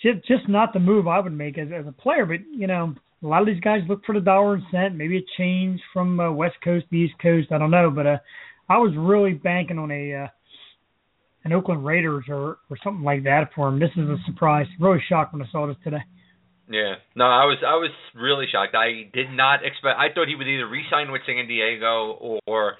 just 0.02 0.26
just 0.26 0.48
not 0.48 0.72
the 0.72 0.78
move 0.78 1.06
I 1.06 1.20
would 1.20 1.32
make 1.32 1.58
as 1.58 1.68
as 1.74 1.86
a 1.86 1.92
player. 1.92 2.26
But 2.26 2.40
you 2.50 2.66
know, 2.66 2.94
a 3.22 3.26
lot 3.26 3.42
of 3.42 3.46
these 3.46 3.60
guys 3.60 3.82
look 3.88 4.04
for 4.04 4.14
the 4.14 4.20
dollar 4.20 4.54
and 4.54 4.62
cent. 4.70 4.94
Maybe 4.94 5.18
a 5.18 5.24
change 5.36 5.80
from 5.92 6.18
uh, 6.20 6.32
West 6.32 6.56
Coast 6.62 6.86
to 6.90 6.96
East 6.96 7.14
Coast. 7.20 7.52
I 7.52 7.58
don't 7.58 7.70
know, 7.70 7.90
but 7.90 8.06
uh, 8.06 8.18
I 8.68 8.78
was 8.78 8.92
really 8.96 9.34
banking 9.34 9.78
on 9.78 9.90
a 9.90 10.14
uh, 10.14 10.26
an 11.44 11.52
Oakland 11.52 11.84
Raiders 11.84 12.24
or 12.28 12.58
or 12.70 12.76
something 12.82 13.04
like 13.04 13.24
that 13.24 13.50
for 13.54 13.68
him. 13.68 13.78
This 13.78 13.90
is 13.96 14.08
a 14.08 14.16
surprise. 14.26 14.66
Really 14.80 15.02
shocked 15.08 15.32
when 15.32 15.42
I 15.42 15.50
saw 15.50 15.66
this 15.66 15.76
today. 15.84 16.02
Yeah, 16.68 16.94
no, 17.14 17.24
I 17.24 17.46
was 17.46 17.58
I 17.62 17.76
was 17.76 17.90
really 18.14 18.46
shocked. 18.50 18.74
I 18.74 19.08
did 19.12 19.30
not 19.30 19.64
expect. 19.64 19.98
I 19.98 20.12
thought 20.12 20.26
he 20.26 20.34
would 20.34 20.48
either 20.48 20.66
re-sign 20.66 21.12
with 21.12 21.22
San 21.24 21.46
Diego 21.46 22.18
or, 22.18 22.40
or 22.46 22.74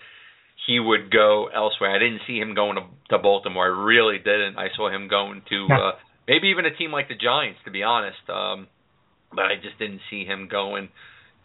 he 0.67 0.81
would 0.81 1.13
go 1.13 1.47
elsewhere. 1.55 1.95
I 1.95 1.99
didn't 1.99 2.23
see 2.27 2.39
him 2.39 2.55
going 2.55 2.77
to, 2.77 2.83
to 3.11 3.23
Baltimore. 3.23 3.65
I 3.65 3.69
really 3.69 4.19
didn't. 4.19 4.59
I 4.59 4.69
saw 4.75 4.91
him 4.91 5.07
going 5.07 5.43
to 5.51 5.69
uh, 5.71 5.93
maybe 6.27 6.49
even 6.49 6.67
a 6.67 6.75
team 6.75 6.91
like 6.91 7.07
the 7.09 7.15
Giants, 7.15 7.61
to 7.65 7.71
be 7.71 7.85
honest. 7.85 8.19
Um, 8.29 8.67
but 9.31 9.47
I 9.47 9.55
just 9.63 9.79
didn't 9.79 10.01
see 10.11 10.25
him 10.25 10.49
going 10.51 10.89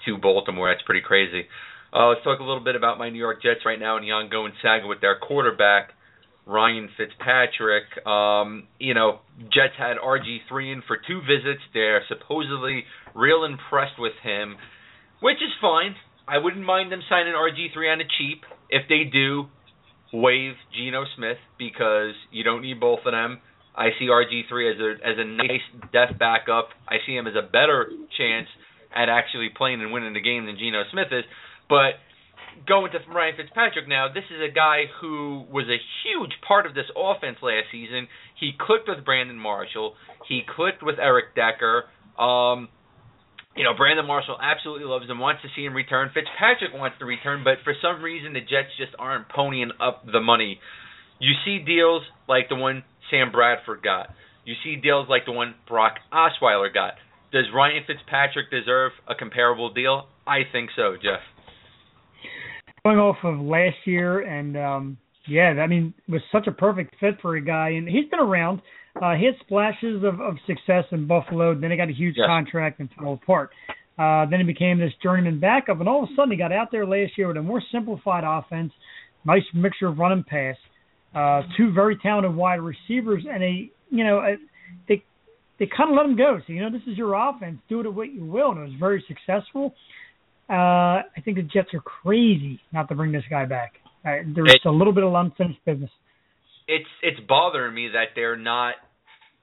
to 0.06 0.18
Baltimore. 0.18 0.74
That's 0.74 0.86
pretty 0.86 1.02
crazy. 1.02 1.46
Uh, 1.94 2.08
let's 2.08 2.24
talk 2.24 2.40
a 2.40 2.44
little 2.44 2.64
bit 2.64 2.76
about 2.76 2.98
my 2.98 3.10
New 3.10 3.20
York 3.20 3.44
Jets 3.44 3.62
right 3.66 3.80
now 3.80 3.98
and 3.98 4.06
the 4.06 4.12
ongoing 4.12 4.54
saga 4.62 4.88
with 4.88 5.02
their 5.02 5.20
quarterback, 5.20 5.92
Ryan 6.46 6.90
Fitzpatrick. 6.98 8.06
Um, 8.06 8.68
you 8.80 8.94
know, 8.94 9.20
Jets 9.40 9.78
had 9.78 9.98
RG3 9.98 10.74
in 10.74 10.84
for 10.88 10.98
two 10.98 11.22
visits. 11.22 11.62
They're 11.74 12.04
supposedly 12.08 12.84
real 13.16 13.44
impressed 13.44 14.00
with 14.00 14.14
him, 14.24 14.56
which 15.22 15.38
is 15.38 15.52
fine. 15.62 15.96
I 16.28 16.38
wouldn't 16.38 16.66
mind 16.66 16.92
them 16.92 17.02
signing 17.10 17.34
RG3 17.34 17.92
on 17.92 17.98
the 18.00 18.06
cheap. 18.18 18.44
If 18.70 18.88
they 18.88 19.04
do, 19.12 19.46
waive 20.14 20.54
Geno 20.76 21.06
Smith 21.16 21.38
because 21.58 22.14
you 22.32 22.44
don't 22.44 22.62
need 22.62 22.80
both 22.80 23.00
of 23.06 23.12
them. 23.12 23.40
I 23.76 23.90
see 24.00 24.08
RG3 24.08 24.74
as 24.74 24.80
a 24.80 25.08
as 25.08 25.16
a 25.18 25.26
nice 25.26 25.66
depth 25.94 26.20
backup. 26.20 26.70
I 26.88 26.98
see 27.06 27.16
him 27.16 27.28
as 27.28 27.34
a 27.36 27.42
better 27.42 27.90
chance 28.18 28.48
at 28.94 29.08
actually 29.08 29.50
playing 29.56 29.82
and 29.82 29.92
winning 29.94 30.14
the 30.14 30.22
game 30.22 30.46
than 30.46 30.58
Geno 30.58 30.84
Smith 30.92 31.08
is. 31.12 31.24
But 31.70 31.96
going 32.68 32.92
to 32.92 33.00
Ryan 33.14 33.36
Fitzpatrick 33.38 33.88
now, 33.88 34.08
this 34.14 34.24
is 34.30 34.42
a 34.42 34.54
guy 34.54 34.86
who 35.02 35.46
was 35.50 35.66
a 35.68 35.80
huge 36.04 36.32
part 36.48 36.66
of 36.66 36.74
this 36.74 36.86
offense 36.96 37.38
last 37.42 37.68
season. 37.72 38.08
He 38.40 38.52
clicked 38.60 38.88
with 38.88 39.06
Brandon 39.06 39.38
Marshall. 39.38 39.96
He 40.28 40.42
clicked 40.56 40.84
with 40.84 41.00
Eric 41.00 41.36
Decker. 41.36 41.86
Um, 42.18 42.70
you 43.56 43.64
know, 43.64 43.74
Brandon 43.76 44.06
Marshall 44.06 44.38
absolutely 44.42 44.86
loves 44.86 45.10
him, 45.10 45.20
wants 45.20 45.42
to 45.42 45.50
see 45.56 45.66
him 45.66 45.74
return. 45.74 46.10
Fitzpatrick 46.14 46.74
wants 46.74 46.98
to 47.00 47.06
return, 47.06 47.44
but 47.44 47.60
for 47.64 47.74
some 47.82 48.02
reason 48.02 48.34
the 48.34 48.42
Jets 48.42 48.72
just 48.78 48.94
aren't 48.98 49.28
ponying 49.30 49.72
up 49.80 50.06
the 50.06 50.22
money. 50.22 50.60
You 51.20 51.34
see 51.46 51.60
deals 51.60 52.04
like 52.28 52.50
the 52.50 52.56
one 52.56 52.84
Sam 53.10 53.32
Bradford 53.32 53.84
got. 53.84 54.10
You 54.46 54.56
see 54.64 54.76
deals 54.76 55.08
like 55.10 55.26
the 55.26 55.32
one 55.32 55.56
Brock 55.68 55.96
Osweiler 56.12 56.74
got. 56.74 56.94
Does 57.32 57.46
Ryan 57.54 57.84
Fitzpatrick 57.86 58.50
deserve 58.50 58.92
a 59.08 59.16
comparable 59.16 59.72
deal? 59.74 60.08
I 60.26 60.40
think 60.52 60.70
so, 60.76 60.96
Jeff 60.96 61.22
going 62.84 62.98
off 62.98 63.18
of 63.24 63.40
last 63.40 63.78
year, 63.86 64.22
and 64.22 64.58
um, 64.58 64.98
yeah, 65.28 65.54
I 65.62 65.68
mean, 65.68 65.94
it 66.08 66.12
was 66.12 66.22
such 66.32 66.48
a 66.48 66.52
perfect 66.52 66.96
fit 67.00 67.16
for 67.22 67.36
a 67.36 67.42
guy, 67.42 67.70
and 67.70 67.88
he's 67.88 68.10
been 68.10 68.20
around. 68.20 68.62
Uh, 69.02 69.14
he 69.14 69.26
had 69.26 69.36
splashes 69.42 70.04
of, 70.04 70.20
of 70.20 70.36
success 70.48 70.86
in 70.92 71.08
Buffalo. 71.08 71.54
Then 71.54 71.72
he 71.72 71.78
got 71.78 71.90
a 71.90 71.94
huge 71.94 72.16
yes. 72.18 72.26
contract 72.26 72.80
and 72.80 72.90
fell 72.98 73.14
apart. 73.14 73.52
Uh, 73.98 74.26
then 74.30 74.40
he 74.40 74.46
became 74.46 74.80
this 74.80 74.92
journeyman 75.04 75.40
backup, 75.40 75.80
and 75.80 75.88
all 75.88 76.04
of 76.04 76.10
a 76.10 76.16
sudden 76.16 76.32
he 76.32 76.38
got 76.38 76.52
out 76.52 76.70
there 76.72 76.86
last 76.86 77.18
year 77.18 77.28
with 77.28 77.38
a 77.38 77.42
more 77.42 77.62
simplified 77.72 78.24
offense, 78.26 78.74
nice 79.26 79.44
mixture 79.54 79.88
of 79.88 80.00
run 80.00 80.12
and 80.12 80.26
pass, 80.26 80.56
uh, 81.14 81.44
two 81.58 81.72
very 81.72 81.98
talented 81.98 82.34
wide 82.34 82.62
receivers, 82.62 83.24
and 83.32 83.44
a 83.44 83.70
you 83.92 84.04
know 84.04 84.18
a, 84.20 84.38
they 84.88 85.04
they 85.60 85.68
kind 85.68 85.92
of 85.92 85.96
let 85.96 86.06
him 86.06 86.18
go. 86.18 86.40
So 86.48 86.54
you 86.54 86.62
know 86.62 86.72
this 86.72 86.82
is 86.88 86.98
your 86.98 87.14
offense, 87.14 87.60
do 87.70 87.80
it 87.80 87.94
what 87.94 88.12
you 88.12 88.26
will, 88.26 88.52
and 88.52 88.60
it 88.62 88.64
was 88.64 88.80
very 88.80 89.06
successful. 89.08 89.76
Uh, 90.52 91.08
I 91.16 91.22
think 91.24 91.38
the 91.38 91.44
Jets 91.44 91.70
are 91.74 91.80
crazy 91.80 92.60
not 92.74 92.90
to 92.90 92.96
bring 92.96 93.14
this 93.14 93.24
guy 93.30 93.46
back. 93.46 93.74
Uh, 94.04 94.28
there's 94.36 94.54
it, 94.54 94.68
a 94.68 94.72
little 94.72 94.92
bit 94.92 95.04
of 95.04 95.14
unfinished 95.14 95.64
business. 95.66 95.90
It's 96.68 96.90
it's 97.02 97.20
bothering 97.26 97.74
me 97.74 97.90
that 97.94 98.10
they're 98.16 98.36
not 98.36 98.76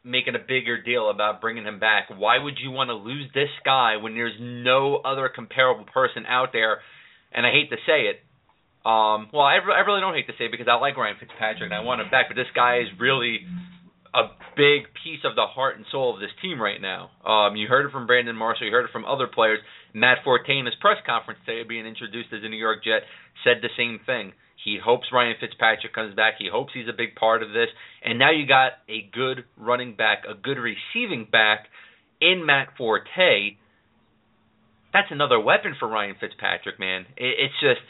making 0.05 0.35
a 0.35 0.39
bigger 0.39 0.81
deal 0.83 1.09
about 1.11 1.41
bringing 1.41 1.65
him 1.65 1.79
back. 1.79 2.09
Why 2.15 2.39
would 2.39 2.59
you 2.63 2.71
want 2.71 2.89
to 2.89 2.95
lose 2.95 3.31
this 3.35 3.49
guy 3.65 3.97
when 3.97 4.15
there's 4.15 4.37
no 4.39 4.97
other 4.97 5.31
comparable 5.35 5.85
person 5.85 6.27
out 6.27 6.51
there? 6.53 6.81
And 7.33 7.47
I 7.47 7.51
hate 7.53 7.71
to 7.71 7.77
say 7.87 8.13
it. 8.13 8.21
Um, 8.85 9.29
well, 9.33 9.43
I, 9.43 9.59
I 9.59 9.81
really 9.85 10.01
don't 10.01 10.15
hate 10.15 10.29
to 10.29 10.33
say 10.39 10.47
it 10.47 10.51
because 10.51 10.69
I 10.71 10.77
like 10.77 10.97
Ryan 10.97 11.17
Fitzpatrick 11.19 11.71
and 11.71 11.75
I 11.75 11.81
want 11.81 12.01
him 12.01 12.11
back, 12.11 12.27
but 12.29 12.37
this 12.37 12.49
guy 12.55 12.79
is 12.79 12.89
really 12.99 13.41
a 14.15 14.29
big 14.57 14.89
piece 15.05 15.21
of 15.25 15.37
the 15.37 15.47
heart 15.47 15.77
and 15.77 15.85
soul 15.91 16.15
of 16.15 16.21
this 16.21 16.31
team 16.43 16.61
right 16.61 16.81
now. 16.81 17.11
Um, 17.25 17.57
you 17.57 17.69
heard 17.69 17.87
it 17.87 17.93
from 17.93 18.07
Brandon 18.07 18.37
Marshall, 18.37 18.67
you 18.67 18.73
heard 18.73 18.85
it 18.85 18.93
from 18.93 19.05
other 19.05 19.27
players. 19.27 19.61
Matt 19.95 20.19
Forte 20.25 20.51
in 20.51 20.67
his 20.67 20.75
press 20.81 20.99
conference 21.07 21.41
today, 21.47 21.67
being 21.67 21.87
introduced 21.87 22.29
as 22.33 22.41
a 22.45 22.49
New 22.49 22.57
York 22.57 22.85
Jet, 22.85 23.03
said 23.45 23.59
the 23.63 23.71
same 23.77 24.01
thing. 24.05 24.33
He 24.65 24.79
hopes 24.83 25.07
Ryan 25.13 25.37
Fitzpatrick 25.41 25.95
comes 25.95 26.15
back. 26.15 26.35
He 26.39 26.49
hopes 26.51 26.73
he's 26.75 26.89
a 26.89 26.97
big 26.97 27.15
part 27.15 27.43
of 27.43 27.51
this. 27.51 27.69
And 28.05 28.19
now 28.19 28.31
you 28.31 28.47
got 28.47 28.73
a 28.89 29.09
good 29.13 29.45
running 29.57 29.95
back, 29.95 30.25
a 30.29 30.35
good 30.35 30.59
receiving 30.59 31.27
back 31.31 31.67
in 32.21 32.45
Matt 32.45 32.69
Forte. 32.77 33.57
That's 34.93 35.09
another 35.11 35.39
weapon 35.39 35.75
for 35.79 35.89
Ryan 35.89 36.17
Fitzpatrick, 36.19 36.79
man. 36.81 37.07
It, 37.17 37.35
It's 37.39 37.55
just 37.61 37.87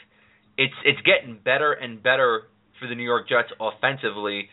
it's 0.57 0.75
it's 0.85 0.99
getting 1.01 1.39
better 1.43 1.71
and 1.73 2.03
better 2.03 2.43
for 2.79 2.87
the 2.87 2.95
New 2.95 3.03
York 3.03 3.27
Jets 3.27 3.49
offensively. 3.59 4.49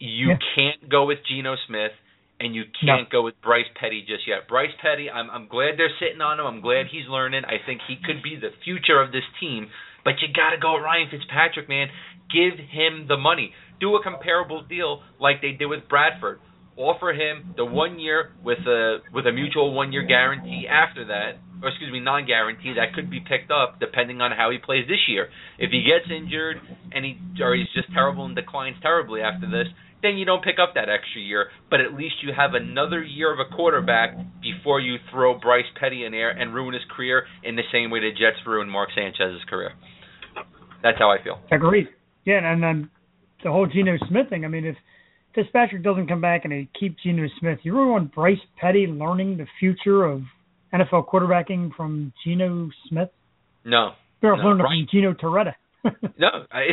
You 0.00 0.30
yeah. 0.30 0.36
can't 0.56 0.90
go 0.90 1.04
with 1.04 1.18
Geno 1.28 1.56
Smith 1.68 1.92
and 2.40 2.54
you 2.54 2.64
can't 2.64 3.06
no. 3.12 3.12
go 3.12 3.22
with 3.22 3.34
Bryce 3.42 3.68
Petty 3.78 4.00
just 4.00 4.26
yet. 4.26 4.48
Bryce 4.48 4.72
Petty, 4.80 5.10
I'm 5.10 5.30
I'm 5.30 5.46
glad 5.46 5.76
they're 5.76 5.92
sitting 6.00 6.20
on 6.20 6.40
him. 6.40 6.46
I'm 6.46 6.60
glad 6.62 6.86
he's 6.90 7.06
learning. 7.06 7.44
I 7.44 7.60
think 7.64 7.82
he 7.86 7.96
could 8.02 8.22
be 8.24 8.40
the 8.40 8.50
future 8.64 9.00
of 9.00 9.12
this 9.12 9.28
team. 9.38 9.68
But 10.02 10.14
you 10.24 10.32
got 10.32 10.56
to 10.56 10.58
go 10.58 10.74
with 10.74 10.82
Ryan 10.82 11.08
Fitzpatrick, 11.12 11.68
man. 11.68 11.88
Give 12.32 12.56
him 12.56 13.04
the 13.06 13.18
money. 13.18 13.52
Do 13.78 13.94
a 13.96 14.02
comparable 14.02 14.64
deal 14.64 15.02
like 15.20 15.42
they 15.42 15.52
did 15.52 15.66
with 15.66 15.88
Bradford. 15.88 16.40
Offer 16.76 17.12
him 17.12 17.52
the 17.56 17.64
one 17.64 17.98
year 18.00 18.32
with 18.42 18.64
a 18.64 19.04
with 19.12 19.26
a 19.26 19.32
mutual 19.32 19.74
one 19.74 19.92
year 19.92 20.06
guarantee 20.06 20.64
after 20.64 21.04
that, 21.12 21.36
or 21.60 21.68
excuse 21.68 21.92
me, 21.92 22.00
non-guarantee 22.00 22.72
that 22.80 22.94
could 22.94 23.10
be 23.10 23.20
picked 23.20 23.50
up 23.50 23.78
depending 23.80 24.22
on 24.22 24.32
how 24.32 24.48
he 24.50 24.56
plays 24.56 24.88
this 24.88 25.04
year. 25.08 25.28
If 25.58 25.70
he 25.70 25.84
gets 25.84 26.08
injured 26.08 26.56
and 26.92 27.04
he 27.04 27.20
or 27.42 27.54
he's 27.54 27.68
just 27.74 27.92
terrible 27.92 28.24
and 28.24 28.34
declines 28.34 28.76
terribly 28.80 29.20
after 29.20 29.44
this, 29.44 29.68
then 30.02 30.16
you 30.16 30.24
don't 30.24 30.42
pick 30.42 30.56
up 30.62 30.74
that 30.74 30.88
extra 30.88 31.20
year. 31.20 31.48
But 31.68 31.80
at 31.80 31.94
least 31.94 32.16
you 32.22 32.32
have 32.36 32.54
another 32.54 33.02
year 33.02 33.32
of 33.32 33.38
a 33.38 33.54
quarterback 33.54 34.16
before 34.40 34.80
you 34.80 34.96
throw 35.10 35.38
Bryce 35.38 35.68
Petty 35.78 36.04
in 36.04 36.12
there 36.12 36.30
and 36.30 36.54
ruin 36.54 36.74
his 36.74 36.82
career 36.94 37.26
in 37.44 37.56
the 37.56 37.62
same 37.72 37.90
way 37.90 38.00
the 38.00 38.10
Jets 38.10 38.44
ruined 38.46 38.70
Mark 38.70 38.90
Sanchez's 38.94 39.44
career. 39.48 39.72
That's 40.82 40.98
how 40.98 41.10
I 41.10 41.22
feel. 41.22 41.38
Agreed. 41.52 41.88
Yeah, 42.24 42.40
and 42.42 42.62
then 42.62 42.90
the 43.44 43.50
whole 43.50 43.66
Geno 43.66 43.96
Smith 44.08 44.28
thing. 44.28 44.44
I 44.44 44.48
mean, 44.48 44.64
if 44.64 44.76
Fitzpatrick 45.34 45.82
doesn't 45.82 46.08
come 46.08 46.20
back 46.20 46.44
and 46.44 46.52
they 46.52 46.68
keep 46.78 46.96
Geno 47.02 47.26
Smith, 47.38 47.58
you 47.62 47.76
really 47.76 47.90
want 47.90 48.14
Bryce 48.14 48.38
Petty 48.60 48.86
learning 48.86 49.36
the 49.36 49.46
future 49.58 50.04
of 50.04 50.22
NFL 50.72 51.08
quarterbacking 51.08 51.74
from 51.76 52.12
Geno 52.24 52.70
Smith? 52.88 53.08
No. 53.64 53.92
They're 54.22 54.36
no, 54.36 54.42
learning 54.42 54.66
from 54.66 54.86
Gino 54.90 55.14
Torretta. 55.14 55.54
no, 56.18 56.28
I, 56.52 56.68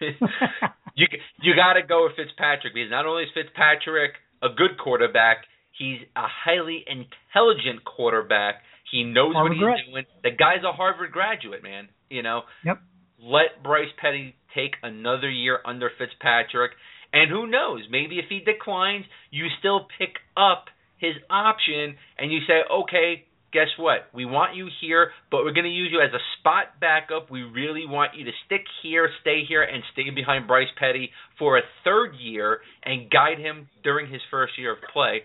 you 0.94 1.06
you 1.42 1.54
got 1.56 1.74
to 1.74 1.82
go 1.82 2.04
with 2.04 2.16
Fitzpatrick 2.16 2.74
because 2.74 2.90
not 2.90 3.06
only 3.06 3.24
is 3.24 3.30
Fitzpatrick 3.34 4.12
a 4.42 4.48
good 4.48 4.78
quarterback, 4.78 5.44
he's 5.76 6.00
a 6.16 6.26
highly 6.26 6.84
intelligent 6.86 7.84
quarterback. 7.84 8.56
He 8.90 9.04
knows 9.04 9.34
Harvard 9.34 9.50
what 9.50 9.54
he's 9.54 9.62
grad. 9.62 9.78
doing. 9.90 10.04
The 10.22 10.30
guy's 10.30 10.64
a 10.64 10.72
Harvard 10.72 11.12
graduate, 11.12 11.62
man. 11.62 11.88
You 12.10 12.22
know. 12.22 12.42
Yep. 12.64 12.80
Let 13.20 13.62
Bryce 13.62 13.88
Petty 14.00 14.34
take 14.54 14.72
another 14.82 15.30
year 15.30 15.58
under 15.64 15.90
Fitzpatrick, 15.98 16.72
and 17.12 17.30
who 17.30 17.46
knows? 17.46 17.82
Maybe 17.90 18.18
if 18.18 18.26
he 18.28 18.40
declines, 18.40 19.04
you 19.30 19.46
still 19.58 19.86
pick 19.98 20.16
up 20.36 20.66
his 20.98 21.14
option, 21.30 21.96
and 22.18 22.30
you 22.30 22.40
say, 22.46 22.60
okay, 22.70 23.24
guess 23.54 23.70
what? 23.78 24.10
We 24.12 24.26
want 24.26 24.56
you 24.56 24.68
here, 24.82 25.12
but 25.30 25.44
we're 25.44 25.54
going 25.54 25.64
to 25.64 25.70
use 25.70 25.90
you 25.92 26.02
as 26.02 26.12
a 26.12 26.20
spot 26.38 26.80
backup. 26.80 27.30
We 27.30 27.42
really 27.42 27.86
want 27.86 28.18
you 28.18 28.24
to 28.26 28.32
stick 28.44 28.62
here, 28.82 29.08
stay 29.22 29.44
here, 29.48 29.62
and 29.62 29.82
stay 29.94 30.10
behind 30.10 30.48
Bryce 30.48 30.68
Petty 30.76 31.10
for 31.38 31.56
a 31.56 31.62
third 31.84 32.16
year 32.20 32.58
and 32.84 33.08
guide 33.08 33.38
him 33.38 33.68
during 33.82 34.12
his 34.12 34.20
first 34.30 34.58
year 34.58 34.72
of 34.72 34.78
play. 34.92 35.22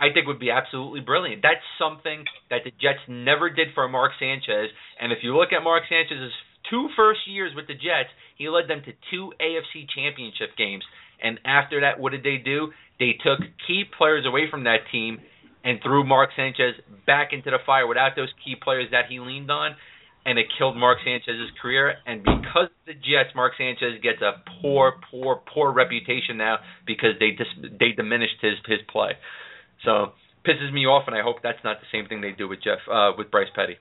I 0.00 0.12
think 0.12 0.26
would 0.26 0.40
be 0.40 0.50
absolutely 0.50 1.00
brilliant. 1.00 1.42
That's 1.42 1.64
something 1.78 2.24
that 2.50 2.64
the 2.64 2.72
Jets 2.72 3.04
never 3.08 3.48
did 3.48 3.68
for 3.74 3.88
Mark 3.88 4.12
Sanchez. 4.18 4.68
And 5.00 5.12
if 5.12 5.18
you 5.22 5.36
look 5.36 5.52
at 5.52 5.62
Mark 5.62 5.84
Sanchez's 5.88 6.32
two 6.68 6.88
first 6.96 7.20
years 7.26 7.52
with 7.54 7.66
the 7.66 7.74
Jets, 7.74 8.12
he 8.36 8.48
led 8.48 8.68
them 8.68 8.82
to 8.84 8.92
two 9.10 9.32
AFC 9.40 9.88
championship 9.94 10.56
games. 10.58 10.84
And 11.22 11.40
after 11.44 11.80
that, 11.80 12.00
what 12.00 12.12
did 12.12 12.24
they 12.24 12.36
do? 12.36 12.72
They 12.98 13.16
took 13.24 13.40
key 13.66 13.84
players 13.96 14.26
away 14.26 14.48
from 14.50 14.64
that 14.64 14.88
team 14.92 15.20
and 15.66 15.80
threw 15.82 16.04
Mark 16.04 16.30
Sanchez 16.36 16.74
back 17.06 17.32
into 17.32 17.50
the 17.50 17.58
fire 17.66 17.88
without 17.88 18.12
those 18.14 18.28
key 18.44 18.54
players 18.54 18.86
that 18.92 19.06
he 19.10 19.18
leaned 19.18 19.50
on, 19.50 19.74
and 20.24 20.38
it 20.38 20.46
killed 20.56 20.76
Mark 20.76 20.98
Sanchez's 21.04 21.50
career. 21.60 21.94
And 22.06 22.22
because 22.22 22.70
of 22.70 22.86
the 22.86 22.94
Jets, 22.94 23.34
Mark 23.34 23.54
Sanchez 23.58 24.00
gets 24.00 24.22
a 24.22 24.42
poor, 24.62 24.94
poor, 25.10 25.42
poor 25.52 25.72
reputation 25.72 26.38
now 26.38 26.58
because 26.86 27.18
they 27.18 27.32
dis- 27.32 27.70
they 27.78 27.90
diminished 27.90 28.38
his 28.40 28.54
his 28.66 28.78
play. 28.88 29.12
So 29.84 30.12
pisses 30.46 30.72
me 30.72 30.86
off, 30.86 31.04
and 31.08 31.16
I 31.16 31.22
hope 31.22 31.38
that's 31.42 31.62
not 31.64 31.78
the 31.80 31.86
same 31.90 32.06
thing 32.06 32.20
they 32.20 32.30
do 32.32 32.48
with 32.48 32.62
Jeff 32.62 32.78
uh, 32.90 33.10
with 33.18 33.32
Bryce 33.32 33.50
Petty. 33.54 33.76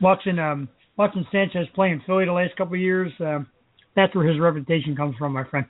Watching 0.00 0.40
um 0.40 0.68
watching 0.96 1.24
Sanchez 1.30 1.68
play 1.72 1.90
in 1.90 2.02
Philly 2.04 2.24
the 2.24 2.32
last 2.32 2.56
couple 2.56 2.74
of 2.74 2.80
years, 2.80 3.12
um, 3.20 3.46
that's 3.94 4.14
where 4.14 4.26
his 4.26 4.40
reputation 4.40 4.96
comes 4.96 5.16
from, 5.16 5.32
my 5.32 5.44
friend. 5.44 5.66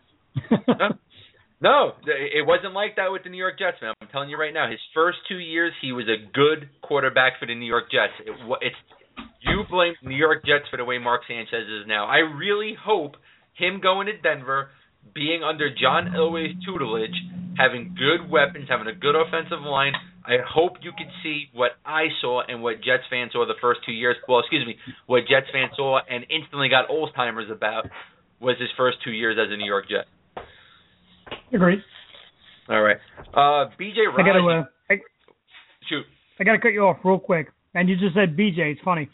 no, 0.50 0.96
no, 1.60 1.92
it 2.06 2.46
wasn't 2.46 2.72
like 2.72 2.96
that 2.96 3.12
with 3.12 3.24
the 3.24 3.28
New 3.28 3.38
York 3.38 3.58
Jets, 3.58 3.76
man. 3.82 3.92
I'm 4.00 4.08
telling 4.08 4.30
you 4.30 4.38
right 4.38 4.54
now, 4.54 4.70
his 4.70 4.80
first 4.94 5.18
two 5.28 5.38
years, 5.38 5.72
he 5.82 5.92
was 5.92 6.06
a 6.08 6.16
good 6.32 6.70
quarterback 6.80 7.34
for 7.38 7.46
the 7.46 7.54
New 7.54 7.66
York 7.66 7.90
Jets. 7.92 8.16
It, 8.24 8.32
it's 8.62 8.76
you 9.42 9.64
blame 9.70 9.94
New 10.02 10.16
York 10.16 10.44
Jets 10.44 10.64
for 10.70 10.76
the 10.76 10.84
way 10.84 10.98
Mark 10.98 11.22
Sanchez 11.28 11.68
is 11.68 11.86
now. 11.86 12.06
I 12.06 12.18
really 12.18 12.76
hope 12.80 13.16
him 13.54 13.80
going 13.82 14.06
to 14.06 14.16
Denver, 14.16 14.70
being 15.14 15.42
under 15.42 15.68
John 15.68 16.12
Elway's 16.16 16.56
tutelage, 16.64 17.16
having 17.56 17.96
good 17.96 18.30
weapons, 18.30 18.66
having 18.68 18.86
a 18.86 18.94
good 18.94 19.14
offensive 19.16 19.60
line. 19.60 19.92
I 20.24 20.36
hope 20.46 20.80
you 20.82 20.92
can 20.96 21.08
see 21.22 21.48
what 21.52 21.72
I 21.84 22.08
saw 22.20 22.42
and 22.46 22.62
what 22.62 22.76
Jets 22.76 23.04
fans 23.10 23.32
saw 23.32 23.46
the 23.46 23.60
first 23.60 23.80
two 23.84 23.92
years. 23.92 24.16
Well, 24.28 24.40
excuse 24.40 24.66
me, 24.66 24.76
what 25.06 25.28
Jets 25.28 25.48
fans 25.52 25.72
saw 25.76 26.00
and 26.08 26.24
instantly 26.30 26.68
got 26.68 26.88
Alzheimer's 26.88 27.50
about 27.50 27.88
was 28.40 28.56
his 28.58 28.68
first 28.76 28.98
two 29.04 29.12
years 29.12 29.36
as 29.40 29.52
a 29.52 29.56
New 29.56 29.66
York 29.66 29.88
Jet. 29.88 30.06
Agreed. 31.52 31.80
All 32.68 32.82
right. 32.82 32.98
Uh, 33.34 33.70
BJ 33.78 34.06
I 34.16 34.22
gotta, 34.22 34.40
uh, 34.40 34.64
I, 34.90 34.94
Shoot. 35.88 36.04
I 36.38 36.44
gotta 36.44 36.58
cut 36.58 36.72
you 36.72 36.82
off 36.82 36.98
real 37.04 37.18
quick. 37.18 37.48
And 37.74 37.88
you 37.88 37.96
just 37.96 38.14
said 38.14 38.36
BJ. 38.36 38.72
It's 38.72 38.80
funny. 38.82 39.08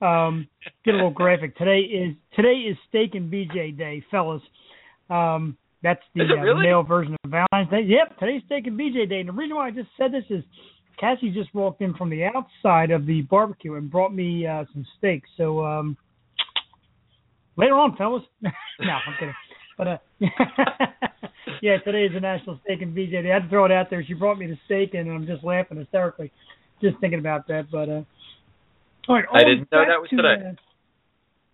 Um, 0.00 0.46
get 0.84 0.94
a 0.94 0.96
little 0.96 1.10
graphic. 1.14 1.56
Today 1.56 1.80
is 1.80 2.14
today 2.34 2.64
is 2.70 2.76
Steak 2.88 3.14
and 3.14 3.32
BJ 3.32 3.76
Day, 3.76 4.04
fellas. 4.10 4.42
Um, 5.10 5.56
that's 5.82 6.00
the 6.14 6.22
uh, 6.22 6.42
really? 6.42 6.66
male 6.66 6.82
version 6.82 7.16
of 7.24 7.30
Valentine's 7.30 7.70
Day. 7.70 7.82
Yep, 7.86 8.18
today's 8.18 8.42
Steak 8.46 8.66
and 8.66 8.78
BJ 8.78 9.08
Day. 9.08 9.20
And 9.20 9.28
the 9.28 9.32
reason 9.32 9.56
why 9.56 9.68
I 9.68 9.70
just 9.70 9.88
said 9.98 10.12
this 10.12 10.24
is 10.30 10.42
Cassie 10.98 11.30
just 11.30 11.54
walked 11.54 11.82
in 11.82 11.94
from 11.94 12.10
the 12.10 12.24
outside 12.24 12.90
of 12.90 13.06
the 13.06 13.22
barbecue 13.22 13.74
and 13.74 13.90
brought 13.90 14.14
me 14.14 14.46
uh, 14.46 14.64
some 14.72 14.86
steak. 14.98 15.24
So 15.36 15.64
um, 15.64 15.96
later 17.56 17.74
on, 17.74 17.96
fellas. 17.96 18.22
no, 18.42 18.50
I'm 18.90 19.14
kidding. 19.18 19.34
But 19.76 19.88
uh, 19.88 19.98
yeah, 21.62 21.78
today 21.78 22.04
is 22.04 22.12
the 22.12 22.20
National 22.20 22.58
Steak 22.64 22.82
and 22.82 22.96
BJ 22.96 23.22
Day. 23.22 23.30
I 23.30 23.34
had 23.34 23.44
to 23.44 23.48
throw 23.48 23.64
it 23.64 23.72
out 23.72 23.90
there. 23.90 24.04
She 24.04 24.14
brought 24.14 24.38
me 24.38 24.46
the 24.46 24.58
steak, 24.66 24.94
and 24.94 25.10
I'm 25.10 25.26
just 25.26 25.44
laughing 25.44 25.78
hysterically 25.78 26.32
just 26.80 26.98
thinking 27.00 27.18
about 27.18 27.48
that. 27.48 27.70
But 27.70 27.88
uh, 27.88 28.02
all 29.08 29.16
right, 29.16 29.24
I 29.32 29.44
didn't 29.44 29.70
know 29.72 29.80
back 29.80 29.88
that 29.88 30.00
was 30.00 30.10
to, 30.10 30.16
today. 30.16 30.48
Uh, 30.48 30.54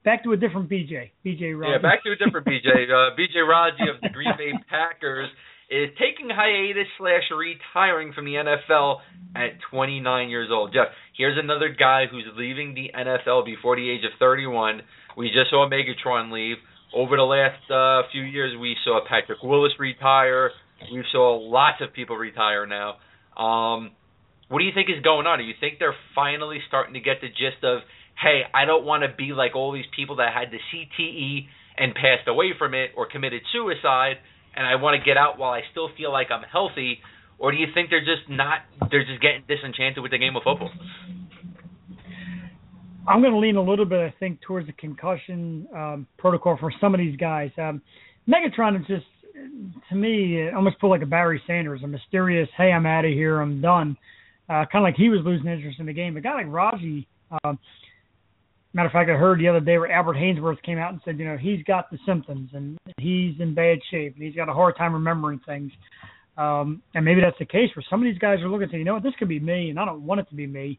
back 0.05 0.24
to 0.24 0.33
a 0.33 0.37
different 0.37 0.68
BJ, 0.68 1.11
BJ 1.24 1.59
Rogers. 1.59 1.81
Yeah, 1.81 1.83
back 1.83 2.03
to 2.05 2.12
a 2.12 2.16
different 2.16 2.46
BJ. 2.46 2.90
Uh, 2.90 3.14
BJ 3.16 3.46
Raji 3.46 3.88
of 3.94 4.00
the 4.03 4.09
Green 4.09 4.33
Bay 4.37 4.53
Packers 4.68 5.29
is 5.70 5.90
taking 5.98 6.29
hiatus 6.29 6.88
slash 6.98 7.22
retiring 7.31 8.12
from 8.12 8.24
the 8.24 8.35
NFL 8.35 8.98
at 9.37 9.50
29 9.70 10.29
years 10.29 10.48
old. 10.50 10.72
Jeff, 10.72 10.88
here's 11.16 11.38
another 11.38 11.68
guy 11.68 12.07
who's 12.11 12.26
leaving 12.37 12.74
the 12.74 12.90
NFL 12.96 13.44
before 13.44 13.76
the 13.76 13.88
age 13.88 14.05
of 14.05 14.11
31. 14.18 14.83
We 15.16 15.29
just 15.29 15.50
saw 15.50 15.68
Megatron 15.70 16.33
leave. 16.33 16.57
Over 16.92 17.16
the 17.16 17.22
last 17.22 17.70
uh, 17.70 18.09
few 18.11 18.22
years, 18.22 18.59
we 18.59 18.76
saw 18.85 19.00
Patrick 19.09 19.42
Willis 19.42 19.72
retire. 19.79 20.50
We 20.92 21.05
saw 21.12 21.37
lots 21.37 21.81
of 21.81 21.92
people 21.92 22.16
retire 22.16 22.66
now. 22.66 22.96
Um, 23.37 23.92
what 24.48 24.59
do 24.59 24.64
you 24.64 24.72
think 24.74 24.90
is 24.90 25.03
going 25.05 25.26
on? 25.26 25.38
Do 25.38 25.44
you 25.44 25.55
think 25.61 25.79
they're 25.79 25.94
finally 26.14 26.59
starting 26.66 26.94
to 26.94 27.00
get 27.00 27.20
the 27.20 27.29
gist 27.29 27.62
of, 27.62 27.81
hey, 28.20 28.42
I 28.53 28.64
don't 28.64 28.85
want 28.85 29.05
to 29.05 29.09
be 29.14 29.33
like 29.33 29.55
all 29.55 29.72
these 29.72 29.87
people 29.94 30.16
that 30.16 30.35
had 30.35 30.50
the 30.50 30.59
CTE 30.59 31.46
and 31.79 31.94
passed 31.94 32.26
away 32.26 32.53
from 32.59 32.74
it 32.74 32.90
or 32.96 33.07
committed 33.07 33.42
suicide, 33.53 34.18
and 34.57 34.66
I 34.66 34.74
want 34.74 35.00
to 35.00 35.05
get 35.05 35.16
out 35.16 35.38
while 35.38 35.53
I 35.53 35.62
still 35.70 35.90
feel 35.96 36.11
like 36.11 36.29
I'm 36.33 36.42
healthy? 36.42 36.98
Or 37.38 37.53
do 37.53 37.59
you 37.59 37.68
think 37.72 37.90
they're 37.90 38.05
just 38.05 38.29
not? 38.29 38.66
They're 38.90 39.07
just 39.07 39.22
getting 39.22 39.44
disenchanted 39.46 40.03
with 40.03 40.11
the 40.11 40.18
game 40.18 40.35
of 40.35 40.42
football? 40.42 40.70
I'm 43.09 43.21
going 43.21 43.33
to 43.33 43.39
lean 43.39 43.57
a 43.57 43.63
little 43.63 43.85
bit, 43.85 44.01
I 44.01 44.15
think, 44.19 44.41
towards 44.43 44.67
the 44.67 44.73
concussion 44.75 45.67
um, 45.75 46.07
protocol 46.19 46.57
for 46.59 46.73
some 46.81 46.95
of 46.95 46.99
these 46.99 47.17
guys. 47.17 47.51
Um, 47.59 47.83
Megatron 48.29 48.81
is 48.81 48.87
just, 48.87 49.07
to 49.89 49.95
me, 49.95 50.51
almost 50.51 50.81
feel 50.81 50.91
like 50.91 51.03
a 51.03 51.07
Barry 51.07 51.43
Sanders, 51.47 51.81
a 51.83 51.87
mysterious, 51.87 52.49
hey, 52.57 52.73
I'm 52.73 52.87
out 52.87 53.05
of 53.05 53.13
here, 53.13 53.41
I'm 53.41 53.61
done. 53.61 53.97
Uh, 54.49 54.65
kind 54.71 54.77
of 54.77 54.83
like 54.83 54.97
he 54.97 55.09
was 55.09 55.21
losing 55.25 55.49
interest 55.49 55.81
in 55.81 55.87
the 55.87 55.93
game. 55.93 56.17
A 56.17 56.21
guy 56.21 56.35
like 56.35 56.47
Raji, 56.49 57.07
um, 57.45 57.59
matter 58.75 58.87
of 58.87 58.93
fact, 58.93 59.11
I 59.11 59.15
heard 59.15 59.41
the 59.41 59.49
other 59.49 59.61
day 59.61 59.79
where 59.79 59.91
Albert 59.91 60.17
Haynesworth 60.17 60.63
came 60.63 60.79
out 60.79 60.93
and 60.93 61.01
said, 61.05 61.19
you 61.19 61.25
know, 61.25 61.37
he's 61.37 61.63
got 61.65 61.91
the 61.91 61.99
symptoms 62.07 62.51
and 62.53 62.79
he's 62.99 63.35
in 63.40 63.55
bad 63.55 63.79
shape 63.90 64.15
and 64.15 64.25
he's 64.25 64.35
got 64.35 64.48
a 64.48 64.53
hard 64.53 64.77
time 64.77 64.92
remembering 64.92 65.40
things. 65.46 65.73
Um, 66.37 66.83
and 66.94 67.05
maybe 67.05 67.21
that's 67.21 67.38
the 67.38 67.44
case 67.44 67.71
where 67.75 67.85
some 67.88 68.01
of 68.01 68.05
these 68.05 68.19
guys 68.19 68.40
are 68.40 68.48
looking 68.48 68.69
to, 68.71 68.79
you 68.79 68.85
know 68.85 68.94
what, 68.94 69.03
this 69.03 69.15
could 69.19 69.29
be 69.29 69.40
me, 69.40 69.71
and 69.71 69.79
I 69.79 69.85
don't 69.85 70.07
want 70.07 70.21
it 70.21 70.29
to 70.31 70.35
be 70.35 70.46
me. 70.46 70.79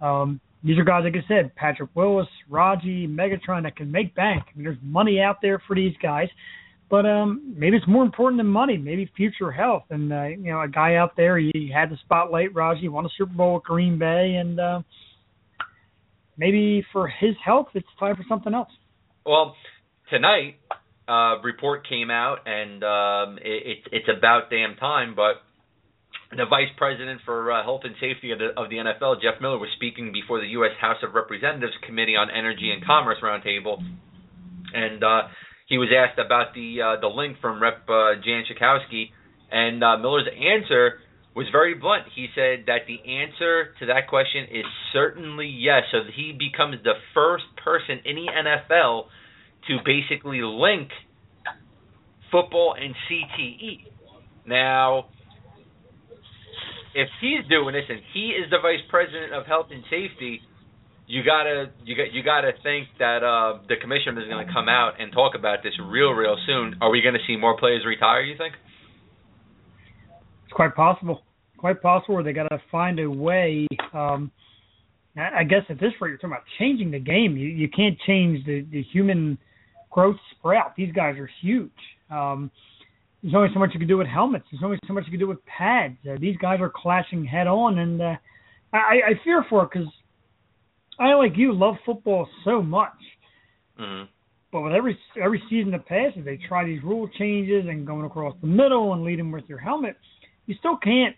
Um, 0.00 0.40
these 0.62 0.78
are 0.78 0.84
guys, 0.84 1.04
like 1.04 1.14
I 1.14 1.26
said, 1.28 1.54
Patrick 1.54 1.90
Willis, 1.94 2.26
Raji, 2.48 3.06
Megatron 3.06 3.62
that 3.62 3.76
can 3.76 3.92
make 3.92 4.14
bank. 4.14 4.44
I 4.46 4.56
mean, 4.56 4.64
there's 4.64 4.78
money 4.82 5.20
out 5.20 5.36
there 5.40 5.62
for 5.66 5.76
these 5.76 5.94
guys, 6.02 6.28
but 6.90 7.06
um, 7.06 7.54
maybe 7.56 7.76
it's 7.76 7.86
more 7.86 8.04
important 8.04 8.38
than 8.40 8.48
money. 8.48 8.76
Maybe 8.76 9.10
future 9.16 9.52
health. 9.52 9.84
And 9.90 10.12
uh, 10.12 10.24
you 10.24 10.50
know, 10.50 10.60
a 10.60 10.68
guy 10.68 10.96
out 10.96 11.16
there, 11.16 11.38
he 11.38 11.70
had 11.72 11.90
the 11.90 11.96
spotlight. 12.04 12.54
Raji 12.54 12.88
won 12.88 13.06
a 13.06 13.10
Super 13.16 13.32
Bowl 13.32 13.54
with 13.54 13.64
Green 13.64 13.98
Bay, 13.98 14.34
and 14.40 14.58
uh, 14.58 14.80
maybe 16.36 16.84
for 16.92 17.06
his 17.06 17.34
health, 17.44 17.68
it's 17.74 17.86
time 18.00 18.16
for 18.16 18.24
something 18.28 18.52
else. 18.52 18.70
Well, 19.24 19.54
tonight, 20.10 20.56
uh, 21.06 21.40
report 21.42 21.86
came 21.88 22.10
out, 22.10 22.38
and 22.46 22.82
um, 22.82 23.38
it, 23.38 23.66
it, 23.66 23.78
it's 23.92 24.08
about 24.08 24.50
damn 24.50 24.74
time, 24.76 25.14
but 25.14 25.42
the 26.30 26.44
vice 26.44 26.68
president 26.76 27.20
for 27.24 27.50
uh, 27.50 27.62
health 27.62 27.82
and 27.84 27.94
safety 28.00 28.32
of 28.32 28.38
the, 28.38 28.48
of 28.56 28.68
the 28.68 28.76
NFL, 28.76 29.22
Jeff 29.22 29.40
Miller, 29.40 29.58
was 29.58 29.70
speaking 29.76 30.12
before 30.12 30.40
the 30.40 30.48
U.S. 30.60 30.72
House 30.80 30.98
of 31.02 31.14
Representatives 31.14 31.72
Committee 31.86 32.16
on 32.16 32.28
Energy 32.30 32.70
and 32.70 32.84
Commerce 32.84 33.16
Roundtable, 33.22 33.80
and 34.74 35.02
uh, 35.02 35.28
he 35.68 35.78
was 35.78 35.88
asked 35.88 36.18
about 36.18 36.54
the 36.54 36.80
uh, 36.82 37.00
the 37.00 37.08
link 37.08 37.38
from 37.40 37.62
Rep. 37.62 37.88
Uh, 37.88 38.20
Jan 38.22 38.44
Schakowsky, 38.44 39.10
and 39.50 39.82
uh, 39.82 39.96
Miller's 39.96 40.28
answer 40.28 41.00
was 41.34 41.46
very 41.52 41.74
blunt. 41.74 42.04
He 42.14 42.26
said 42.34 42.64
that 42.66 42.84
the 42.86 42.98
answer 43.08 43.74
to 43.80 43.86
that 43.86 44.08
question 44.08 44.44
is 44.50 44.64
certainly 44.92 45.46
yes. 45.46 45.82
So 45.92 45.98
he 46.14 46.36
becomes 46.36 46.82
the 46.82 46.94
first 47.14 47.44
person 47.62 48.00
in 48.04 48.16
the 48.16 48.26
NFL 48.26 49.04
to 49.68 49.78
basically 49.84 50.40
link 50.42 50.90
football 52.30 52.74
and 52.78 52.94
CTE. 53.08 53.86
Now, 54.46 55.06
if 56.98 57.08
he's 57.20 57.46
doing 57.48 57.74
this 57.74 57.86
and 57.88 58.00
he 58.12 58.34
is 58.34 58.50
the 58.50 58.58
vice 58.58 58.82
president 58.90 59.32
of 59.32 59.46
health 59.46 59.70
and 59.70 59.84
safety, 59.84 60.42
you 61.06 61.22
gotta 61.22 61.70
you 61.84 61.94
got 61.96 62.12
you 62.12 62.22
gotta 62.22 62.52
think 62.62 62.88
that 62.98 63.22
uh, 63.22 63.62
the 63.68 63.76
commissioner 63.80 64.20
is 64.20 64.28
to 64.44 64.52
come 64.52 64.68
out 64.68 65.00
and 65.00 65.12
talk 65.12 65.34
about 65.38 65.62
this 65.62 65.72
real 65.78 66.10
real 66.10 66.36
soon. 66.44 66.76
Are 66.82 66.90
we 66.90 67.00
to 67.14 67.24
see 67.26 67.36
more 67.36 67.56
players 67.56 67.86
retire? 67.86 68.22
You 68.22 68.36
think? 68.36 68.54
It's 70.44 70.52
quite 70.52 70.74
possible 70.74 71.22
quite 71.56 71.82
possible 71.82 72.22
they 72.22 72.32
got 72.32 72.48
to 72.48 72.60
find 72.70 72.98
a 73.00 73.10
way. 73.10 73.66
Um, 73.92 74.30
I 75.16 75.42
guess 75.44 75.62
at 75.68 75.80
this 75.80 75.92
rate, 76.00 76.10
you're 76.10 76.16
talking 76.16 76.30
about 76.30 76.44
changing 76.58 76.90
the 76.90 77.00
game. 77.00 77.36
You 77.36 77.48
you 77.48 77.68
can't 77.68 77.98
change 78.06 78.44
the 78.44 78.66
the 78.70 78.82
human 78.92 79.38
growth 79.90 80.16
sprout. 80.36 80.74
These 80.76 80.92
guys 80.92 81.16
are 81.18 81.30
huge. 81.40 81.70
Um, 82.10 82.50
there's 83.22 83.34
only 83.34 83.48
so 83.52 83.58
much 83.58 83.70
you 83.72 83.80
can 83.80 83.88
do 83.88 83.98
with 83.98 84.06
helmets. 84.06 84.44
There's 84.50 84.62
only 84.62 84.78
so 84.86 84.92
much 84.92 85.04
you 85.06 85.10
can 85.10 85.20
do 85.20 85.26
with 85.26 85.44
pads. 85.44 85.96
Uh, 86.08 86.16
these 86.20 86.36
guys 86.36 86.60
are 86.60 86.72
clashing 86.74 87.24
head 87.24 87.46
on, 87.46 87.78
and 87.78 88.00
uh, 88.00 88.14
I, 88.72 89.00
I 89.08 89.12
fear 89.24 89.44
for 89.48 89.64
it 89.64 89.70
because 89.72 89.88
I, 90.98 91.14
like 91.14 91.32
you, 91.36 91.52
love 91.52 91.76
football 91.84 92.28
so 92.44 92.62
much. 92.62 92.92
Mm-hmm. 93.78 94.04
But 94.50 94.62
with 94.62 94.72
every 94.72 94.98
every 95.22 95.42
season 95.50 95.72
that 95.72 95.86
passes, 95.86 96.24
they 96.24 96.38
try 96.48 96.64
these 96.64 96.82
rule 96.82 97.08
changes 97.18 97.66
and 97.68 97.86
going 97.86 98.06
across 98.06 98.34
the 98.40 98.46
middle 98.46 98.94
and 98.94 99.04
leading 99.04 99.30
with 99.30 99.44
your 99.46 99.58
helmet. 99.58 99.96
You 100.46 100.54
still 100.58 100.78
can't 100.78 101.14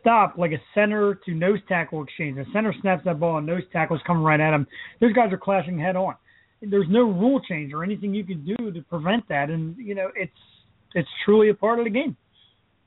stop 0.00 0.36
like 0.36 0.52
a 0.52 0.60
center 0.74 1.14
to 1.24 1.32
nose 1.32 1.60
tackle 1.68 2.02
exchange. 2.02 2.36
The 2.36 2.44
center 2.52 2.74
snaps 2.82 3.04
that 3.06 3.18
ball 3.18 3.38
and 3.38 3.46
nose 3.46 3.62
tackles 3.72 4.00
coming 4.06 4.22
right 4.22 4.40
at 4.40 4.52
him. 4.52 4.66
Those 5.00 5.14
guys 5.14 5.32
are 5.32 5.38
clashing 5.38 5.78
head 5.78 5.96
on. 5.96 6.16
There's 6.60 6.88
no 6.90 7.02
rule 7.02 7.40
change 7.40 7.72
or 7.72 7.82
anything 7.84 8.12
you 8.12 8.24
can 8.24 8.44
do 8.44 8.72
to 8.72 8.82
prevent 8.82 9.26
that, 9.28 9.48
and 9.48 9.76
you 9.78 9.94
know 9.94 10.10
it's 10.14 10.32
it's 10.94 11.08
truly 11.24 11.50
a 11.50 11.54
part 11.54 11.78
of 11.78 11.84
the 11.84 11.90
game. 11.90 12.16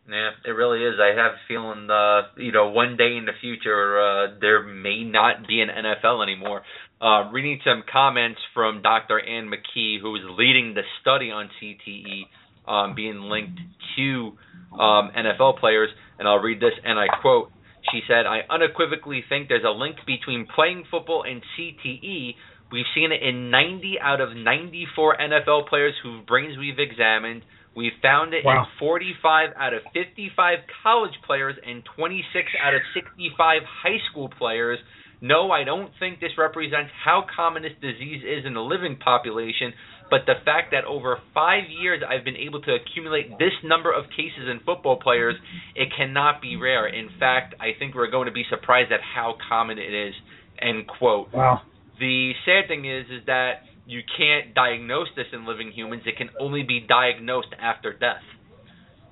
Yeah, 0.10 0.32
it 0.46 0.52
really 0.52 0.84
is. 0.84 0.96
I 1.00 1.16
have 1.16 1.34
a 1.34 1.42
feeling, 1.48 1.90
uh, 1.90 2.22
you 2.38 2.52
know, 2.52 2.70
one 2.70 2.98
day 2.98 3.16
in 3.16 3.26
the 3.26 3.38
future, 3.40 4.00
uh, 4.02 4.40
there 4.42 4.64
may 4.64 5.04
not 5.04 5.48
be 5.48 5.62
an 5.62 5.70
NFL 5.70 6.24
anymore. 6.24 6.64
Uh, 7.00 7.32
reading 7.32 7.60
some 7.64 7.84
comments 7.92 8.40
from 8.54 8.82
Dr. 8.82 9.20
Ann 9.20 9.50
McKee, 9.50 10.02
who 10.02 10.16
is 10.16 10.22
leading 10.38 10.74
the 10.74 10.82
study 11.02 11.32
on 11.32 11.50
CTE 11.62 12.24
um, 12.68 12.96
being 12.96 13.22
linked 13.22 13.60
to 13.98 14.34
um, 14.74 15.12
NFL 15.16 15.60
players 15.60 15.90
and 16.22 16.28
I'll 16.28 16.38
read 16.38 16.60
this 16.60 16.74
and 16.86 17.00
I 17.00 17.08
quote. 17.20 17.52
She 17.92 18.02
said, 18.08 18.28
I 18.28 18.42
unequivocally 18.48 19.24
think 19.28 19.50
there's 19.50 19.66
a 19.66 19.74
link 19.74 19.96
between 20.06 20.46
playing 20.54 20.84
football 20.92 21.24
and 21.28 21.42
CTE. 21.58 22.36
We've 22.72 22.86
seen 22.94 23.12
it 23.12 23.24
in 23.24 23.50
90 23.50 23.98
out 24.00 24.22
of 24.22 24.38
94 24.38 25.18
NFL 25.18 25.68
players 25.68 25.96
whose 26.04 26.24
brains 26.28 26.60
we've 26.60 26.78
examined. 26.78 27.42
We've 27.76 27.96
found 28.02 28.34
it 28.34 28.44
wow. 28.44 28.64
in 28.64 28.80
45 28.80 29.50
out 29.58 29.74
of 29.74 29.82
55 29.94 30.60
college 30.84 31.14
players 31.26 31.56
and 31.66 31.84
26 31.96 32.48
out 32.62 32.76
of 32.76 32.82
65 32.94 33.62
high 33.64 33.98
school 34.12 34.30
players. 34.38 34.80
No, 35.22 35.52
I 35.52 35.64
don't 35.64 35.92
think 36.00 36.20
this 36.20 36.32
represents 36.38 36.92
how 37.06 37.24
common 37.34 37.64
this 37.64 37.78
disease 37.80 38.24
is 38.26 38.46
in 38.46 38.56
the 38.56 38.62
living 38.62 38.98
population, 38.98 39.72
but 40.10 40.22
the 40.26 40.34
fact 40.44 40.72
that 40.72 40.84
over 40.84 41.20
five 41.34 41.64
years 41.70 42.02
I've 42.04 42.26
been 42.26 42.36
able 42.36 42.62
to 42.64 42.76
accumulate 42.76 43.38
this 43.38 43.54
number 43.64 43.94
of 43.94 44.06
cases 44.10 44.50
in 44.50 44.60
football 44.66 44.98
players, 44.98 45.36
it 45.76 45.90
cannot 45.96 46.42
be 46.42 46.58
rare. 46.58 46.88
In 46.88 47.08
fact, 47.20 47.56
I 47.62 47.78
think 47.78 47.96
we're 47.96 48.12
going 48.12 48.26
to 48.26 48.34
be 48.34 48.44
surprised 48.50 48.92
at 48.92 49.00
how 49.00 49.36
common 49.48 49.78
it 49.78 49.94
is. 49.94 50.14
End 50.60 50.88
quote. 50.88 51.32
Wow. 51.34 51.62
The 52.00 52.34
sad 52.44 52.68
thing 52.68 52.86
is, 52.86 53.06
is 53.06 53.26
that 53.28 53.62
you 53.92 54.02
can't 54.18 54.56
diagnose 54.56 55.08
this 55.16 55.28
in 55.34 55.46
living 55.46 55.72
humans. 55.72 56.04
It 56.06 56.18
can 56.18 56.30
only 56.40 56.64
be 56.64 56.80
diagnosed 56.80 57.54
after 57.60 57.92
death. 57.92 58.24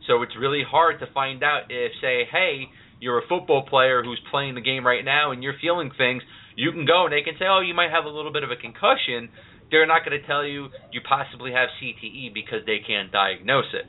So 0.07 0.23
it's 0.23 0.31
really 0.39 0.63
hard 0.63 0.99
to 1.01 1.07
find 1.13 1.43
out 1.43 1.63
if, 1.69 1.91
say, 2.01 2.23
hey, 2.31 2.63
you're 2.99 3.19
a 3.19 3.27
football 3.27 3.65
player 3.67 4.01
who's 4.03 4.21
playing 4.31 4.55
the 4.55 4.61
game 4.61 4.85
right 4.85 5.03
now 5.03 5.31
and 5.31 5.43
you're 5.43 5.59
feeling 5.61 5.91
things. 5.97 6.23
You 6.55 6.71
can 6.71 6.85
go 6.85 7.05
and 7.05 7.13
they 7.13 7.21
can 7.21 7.35
say, 7.37 7.45
oh, 7.47 7.59
you 7.59 7.73
might 7.73 7.91
have 7.91 8.05
a 8.05 8.09
little 8.09 8.31
bit 8.31 8.43
of 8.43 8.51
a 8.51 8.55
concussion 8.55 9.29
they're 9.71 9.87
not 9.87 10.05
going 10.05 10.19
to 10.19 10.25
tell 10.25 10.45
you 10.45 10.69
you 10.91 11.01
possibly 11.07 11.51
have 11.51 11.69
CTE 11.81 12.33
because 12.33 12.59
they 12.65 12.79
can't 12.85 13.11
diagnose 13.11 13.71
it, 13.73 13.85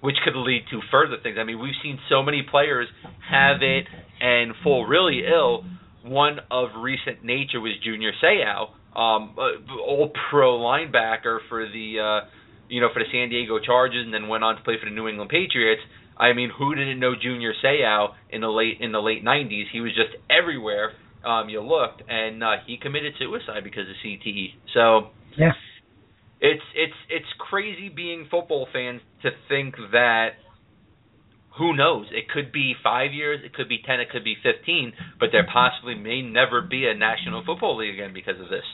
which 0.00 0.16
could 0.24 0.36
lead 0.36 0.62
to 0.70 0.80
further 0.90 1.16
things. 1.22 1.36
I 1.38 1.44
mean, 1.44 1.60
we've 1.60 1.78
seen 1.82 1.98
so 2.08 2.22
many 2.22 2.42
players 2.48 2.88
have 3.30 3.62
it 3.62 3.86
and 4.20 4.52
fall 4.62 4.86
really 4.86 5.22
ill. 5.26 5.64
One 6.04 6.38
of 6.50 6.70
recent 6.80 7.24
nature 7.24 7.60
was 7.60 7.72
Junior 7.84 8.12
Seau, 8.22 8.70
um, 8.96 9.34
all 9.36 10.10
pro 10.30 10.58
linebacker 10.58 11.38
for 11.48 11.66
the 11.66 11.96
uh, 11.98 12.28
you 12.68 12.80
know 12.80 12.88
for 12.92 13.00
the 13.00 13.10
San 13.12 13.30
Diego 13.30 13.58
Chargers, 13.58 14.04
and 14.04 14.12
then 14.12 14.28
went 14.28 14.44
on 14.44 14.56
to 14.56 14.62
play 14.62 14.74
for 14.80 14.88
the 14.88 14.94
New 14.94 15.08
England 15.08 15.30
Patriots. 15.30 15.82
I 16.16 16.34
mean, 16.34 16.50
who 16.56 16.74
didn't 16.74 17.00
know 17.00 17.14
Junior 17.20 17.52
Seau 17.64 18.08
in 18.30 18.42
the 18.42 18.48
late 18.48 18.78
in 18.80 18.92
the 18.92 19.00
late 19.00 19.24
'90s? 19.24 19.64
He 19.72 19.80
was 19.80 19.92
just 19.94 20.14
everywhere 20.30 20.92
um, 21.24 21.48
you 21.48 21.60
looked, 21.60 22.02
and 22.08 22.42
uh, 22.42 22.56
he 22.66 22.76
committed 22.76 23.14
suicide 23.18 23.64
because 23.64 23.88
of 23.88 23.96
CTE. 24.04 24.54
So 24.74 25.10
yeah, 25.38 25.52
it's 26.40 26.62
it's 26.74 26.98
it's 27.08 27.26
crazy 27.38 27.88
being 27.88 28.26
football 28.30 28.66
fans 28.72 29.00
to 29.22 29.30
think 29.48 29.74
that 29.92 30.30
who 31.58 31.76
knows? 31.76 32.06
It 32.10 32.28
could 32.28 32.52
be 32.52 32.74
five 32.82 33.12
years, 33.12 33.40
it 33.44 33.54
could 33.54 33.68
be 33.68 33.78
ten, 33.84 34.00
it 34.00 34.10
could 34.10 34.24
be 34.24 34.36
fifteen, 34.42 34.92
but 35.20 35.30
there 35.32 35.46
possibly 35.50 35.94
may 35.94 36.22
never 36.22 36.62
be 36.62 36.86
a 36.86 36.94
National 36.94 37.42
Football 37.44 37.78
League 37.78 37.94
again 37.94 38.12
because 38.14 38.40
of 38.40 38.48
this. 38.48 38.64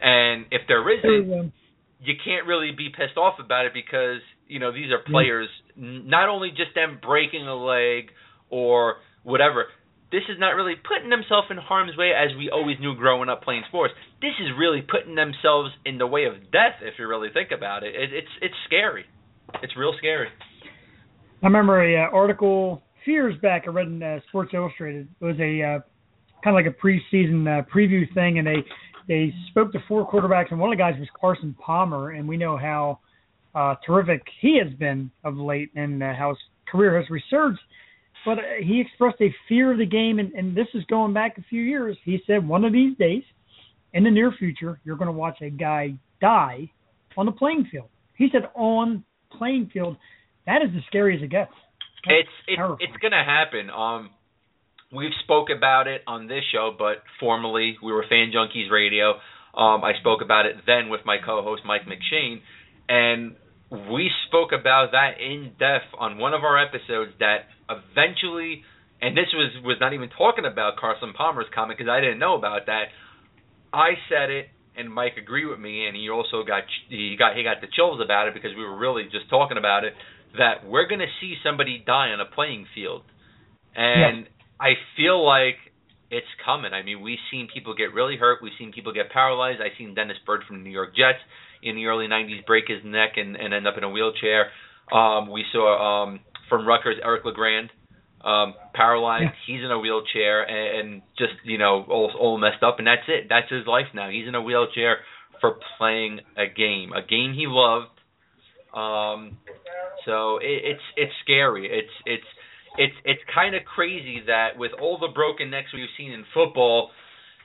And 0.00 0.46
if 0.50 0.62
there 0.66 0.82
isn't, 0.90 1.52
you 2.00 2.14
can't 2.24 2.46
really 2.46 2.72
be 2.76 2.88
pissed 2.88 3.16
off 3.16 3.38
about 3.38 3.66
it 3.66 3.72
because 3.74 4.20
you 4.48 4.58
know 4.58 4.72
these 4.72 4.90
are 4.90 4.98
players, 4.98 5.48
not 5.76 6.28
only 6.28 6.50
just 6.50 6.74
them 6.74 6.98
breaking 7.02 7.46
a 7.46 7.54
leg 7.54 8.10
or 8.50 8.96
whatever 9.22 9.66
this 10.12 10.28
is 10.28 10.36
not 10.38 10.50
really 10.54 10.76
putting 10.76 11.08
themselves 11.08 11.48
in 11.50 11.56
harm's 11.56 11.96
way 11.96 12.12
as 12.12 12.36
we 12.36 12.52
always 12.52 12.76
knew 12.78 12.94
growing 12.94 13.30
up 13.30 13.42
playing 13.42 13.64
sports. 13.66 13.94
This 14.20 14.36
is 14.38 14.52
really 14.56 14.84
putting 14.84 15.16
themselves 15.16 15.72
in 15.86 15.96
the 15.96 16.06
way 16.06 16.28
of 16.28 16.52
death 16.52 16.84
if 16.84 17.00
you 17.00 17.08
really 17.08 17.32
think 17.32 17.48
about 17.50 17.82
it. 17.82 17.96
it 17.96 18.12
it's 18.12 18.34
it's 18.44 18.54
scary. 18.68 19.08
It's 19.64 19.72
real 19.74 19.94
scary. 19.96 20.28
I 21.42 21.46
remember 21.46 21.82
a 21.82 22.04
uh, 22.04 22.10
article 22.10 22.82
years 23.04 23.34
back 23.42 23.64
I 23.66 23.70
read 23.70 23.88
in 23.88 24.02
uh, 24.02 24.20
Sports 24.28 24.52
Illustrated. 24.54 25.08
It 25.20 25.24
was 25.24 25.36
a 25.40 25.62
uh, 25.62 25.78
kind 26.44 26.56
of 26.56 26.64
like 26.64 26.66
a 26.66 26.86
preseason 26.86 27.46
uh, 27.48 27.64
preview 27.72 28.12
thing, 28.14 28.38
and 28.38 28.46
they 28.46 28.64
they 29.08 29.34
spoke 29.50 29.72
to 29.72 29.82
four 29.88 30.08
quarterbacks, 30.08 30.52
and 30.52 30.60
one 30.60 30.72
of 30.72 30.78
the 30.78 30.82
guys 30.82 30.94
was 30.98 31.08
Carson 31.20 31.54
Palmer, 31.58 32.10
and 32.10 32.28
we 32.28 32.36
know 32.36 32.56
how 32.56 33.00
uh, 33.54 33.74
terrific 33.84 34.22
he 34.40 34.60
has 34.62 34.72
been 34.74 35.10
of 35.24 35.36
late, 35.36 35.70
and 35.74 36.02
uh, 36.02 36.14
how 36.14 36.30
his 36.30 36.38
career 36.70 36.96
has 37.00 37.10
resurged 37.10 37.58
but 38.24 38.38
uh, 38.38 38.42
he 38.62 38.80
expressed 38.80 39.20
a 39.20 39.34
fear 39.48 39.72
of 39.72 39.78
the 39.78 39.86
game, 39.86 40.18
and, 40.18 40.32
and 40.32 40.56
this 40.56 40.68
is 40.74 40.84
going 40.84 41.12
back 41.12 41.38
a 41.38 41.42
few 41.42 41.62
years. 41.62 41.96
He 42.04 42.20
said, 42.26 42.46
one 42.46 42.64
of 42.64 42.72
these 42.72 42.96
days, 42.96 43.22
in 43.94 44.04
the 44.04 44.10
near 44.10 44.32
future, 44.32 44.80
you're 44.84 44.96
going 44.96 45.06
to 45.06 45.12
watch 45.12 45.38
a 45.42 45.50
guy 45.50 45.94
die 46.20 46.70
on 47.16 47.26
the 47.26 47.32
playing 47.32 47.68
field. 47.70 47.88
He 48.16 48.28
said, 48.32 48.48
on 48.54 49.04
playing 49.36 49.70
field. 49.72 49.96
That 50.46 50.62
is 50.62 50.70
as 50.76 50.82
scary 50.86 51.16
as 51.16 51.22
it 51.22 51.30
gets. 51.30 51.52
That's 52.04 52.26
it's 52.26 52.58
it's 52.58 52.90
it's 52.90 52.96
going 52.98 53.12
to 53.12 53.24
happen. 53.24 53.70
Um, 53.70 54.10
we've 54.92 55.14
spoke 55.24 55.48
about 55.56 55.86
it 55.86 56.02
on 56.06 56.26
this 56.26 56.42
show, 56.52 56.74
but 56.76 57.02
formerly 57.20 57.76
we 57.82 57.92
were 57.92 58.04
Fan 58.08 58.32
Junkies 58.34 58.70
Radio. 58.70 59.14
Um, 59.54 59.84
I 59.84 59.92
spoke 60.00 60.20
about 60.22 60.46
it 60.46 60.56
then 60.66 60.88
with 60.88 61.02
my 61.04 61.18
co-host 61.24 61.62
Mike 61.64 61.82
McShane, 61.86 62.40
and 62.88 63.36
we 63.90 64.10
spoke 64.26 64.50
about 64.52 64.92
that 64.92 65.20
in 65.20 65.52
depth 65.58 65.94
on 65.98 66.18
one 66.18 66.34
of 66.34 66.42
our 66.42 66.58
episodes. 66.58 67.12
That 67.20 67.48
eventually, 67.70 68.64
and 69.00 69.16
this 69.16 69.28
was 69.32 69.52
was 69.62 69.76
not 69.80 69.92
even 69.92 70.08
talking 70.16 70.44
about 70.44 70.76
Carson 70.76 71.12
Palmer's 71.16 71.46
comment 71.54 71.78
because 71.78 71.90
I 71.90 72.00
didn't 72.00 72.18
know 72.18 72.36
about 72.36 72.66
that. 72.66 72.86
I 73.72 73.94
said 74.08 74.28
it, 74.30 74.46
and 74.76 74.92
Mike 74.92 75.14
agreed 75.18 75.46
with 75.46 75.60
me, 75.60 75.86
and 75.86 75.96
he 75.96 76.08
also 76.08 76.42
got 76.44 76.64
he 76.88 77.16
got 77.18 77.36
he 77.36 77.42
got 77.42 77.60
the 77.60 77.68
chills 77.74 78.00
about 78.02 78.28
it 78.28 78.34
because 78.34 78.50
we 78.56 78.64
were 78.64 78.76
really 78.76 79.04
just 79.04 79.28
talking 79.28 79.58
about 79.58 79.84
it. 79.84 79.94
That 80.38 80.66
we're 80.66 80.88
going 80.88 81.00
to 81.00 81.12
see 81.20 81.36
somebody 81.44 81.82
die 81.84 82.08
on 82.08 82.20
a 82.20 82.24
playing 82.24 82.66
field, 82.74 83.02
and 83.74 84.26
I 84.58 84.74
feel 84.96 85.24
like 85.24 85.56
it's 86.10 86.26
coming. 86.44 86.72
I 86.72 86.82
mean, 86.82 87.02
we've 87.02 87.20
seen 87.30 87.48
people 87.52 87.74
get 87.74 87.92
really 87.92 88.16
hurt. 88.16 88.40
We've 88.42 88.52
seen 88.58 88.72
people 88.72 88.92
get 88.92 89.10
paralyzed. 89.10 89.60
I've 89.60 89.76
seen 89.76 89.94
Dennis 89.94 90.16
Byrd 90.24 90.42
from 90.46 90.58
the 90.58 90.64
New 90.64 90.70
York 90.70 90.96
Jets 90.96 91.20
in 91.62 91.76
the 91.76 91.86
early 91.86 92.06
'90s 92.06 92.46
break 92.46 92.64
his 92.68 92.80
neck 92.84 93.12
and, 93.16 93.36
and 93.36 93.52
end 93.52 93.66
up 93.66 93.74
in 93.76 93.84
a 93.84 93.90
wheelchair. 93.90 94.50
Um, 94.90 95.30
we 95.30 95.44
saw 95.52 96.04
um, 96.04 96.20
from 96.48 96.66
Rutgers, 96.66 96.96
Eric 97.02 97.24
LeGrand, 97.24 97.70
um, 98.24 98.54
paralyzed. 98.74 99.24
Yeah. 99.24 99.54
He's 99.54 99.64
in 99.64 99.70
a 99.70 99.78
wheelchair 99.78 100.42
and, 100.42 100.90
and 100.90 101.02
just 101.18 101.34
you 101.44 101.58
know 101.58 101.84
all, 101.88 102.12
all 102.18 102.38
messed 102.38 102.62
up, 102.62 102.78
and 102.78 102.86
that's 102.86 103.06
it. 103.08 103.26
That's 103.28 103.50
his 103.50 103.66
life 103.66 103.86
now. 103.94 104.10
He's 104.10 104.28
in 104.28 104.34
a 104.34 104.42
wheelchair 104.42 104.98
for 105.40 105.56
playing 105.78 106.20
a 106.36 106.46
game, 106.46 106.92
a 106.92 107.02
game 107.02 107.34
he 107.34 107.46
loved. 107.46 107.88
Um, 108.74 109.38
so 110.06 110.38
it, 110.38 110.76
it's 110.76 110.86
it's 110.96 111.12
scary. 111.24 111.66
It's 111.66 111.92
it's 112.06 112.28
it's 112.78 112.94
it's 113.04 113.20
kind 113.34 113.54
of 113.54 113.64
crazy 113.64 114.22
that 114.26 114.56
with 114.56 114.72
all 114.80 114.98
the 114.98 115.08
broken 115.08 115.50
necks 115.50 115.68
we've 115.74 115.92
seen 115.96 116.12
in 116.12 116.24
football, 116.32 116.90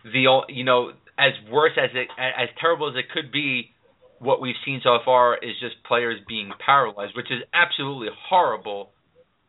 the 0.03 0.25
you 0.49 0.63
know 0.63 0.91
as 1.17 1.33
worse 1.51 1.73
as 1.77 1.89
it 1.93 2.07
as 2.17 2.49
terrible 2.61 2.89
as 2.89 2.95
it 2.95 3.11
could 3.11 3.31
be, 3.31 3.71
what 4.19 4.41
we've 4.41 4.55
seen 4.65 4.79
so 4.83 4.97
far 5.03 5.35
is 5.35 5.51
just 5.59 5.75
players 5.83 6.19
being 6.27 6.51
paralyzed, 6.63 7.15
which 7.15 7.31
is 7.31 7.41
absolutely 7.53 8.09
horrible. 8.29 8.91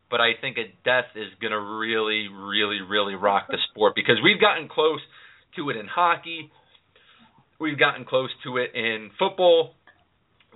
But 0.09 0.21
I 0.21 0.31
think 0.41 0.57
a 0.57 0.65
death 0.83 1.13
is 1.15 1.29
going 1.39 1.51
to 1.51 1.59
really, 1.59 2.27
really, 2.27 2.81
really 2.81 3.15
rock 3.15 3.47
the 3.49 3.57
sport 3.69 3.93
because 3.95 4.17
we've 4.23 4.41
gotten 4.41 4.67
close 4.67 5.01
to 5.55 5.69
it 5.69 5.77
in 5.77 5.87
hockey. 5.87 6.51
We've 7.59 7.77
gotten 7.77 8.05
close 8.05 8.29
to 8.43 8.57
it 8.57 8.71
in 8.73 9.11
football. 9.19 9.75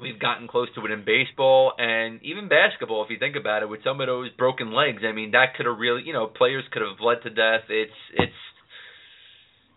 We've 0.02 0.20
gotten 0.20 0.48
close 0.48 0.70
to 0.74 0.86
it 0.86 0.92
in 0.92 1.06
baseball 1.06 1.74
and 1.78 2.20
even 2.24 2.50
basketball. 2.50 3.04
If 3.04 3.12
you 3.12 3.20
think 3.20 3.36
about 3.36 3.62
it, 3.62 3.70
with 3.70 3.84
some 3.84 4.02
of 4.02 4.08
those 4.08 4.32
broken 4.38 4.74
legs, 4.74 5.04
I 5.08 5.12
mean, 5.12 5.32
that 5.32 5.54
could 5.56 5.68
have 5.68 5.78
really, 5.78 6.02
you 6.04 6.14
know, 6.14 6.26
players 6.26 6.64
could 6.72 6.82
have 6.82 6.98
bled 6.98 7.18
to 7.24 7.30
death. 7.30 7.70
It's 7.70 7.92
it's 8.14 8.43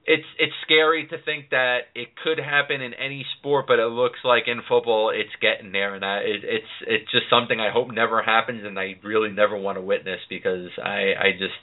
it's 0.07 0.26
it's 0.38 0.52
scary 0.62 1.07
to 1.09 1.16
think 1.24 1.50
that 1.50 1.90
it 1.96 2.09
could 2.22 2.38
happen 2.38 2.80
in 2.80 2.94
any 2.94 3.26
sport, 3.38 3.66
but 3.66 3.80
it 3.80 3.90
looks 3.90 4.20
like 4.24 4.44
in 4.46 4.62
football 4.68 5.11
it's 5.11 5.34
getting 5.42 5.72
there, 5.72 5.96
and 5.96 6.04
I, 6.04 6.18
it, 6.18 6.40
it's 6.44 6.72
it's 6.86 7.11
just 7.11 7.26
something 7.28 7.59
I 7.59 7.70
hope 7.72 7.88
never 7.92 8.22
happens, 8.22 8.62
and 8.64 8.78
I 8.78 8.94
really 9.02 9.30
never 9.32 9.57
want 9.59 9.78
to 9.78 9.82
witness 9.82 10.20
because 10.30 10.70
I 10.78 11.11
I 11.18 11.28
just 11.32 11.59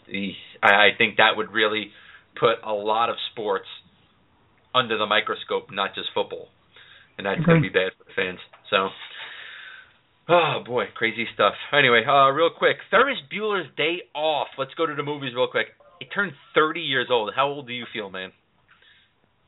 I, 0.62 0.68
I 0.68 0.90
think 0.98 1.18
that 1.18 1.38
would 1.38 1.52
really 1.52 1.92
put 2.38 2.60
a 2.66 2.74
lot 2.74 3.10
of 3.10 3.16
sports 3.32 3.68
under 4.76 4.98
the 4.98 5.06
microscope, 5.06 5.72
not 5.72 5.96
just 5.96 6.10
football, 6.14 6.50
and 7.18 7.26
that's 7.26 7.46
going 7.46 7.62
to 7.62 7.68
be 7.68 7.74
bad 7.74 7.94
for 7.98 8.04
the 8.04 8.14
fans. 8.16 8.40
So. 8.70 8.90
Oh 10.30 10.64
boy, 10.66 10.86
crazy 10.96 11.28
stuff. 11.34 11.52
Anyway, 11.74 12.04
uh, 12.08 12.30
real 12.32 12.50
quick, 12.50 12.78
Ferris 12.90 13.18
Bueller's 13.28 13.68
Day 13.76 14.04
Off. 14.16 14.48
Let's 14.58 14.74
go 14.76 14.86
to 14.86 14.96
the 14.96 15.04
movies 15.04 15.34
real 15.36 15.50
quick. 15.52 15.68
He 16.04 16.10
turned 16.10 16.34
30 16.54 16.82
years 16.82 17.08
old. 17.10 17.32
How 17.34 17.48
old 17.48 17.68
do 17.68 17.74
you 17.74 17.86
feel, 17.94 18.10
man? 18.10 18.32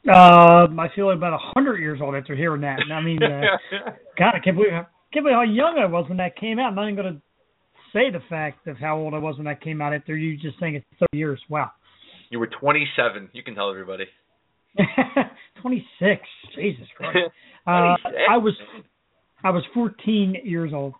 Uh, 0.07 0.67
I 0.79 0.87
feel 0.95 1.11
about 1.11 1.33
a 1.33 1.39
hundred 1.53 1.79
years 1.79 1.99
old 2.01 2.15
after 2.15 2.35
hearing 2.35 2.61
that. 2.61 2.79
I 2.93 3.01
mean, 3.01 3.21
uh, 3.21 3.41
God, 4.17 4.35
I 4.35 4.39
can't 4.39 4.55
believe 4.55 4.71
can't 5.11 5.25
believe 5.25 5.35
how 5.35 5.43
young 5.43 5.77
I 5.79 5.85
was 5.85 6.05
when 6.07 6.19
that 6.19 6.37
came 6.37 6.59
out. 6.59 6.67
I'm 6.67 6.75
not 6.75 6.83
even 6.83 6.95
going 6.95 7.13
to 7.15 7.21
say 7.91 8.11
the 8.11 8.21
fact 8.29 8.67
of 8.67 8.77
how 8.77 8.97
old 8.97 9.13
I 9.13 9.17
was 9.17 9.35
when 9.35 9.45
that 9.45 9.61
came 9.61 9.81
out 9.81 9.93
after 9.93 10.15
you 10.15 10.37
just 10.37 10.59
saying 10.59 10.75
it's 10.75 10.85
30 11.11 11.17
years. 11.17 11.41
Wow. 11.49 11.71
You 12.29 12.39
were 12.39 12.47
27. 12.47 13.29
You 13.33 13.43
can 13.43 13.55
tell 13.55 13.69
everybody. 13.69 14.05
26. 15.61 16.21
Jesus 16.55 16.87
Christ. 16.95 17.17
Uh, 17.67 17.97
I 18.29 18.37
was 18.37 18.53
I 19.43 19.49
was 19.49 19.63
14 19.73 20.35
years 20.43 20.71
old. 20.71 20.93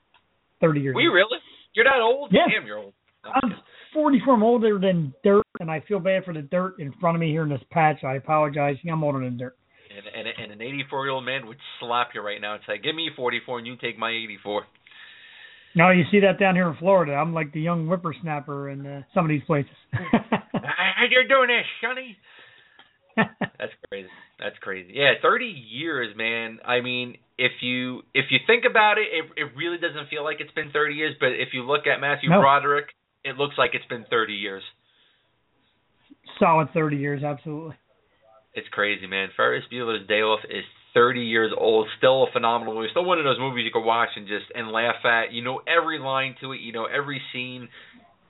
30 0.62 0.80
years. 0.80 0.96
You 1.00 1.14
really? 1.14 1.38
You're 1.76 1.86
not 1.86 2.02
old? 2.02 2.32
Yeah. 2.34 2.48
Damn, 2.52 2.66
you're 2.66 2.80
old. 2.80 2.94
I'm 3.24 3.54
44. 3.96 4.34
I'm 4.36 4.44
older 4.44 4.78
than 4.78 5.12
dirt, 5.24 5.46
and 5.60 5.72
I 5.72 5.84
feel 5.88 6.00
bad 6.00 6.24
for 6.24 6.34
the 6.34 6.44
dirt 6.44 6.76
in 6.80 6.94
front 7.02 7.16
of 7.16 7.22
me 7.22 7.32
here 7.32 7.44
in 7.44 7.50
this 7.50 7.62
patch. 7.72 8.04
I 8.04 8.16
apologize. 8.16 8.76
I'm 8.90 9.04
older 9.04 9.22
than 9.22 9.38
dirt. 9.38 9.58
And, 9.90 10.28
and, 10.28 10.52
and 10.52 10.52
an 10.52 10.62
84 10.62 11.06
year 11.06 11.14
old 11.14 11.26
man 11.26 11.48
would 11.48 11.58
slap 11.80 12.10
you 12.14 12.22
right 12.22 12.40
now 12.40 12.54
and 12.56 12.62
say, 12.68 12.78
"Give 12.78 12.94
me 12.94 13.10
44, 13.16 13.60
and 13.60 13.68
you 13.68 13.78
take 13.78 13.98
my 13.98 14.12
84." 14.12 14.66
No, 15.76 15.90
you 15.90 16.04
see 16.12 16.20
that 16.22 16.40
down 16.40 16.56
here 16.56 16.70
in 16.70 16.76
Florida. 16.78 17.14
I'm 17.14 17.34
like 17.34 17.52
the 17.52 17.62
young 17.62 17.88
whippersnapper 17.88 18.70
in 18.70 18.86
uh, 18.86 19.02
some 19.14 19.26
of 19.26 19.30
these 19.30 19.44
places. 19.46 19.72
How 19.92 21.04
you 21.10 21.28
doing 21.28 21.48
this, 21.48 21.66
Sonny? 21.82 22.18
That's 23.16 23.74
crazy. 23.90 24.10
That's 24.40 24.58
crazy. 24.60 24.94
Yeah, 24.96 25.14
30 25.22 25.46
years, 25.46 26.16
man. 26.18 26.60
I 26.66 26.82
mean, 26.82 27.16
if 27.38 27.52
you 27.62 28.02
if 28.14 28.26
you 28.32 28.40
think 28.48 28.64
about 28.70 28.98
it, 28.98 29.08
it 29.12 29.26
it 29.38 29.52
really 29.56 29.78
doesn't 29.78 30.10
feel 30.10 30.24
like 30.24 30.38
it's 30.40 30.52
been 30.52 30.72
30 30.72 30.96
years. 30.96 31.16
But 31.20 31.30
if 31.30 31.50
you 31.54 31.64
look 31.64 31.88
at 31.88 32.00
Matthew 32.00 32.30
No. 32.30 32.42
Broderick, 32.42 32.88
it 33.26 33.38
looks 33.38 33.56
like 33.58 33.72
it's 33.74 33.86
been 33.88 34.06
30 34.10 34.34
years. 34.34 34.64
Solid 36.40 36.70
30 36.74 36.98
years, 36.98 37.24
absolutely. 37.24 37.76
It's 38.54 38.68
crazy, 38.70 39.08
man. 39.08 39.30
Ferris 39.36 39.64
Bueller's 39.72 40.08
Day 40.08 40.22
Off 40.22 40.40
is 40.50 40.64
30 40.94 41.22
years 41.22 41.52
old, 41.58 41.88
still 41.98 42.24
a 42.24 42.32
phenomenal 42.32 42.74
movie. 42.76 42.88
Still 42.92 43.04
one 43.04 43.18
of 43.20 43.26
those 43.26 43.40
movies 43.40 43.66
you 43.66 43.72
can 43.72 43.86
watch 43.86 44.10
and 44.16 44.28
just 44.28 44.46
and 44.56 44.72
laugh 44.72 44.96
at. 45.04 45.34
You 45.34 45.44
know 45.44 45.60
every 45.68 46.00
line 46.00 46.36
to 46.42 46.54
it, 46.54 46.62
you 46.62 46.72
know 46.72 46.86
every 46.86 47.22
scene, 47.34 47.68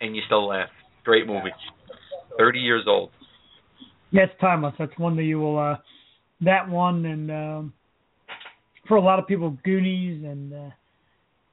and 0.01 0.15
you 0.15 0.23
still 0.25 0.47
laugh. 0.47 0.69
Great 1.03 1.27
movie. 1.27 1.51
30 2.39 2.59
years 2.59 2.85
old. 2.87 3.11
Yeah, 4.11 4.23
it's 4.23 4.33
timeless. 4.41 4.73
That's 4.79 4.97
one 4.97 5.15
that 5.17 5.23
you 5.23 5.39
will. 5.39 5.59
uh 5.59 5.75
That 6.41 6.67
one 6.69 7.05
and 7.05 7.29
um 7.31 7.73
for 8.87 8.97
a 8.97 9.01
lot 9.01 9.19
of 9.19 9.27
people, 9.27 9.57
Goonies 9.63 10.23
and 10.23 10.53
uh 10.53 10.69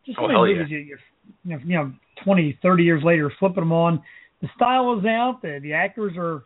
just 0.07 0.18
Oh, 0.18 0.22
one 0.22 0.30
hell 0.30 0.43
of 0.45 0.49
the 0.49 0.53
yeah. 0.53 0.59
movies 0.62 0.70
you, 0.72 0.78
you, 0.78 0.97
you 1.45 1.59
you 1.66 1.76
know, 1.76 1.93
20, 2.24 2.58
30 2.62 2.82
years 2.82 3.02
later, 3.04 3.32
flipping 3.38 3.62
them 3.62 3.72
on. 3.72 4.02
The 4.40 4.48
style 4.56 4.98
is 4.98 5.04
out. 5.04 5.40
The 5.42 5.60
the 5.62 5.72
actors 5.72 6.14
are 6.16 6.42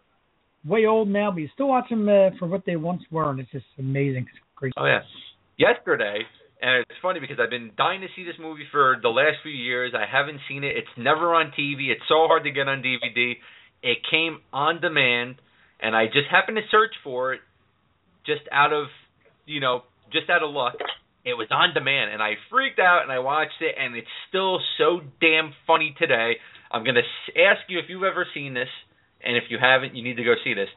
way 0.66 0.86
old 0.86 1.08
now, 1.08 1.30
but 1.30 1.38
you 1.38 1.48
still 1.54 1.68
watch 1.68 1.88
them 1.88 2.08
uh, 2.08 2.30
for 2.38 2.46
what 2.46 2.64
they 2.66 2.76
once 2.76 3.02
were, 3.10 3.30
and 3.30 3.40
it's 3.40 3.50
just 3.50 3.64
amazing. 3.78 4.26
It's 4.28 4.38
great. 4.54 4.72
Oh 4.76 4.86
yeah. 4.86 5.00
Yesterday, 5.58 6.20
and 6.60 6.84
it's 6.88 6.98
funny 7.00 7.20
because 7.20 7.38
I've 7.40 7.50
been 7.50 7.70
dying 7.76 8.00
to 8.00 8.08
see 8.16 8.24
this 8.24 8.34
movie 8.40 8.64
for 8.70 8.96
the 9.00 9.08
last 9.08 9.36
few 9.42 9.52
years. 9.52 9.92
I 9.94 10.04
haven't 10.10 10.40
seen 10.48 10.64
it. 10.64 10.76
It's 10.76 10.88
never 10.96 11.34
on 11.34 11.52
TV. 11.58 11.88
It's 11.88 12.02
so 12.08 12.26
hard 12.26 12.44
to 12.44 12.50
get 12.50 12.68
on 12.68 12.82
DVD. 12.82 13.34
It 13.82 13.98
came 14.10 14.40
on 14.52 14.80
demand, 14.80 15.36
and 15.80 15.94
I 15.94 16.06
just 16.06 16.28
happened 16.30 16.56
to 16.56 16.62
search 16.70 16.92
for 17.04 17.34
it, 17.34 17.40
just 18.26 18.42
out 18.50 18.72
of, 18.72 18.86
you 19.44 19.60
know, 19.60 19.82
just 20.12 20.28
out 20.28 20.42
of 20.42 20.50
luck. 20.50 20.74
It 21.26 21.34
was 21.34 21.48
on 21.50 21.74
demand, 21.74 22.12
and 22.12 22.22
I 22.22 22.34
freaked 22.48 22.78
out, 22.78 23.02
and 23.02 23.10
I 23.10 23.18
watched 23.18 23.60
it, 23.60 23.74
and 23.76 23.96
it's 23.96 24.06
still 24.28 24.60
so 24.78 25.00
damn 25.20 25.52
funny 25.66 25.92
today. 25.98 26.34
I'm 26.70 26.84
gonna 26.84 27.02
ask 27.34 27.60
you 27.68 27.80
if 27.80 27.86
you've 27.88 28.04
ever 28.04 28.24
seen 28.32 28.54
this, 28.54 28.68
and 29.24 29.36
if 29.36 29.44
you 29.50 29.58
haven't, 29.60 29.96
you 29.96 30.04
need 30.04 30.16
to 30.18 30.24
go 30.24 30.34
see 30.44 30.54
this. 30.54 30.68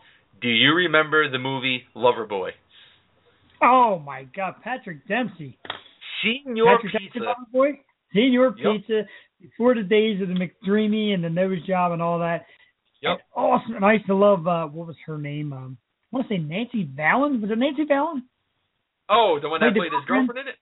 Do 0.42 0.48
you 0.48 0.74
remember 0.74 1.30
the 1.30 1.38
movie 1.38 1.84
Loverboy? 1.96 2.50
Oh 3.62 4.00
my 4.00 4.24
God, 4.36 4.56
Patrick 4.64 5.08
Dempsey. 5.08 5.58
Senior 6.24 6.66
Patrick 6.66 6.94
Pizza. 6.94 7.20
Dempsey, 7.20 7.52
boy. 7.54 7.68
Senior 8.14 8.56
Yep. 8.58 8.82
Pizza. 8.82 9.02
Before 9.40 9.76
the 9.76 9.84
days 9.84 10.20
of 10.22 10.30
the 10.30 10.34
McDreamy 10.34 11.14
and 11.14 11.24
the 11.24 11.30
nose 11.30 11.66
job 11.68 11.92
and 11.92 12.02
all 12.02 12.20
that. 12.20 12.46
Yep. 13.02 13.20
Awesome. 13.36 13.76
And 13.76 13.86
I 13.86 13.94
used 13.94 14.08
to 14.08 14.16
love 14.16 14.48
uh 14.48 14.66
what 14.66 14.88
was 14.88 14.96
her 15.06 15.18
name? 15.18 15.54
Um 15.54 15.78
I 16.12 16.16
want 16.16 16.28
to 16.28 16.34
say 16.34 16.38
Nancy 16.40 16.90
Valen. 16.98 17.42
Was 17.42 17.52
it 17.52 17.58
Nancy 17.58 17.86
Valen? 17.86 18.24
Oh, 19.10 19.40
the 19.42 19.50
one 19.50 19.60
that 19.62 19.74
Played 19.74 19.90
played 19.90 19.94
his 19.94 20.06
girlfriend? 20.06 20.40
in 20.40 20.48
it. 20.50 20.56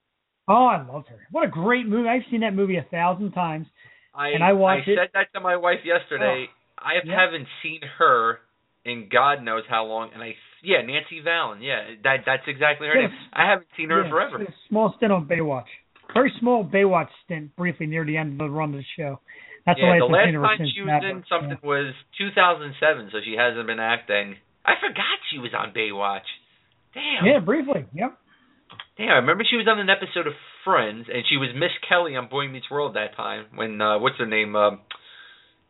Oh, 0.47 0.65
I 0.65 0.81
loved 0.81 1.09
her. 1.09 1.19
What 1.31 1.43
a 1.43 1.49
great 1.51 1.85
movie. 1.85 2.07
I've 2.07 2.23
seen 2.31 2.39
that 2.41 2.53
movie 2.55 2.77
a 2.77 2.83
thousand 2.89 3.31
times. 3.33 3.67
I 4.15 4.29
And 4.29 4.43
I 4.43 4.53
watched 4.53 4.87
it. 4.87 4.97
said 4.97 5.09
that 5.13 5.27
to 5.33 5.39
my 5.41 5.57
wife 5.57 5.83
yesterday. 5.83 6.47
Oh, 6.49 6.53
I 6.79 6.93
Yeah. 7.03 7.13
haven't 7.19 7.47
seen 7.61 7.81
her 7.97 8.39
in 8.85 9.09
God 9.09 9.43
knows 9.43 9.65
how 9.67 9.83
long, 9.85 10.11
and 10.13 10.23
I 10.23 10.35
yeah 10.63 10.81
Nancy 10.81 11.21
Valen. 11.21 11.61
Yeah, 11.61 11.95
that 12.03 12.23
that's 12.25 12.47
exactly 12.47 12.87
her 12.87 12.95
Yes. 12.99 13.11
name. 13.11 13.19
I 13.33 13.45
haven't 13.45 13.67
seen 13.75 13.89
her 13.89 14.03
Yeah, 14.03 14.09
forever. 14.09 14.41
a 14.43 14.51
small 14.69 14.93
stint 14.93 15.11
on 15.11 15.25
Baywatch. 15.27 15.67
Very 16.13 16.31
small 16.39 16.63
Baywatch 16.63 17.09
stint 17.25 17.53
briefly 17.57 17.85
near 17.85 18.05
the 18.05 18.15
end 18.15 18.39
of 18.39 18.47
the 18.47 18.49
run 18.49 18.69
of 18.69 18.75
the 18.77 18.83
show. 18.95 19.19
That's 19.65 19.77
yeah, 19.79 19.93
the 19.95 19.99
the 19.99 20.05
last 20.05 20.07
I've 20.07 20.11
last 20.11 20.25
seen 20.25 20.33
her 20.35 20.41
time 20.41 20.67
she 20.73 20.81
was 20.81 21.03
in 21.03 21.23
something 21.27 21.57
was 21.61 21.93
2007, 22.17 23.09
so 23.11 23.19
she 23.21 23.35
hasn't 23.35 23.67
been 23.67 23.81
acting. 23.81 24.37
I 24.65 24.75
forgot 24.79 25.19
she 25.29 25.39
was 25.39 25.53
on 25.53 25.73
Baywatch. 25.73 26.25
Damn. 26.93 27.25
Yeah, 27.25 27.39
briefly. 27.39 27.85
Yep. 27.93 28.17
Damn, 28.97 29.09
I 29.09 29.13
remember 29.21 29.43
she 29.49 29.57
was 29.57 29.67
on 29.69 29.79
an 29.79 29.89
episode 29.89 30.25
of 30.27 30.33
Friends, 30.65 31.05
and 31.13 31.23
she 31.29 31.37
was 31.37 31.49
Miss 31.55 31.71
Kelly 31.87 32.15
on 32.15 32.27
Boy 32.29 32.47
Meets 32.47 32.69
World 32.69 32.95
that 32.95 33.15
time. 33.15 33.45
When 33.55 33.79
uh 33.81 33.99
what's 33.99 34.17
her 34.17 34.25
name? 34.25 34.55
Um, 34.55 34.79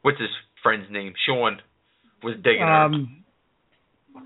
what's 0.01 0.19
his 0.19 0.29
friend's 0.63 0.87
name? 0.89 1.13
Sean 1.25 1.57
was 2.23 2.35
digging 2.43 2.61
her. 2.61 2.83
Um 2.85 3.23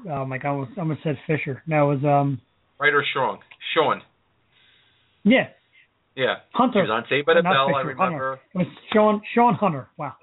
oh 0.09 0.26
my 0.26 0.38
god, 0.38 0.47
I 0.49 0.51
almost, 0.51 0.72
almost 0.78 1.03
said 1.03 1.17
Fisher. 1.28 1.63
No, 1.67 1.91
it 1.91 1.95
was 2.01 2.05
um 2.05 2.39
Right 2.80 2.93
or 2.93 3.03
strong? 3.11 3.39
Sean. 3.76 4.01
yeah, 5.24 5.49
Yeah. 6.15 6.36
Hunter. 6.53 6.82
She 6.86 6.89
was 6.89 6.93
on 6.93 7.05
Saved 7.09 7.26
by 7.26 7.34
the 7.36 7.41
Not 7.41 7.53
Bell. 7.53 7.76
I 7.76 7.82
Fisher, 7.84 7.95
remember. 7.97 8.39
It 8.53 8.57
was 8.57 8.67
Sean 8.93 9.22
Sean 9.36 9.55
Hunter. 9.55 9.88
Wow. 9.97 10.13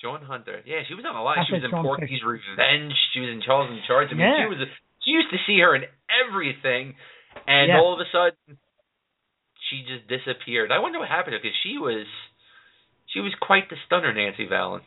Sean 0.00 0.22
Hunter. 0.22 0.60
Yeah, 0.66 0.84
she 0.88 0.94
was 0.94 1.04
on 1.08 1.16
a 1.16 1.22
lot. 1.24 1.38
I 1.38 1.44
She 1.48 1.54
was 1.56 1.64
in 1.64 1.70
Sean 1.70 1.82
Porky's 1.84 2.20
Revenge. 2.22 2.92
She 3.14 3.20
was 3.20 3.30
in 3.32 3.40
Charles 3.44 3.70
in 3.72 3.80
Charge. 3.88 4.08
I 4.12 4.14
mean, 4.14 4.20
Yeah. 4.28 4.44
she 4.44 4.48
was. 4.48 4.68
She 5.04 5.10
used 5.12 5.30
to 5.30 5.38
see 5.46 5.58
her 5.60 5.74
in 5.74 5.84
everything, 6.10 6.94
and 7.46 7.68
Yeah. 7.68 7.78
all 7.80 7.94
of 7.94 8.00
a 8.00 8.08
sudden, 8.10 8.58
she 9.70 9.84
just 9.86 10.06
disappeared. 10.08 10.70
I 10.70 10.78
wonder 10.78 10.98
what 10.98 11.08
happened 11.08 11.32
to 11.32 11.38
her 11.38 11.42
because 11.42 11.56
she 11.62 11.78
was, 11.78 12.06
she 13.12 13.20
was 13.20 13.34
quite 13.40 13.68
the 13.68 13.76
stunner, 13.86 14.12
Nancy 14.12 14.46
Valen. 14.46 14.80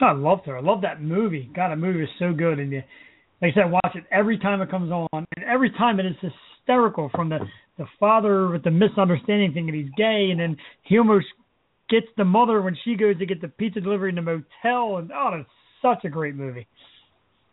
I 0.00 0.12
loved 0.12 0.46
her. 0.46 0.56
I 0.56 0.60
love 0.60 0.82
that 0.82 1.00
movie. 1.00 1.48
God, 1.54 1.70
that 1.70 1.78
movie 1.78 2.02
is 2.02 2.08
so 2.18 2.32
good, 2.32 2.58
and 2.58 2.72
you, 2.72 2.82
like 3.40 3.52
I 3.52 3.62
said, 3.62 3.70
watch 3.70 3.94
it 3.94 4.04
every 4.10 4.38
time 4.38 4.60
it 4.60 4.70
comes 4.70 4.90
on, 4.90 5.08
and 5.36 5.44
every 5.44 5.70
time 5.70 6.00
it 6.00 6.06
is 6.06 6.16
hysterical. 6.20 7.10
From 7.14 7.28
the 7.28 7.38
the 7.78 7.86
father 7.98 8.48
with 8.48 8.62
the 8.64 8.70
misunderstanding 8.70 9.52
thinking 9.52 9.74
he's 9.74 9.92
gay, 9.96 10.28
and 10.30 10.38
then 10.40 10.56
he 10.82 10.98
almost 10.98 11.26
gets 11.90 12.06
the 12.16 12.24
mother 12.24 12.62
when 12.62 12.76
she 12.84 12.96
goes 12.96 13.18
to 13.18 13.26
get 13.26 13.40
the 13.40 13.48
pizza 13.48 13.80
delivery 13.80 14.08
in 14.08 14.14
the 14.16 14.22
motel, 14.22 14.96
and 14.98 15.10
oh, 15.12 15.30
it's 15.40 15.48
such 15.82 16.04
a 16.04 16.08
great 16.08 16.34
movie. 16.34 16.66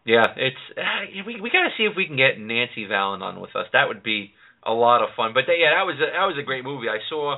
Yeah, 0.06 0.34
it's 0.36 0.64
uh, 0.78 1.06
we 1.28 1.40
we 1.42 1.50
got 1.50 1.64
to 1.64 1.74
see 1.78 1.84
if 1.84 1.94
we 1.96 2.08
can 2.08 2.18
get 2.18 2.40
Nancy 2.40 2.86
Valen 2.88 3.22
on 3.22 3.40
with 3.40 3.56
us. 3.56 3.68
That 3.74 3.88
would 3.88 4.02
be 4.04 4.32
a 4.66 4.74
lot 4.74 5.02
of 5.04 5.10
fun. 5.16 5.32
But 5.34 5.44
yeah, 5.48 5.78
that 5.78 5.86
was 5.86 5.96
a, 5.98 6.10
that 6.12 6.26
was 6.26 6.38
a 6.40 6.46
great 6.46 6.64
movie. 6.64 6.90
I 6.90 6.98
saw 7.10 7.38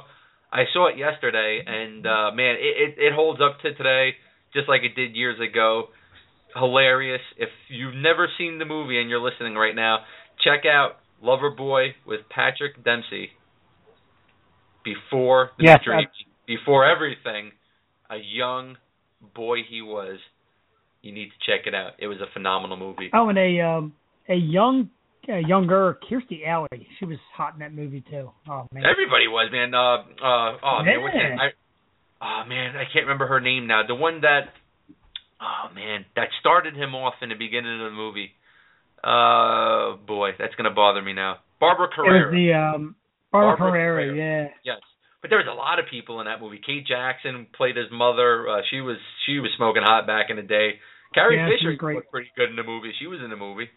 I 0.52 0.64
saw 0.72 0.88
it 0.88 0.98
yesterday, 0.98 1.62
and 1.66 2.06
uh 2.06 2.32
man, 2.34 2.56
it, 2.56 2.96
it 3.00 3.08
it 3.08 3.14
holds 3.14 3.42
up 3.42 3.60
to 3.62 3.74
today, 3.76 4.12
just 4.54 4.70
like 4.70 4.82
it 4.84 4.96
did 4.96 5.16
years 5.16 5.40
ago. 5.42 5.90
Hilarious. 6.56 7.22
If 7.38 7.50
you've 7.70 7.96
never 7.96 8.30
seen 8.38 8.60
the 8.60 8.66
movie 8.66 9.00
and 9.00 9.10
you're 9.10 9.22
listening 9.22 9.56
right 9.56 9.76
now, 9.76 10.00
check 10.44 10.66
out 10.66 10.98
Lover 11.22 11.52
Boy 11.52 11.96
with 12.06 12.22
Patrick 12.30 12.84
Dempsey. 12.84 13.32
Before 14.84 15.52
the 15.66 15.74
Yes, 15.74 15.80
dream, 15.84 16.08
before 16.46 16.86
everything, 16.86 17.52
a 18.10 18.18
young 18.18 18.78
boy 19.22 19.64
he 19.64 19.82
was. 19.82 20.20
You 21.04 21.12
need 21.14 21.30
to 21.30 21.40
check 21.46 21.68
it 21.68 21.76
out. 21.76 21.92
It 22.00 22.08
was 22.08 22.18
a 22.22 22.32
phenomenal 22.34 22.78
movie. 22.78 23.12
Oh, 23.14 23.28
and 23.30 23.38
a 23.38 23.60
um, 23.62 23.94
a 24.30 24.36
young, 24.36 24.90
a 25.28 25.40
younger 25.46 26.00
Kirstie 26.10 26.48
Alley. 26.48 26.88
She 26.98 27.06
was 27.06 27.18
hot 27.36 27.54
in 27.54 27.60
that 27.60 27.74
movie 27.74 28.02
too. 28.10 28.32
Oh 28.50 28.68
man. 28.72 28.84
Everybody 28.90 29.28
was, 29.28 29.50
man. 29.52 29.76
Uh, 29.76 29.98
uh, 30.24 30.58
oh 30.64 30.80
man, 30.84 31.02
what's 31.04 31.14
Yeah. 31.14 31.36
I, 31.38 31.48
oh 32.24 32.48
man, 32.48 32.78
I 32.78 32.86
can't 32.92 33.06
remember 33.06 33.28
her 33.28 33.42
name 33.42 33.68
now. 33.68 33.82
The 33.86 33.96
one 33.96 34.22
that, 34.22 34.56
oh 35.42 35.74
man, 35.76 36.06
that 36.16 36.30
started 36.40 36.74
him 36.76 36.96
off 36.96 37.16
in 37.22 37.30
the 37.30 37.36
beginning 37.36 37.82
of 37.84 37.92
the 37.92 37.96
movie. 37.96 38.32
Uh, 39.04 39.98
boy, 40.08 40.32
that's 40.40 40.56
gonna 40.56 40.74
bother 40.74 41.02
me 41.02 41.12
now. 41.12 41.38
Barbara 41.60 41.88
It 41.88 41.96
Carrera. 41.96 42.32
was 42.32 42.34
the 42.34 42.54
um, 42.54 42.96
Barbara, 43.30 43.58
Barbara 43.58 43.72
Carrera. 43.72 44.08
Carrera. 44.08 44.48
Yeah. 44.64 44.74
Yes, 44.76 44.82
but 45.22 45.30
there 45.30 45.40
was 45.40 45.48
a 45.52 45.56
lot 45.56 45.80
of 45.80 45.86
people 45.92 46.22
in 46.22 46.28
that 46.28 46.40
movie. 46.40 46.62
Kate 46.66 46.88
Jackson 46.88 47.48
played 47.56 47.76
his 47.76 47.92
mother. 47.92 48.48
Uh, 48.48 48.62
she 48.72 48.80
was 48.80 48.96
she 49.26 49.40
was 49.40 49.52
smoking 49.58 49.84
hot 49.84 50.08
back 50.08 50.28
in 50.30 50.38
the 50.38 50.42
day. 50.48 50.80
Carrie 51.14 51.38
Yeah, 51.38 51.50
Fisher 51.50 51.76
great. 51.76 51.96
looked 51.96 52.12
pretty 52.12 52.30
good 52.36 52.50
in 52.50 52.56
the 52.56 52.64
movie. 52.64 52.92
She 53.00 53.08
was 53.08 53.20
in 53.24 53.30
the 53.30 53.36
movie. 53.36 53.70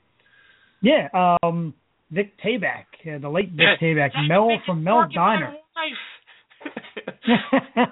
Yeah. 0.82 1.08
Um, 1.42 1.74
Vic 2.10 2.32
Tayback, 2.44 2.84
uh, 3.06 3.18
the 3.18 3.28
late 3.28 3.50
Vic 3.50 3.60
Yeah. 3.60 3.76
Tayback, 3.80 4.10
Mel 4.28 4.50
from 4.66 4.84
Mel 4.84 5.02
fucking 5.02 5.14
Diner. 5.16 5.54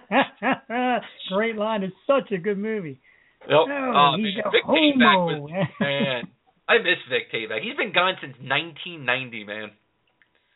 Great 1.32 1.56
line. 1.56 1.82
It's 1.82 1.94
such 2.06 2.30
a 2.32 2.38
good 2.38 2.58
movie. 2.58 3.00
Nope. 3.48 3.68
Oh, 3.70 3.92
Oh, 3.94 4.14
he's 4.16 4.34
man. 4.36 4.44
a 4.46 4.50
Vic 4.50 4.64
Tayback 4.64 5.14
homo. 5.14 5.40
was 5.42 5.66
man. 5.80 6.22
I 6.68 6.78
miss 6.78 6.98
Vic 7.10 7.30
Tayback. 7.32 7.62
He's 7.62 7.76
been 7.76 7.92
gone 7.92 8.14
since 8.20 8.34
1990, 8.40 9.44
man. 9.44 9.70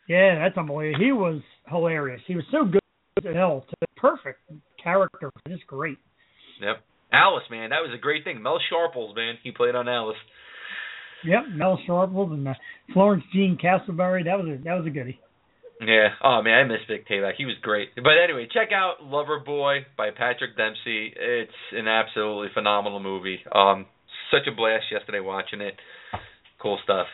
Yeah, 0.08 0.38
that's 0.38 0.56
unbelievable. 0.56 1.04
He 1.04 1.12
was 1.12 1.40
hilarious. 1.68 2.22
He 2.26 2.34
was 2.34 2.44
so 2.50 2.64
good 2.64 2.80
as 3.26 3.34
hell. 3.34 3.66
To 3.68 3.86
perfect 3.96 4.40
character. 4.82 5.30
Just 5.48 5.66
great. 5.66 5.98
Yep. 6.62 6.82
Alice, 7.12 7.44
man, 7.50 7.70
that 7.70 7.80
was 7.80 7.90
a 7.94 8.00
great 8.00 8.24
thing. 8.24 8.42
Mel 8.42 8.60
Sharples, 8.68 9.16
man, 9.16 9.38
he 9.42 9.50
played 9.50 9.74
on 9.74 9.88
Alice. 9.88 10.16
Yep, 11.24 11.44
Mel 11.54 11.78
Sharples 11.86 12.32
and 12.32 12.46
uh, 12.46 12.54
Florence 12.92 13.24
Jean 13.32 13.58
Castleberry. 13.62 14.24
That 14.24 14.38
was 14.38 14.46
a 14.46 14.62
that 14.62 14.74
was 14.74 14.86
a 14.86 14.90
goodie. 14.90 15.18
Yeah. 15.80 16.08
Oh 16.22 16.42
man, 16.42 16.58
I 16.58 16.64
miss 16.64 16.80
Vic 16.88 17.08
Tayback. 17.08 17.34
He 17.36 17.44
was 17.44 17.56
great. 17.62 17.90
But 17.96 18.18
anyway, 18.22 18.48
check 18.52 18.70
out 18.72 19.02
Lover 19.02 19.40
Boy 19.40 19.86
by 19.96 20.10
Patrick 20.10 20.56
Dempsey. 20.56 21.12
It's 21.16 21.52
an 21.72 21.88
absolutely 21.88 22.48
phenomenal 22.54 23.00
movie. 23.00 23.38
Um, 23.52 23.86
such 24.30 24.46
a 24.46 24.54
blast 24.54 24.84
yesterday 24.90 25.20
watching 25.20 25.60
it. 25.60 25.74
Cool 26.60 26.78
stuff. 26.84 27.06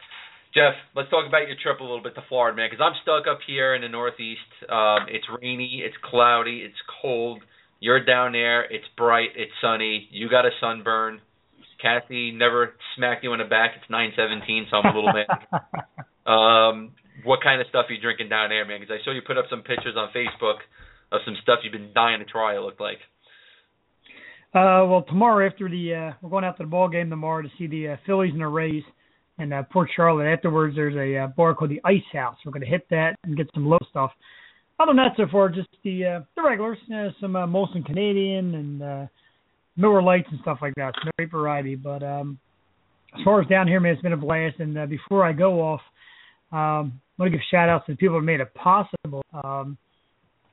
Jeff, 0.55 0.75
let's 0.95 1.11
talk 1.11 1.27
about 1.27 1.49
your 1.49 1.57
trip 1.61 1.81
a 1.81 1.83
little 1.83 2.03
bit 2.03 2.15
to 2.15 2.23
Florida, 2.29 2.57
man, 2.57 2.69
because 2.71 2.83
I'm 2.83 2.95
stuck 3.03 3.27
up 3.27 3.41
here 3.45 3.75
in 3.75 3.83
the 3.83 3.89
Northeast. 3.89 4.47
Um, 4.71 5.11
it's 5.11 5.27
rainy, 5.43 5.83
it's 5.85 5.97
cloudy, 6.09 6.63
it's 6.65 6.79
cold. 7.03 7.43
You're 7.85 8.03
down 8.03 8.33
there. 8.33 8.63
It's 8.65 8.87
bright, 8.97 9.37
it's 9.37 9.53
sunny. 9.61 10.09
You 10.11 10.31
got 10.31 10.47
a 10.47 10.51
sunburn. 10.59 11.21
Kathy 11.83 12.31
never 12.33 12.73
smacked 12.97 13.23
you 13.23 13.35
in 13.35 13.41
the 13.41 13.45
back. 13.45 13.73
It's 13.77 13.91
9:17, 13.93 14.71
so 14.71 14.79
I'm 14.79 14.97
a 14.97 14.99
little 14.99 15.13
mad. 15.13 15.27
Um, 16.27 16.93
what 17.25 17.43
kind 17.43 17.61
of 17.61 17.67
stuff 17.69 17.85
are 17.91 17.93
you 17.93 18.01
drinking 18.01 18.31
down 18.31 18.49
there, 18.49 18.65
man? 18.65 18.81
Because 18.81 18.97
I 18.99 19.05
saw 19.05 19.13
you 19.13 19.21
put 19.21 19.37
up 19.37 19.45
some 19.51 19.61
pictures 19.61 19.95
on 19.95 20.09
Facebook 20.17 20.57
of 21.13 21.21
some 21.27 21.37
stuff 21.43 21.59
you've 21.63 21.75
been 21.75 21.93
dying 21.95 22.21
to 22.21 22.25
try. 22.25 22.57
It 22.57 22.61
looked 22.61 22.81
like. 22.81 22.97
Uh, 24.55 24.89
well, 24.89 25.05
tomorrow 25.07 25.47
after 25.47 25.69
the 25.69 25.95
uh, 25.95 26.13
we're 26.23 26.31
going 26.31 26.45
out 26.45 26.57
to 26.57 26.63
the 26.63 26.71
ball 26.71 26.89
game 26.89 27.11
tomorrow 27.11 27.43
to 27.43 27.51
see 27.59 27.67
the 27.67 27.89
uh, 27.89 27.97
Phillies 28.07 28.33
and 28.33 28.41
the 28.41 28.47
Rays 28.47 28.85
in 29.39 29.53
uh, 29.53 29.65
Port 29.71 29.91
Charlotte. 29.95 30.33
Afterwards, 30.33 30.75
there's 30.75 30.97
a 30.97 31.25
uh, 31.25 31.27
bar 31.27 31.55
called 31.55 31.73
the 31.73 31.83
Ice 31.85 32.01
House. 32.15 32.39
We're 32.47 32.53
going 32.53 32.65
to 32.65 32.71
hit 32.71 32.89
that 32.89 33.17
and 33.25 33.37
get 33.37 33.51
some 33.53 33.67
low 33.67 33.81
stuff. 33.91 34.13
Other 34.81 34.93
that, 34.95 35.13
so 35.17 35.27
far, 35.31 35.49
just 35.49 35.69
the 35.85 36.05
uh, 36.05 36.21
the 36.35 36.43
regulars, 36.43 36.79
uh, 36.93 37.09
some 37.21 37.37
uh, 37.37 37.47
Molson 37.47 37.85
Canadian 37.85 38.55
and 38.55 38.83
uh, 38.83 39.07
Miller 39.77 40.03
Lights 40.03 40.29
and 40.31 40.41
stuff 40.41 40.59
like 40.61 40.75
that. 40.77 40.95
Great 41.17 41.31
variety, 41.31 41.77
but 41.77 42.03
um, 42.03 42.39
as 43.17 43.23
far 43.25 43.41
as 43.41 43.47
down 43.47 43.69
here, 43.69 43.79
man, 43.79 43.93
it's 43.93 44.03
been 44.03 44.13
a 44.13 44.17
blast. 44.17 44.57
And 44.59 44.77
uh, 44.77 44.87
before 44.87 45.25
I 45.25 45.33
go 45.33 45.61
off, 45.61 45.81
um, 46.51 47.01
I 47.19 47.23
want 47.23 47.33
to 47.33 47.39
give 47.39 47.41
shout 47.51 47.69
outs 47.69 47.87
to 47.87 47.93
the 47.93 47.97
people 47.97 48.19
that 48.19 48.27
made 48.27 48.41
it 48.41 48.53
possible. 48.55 49.23
Um, 49.45 49.79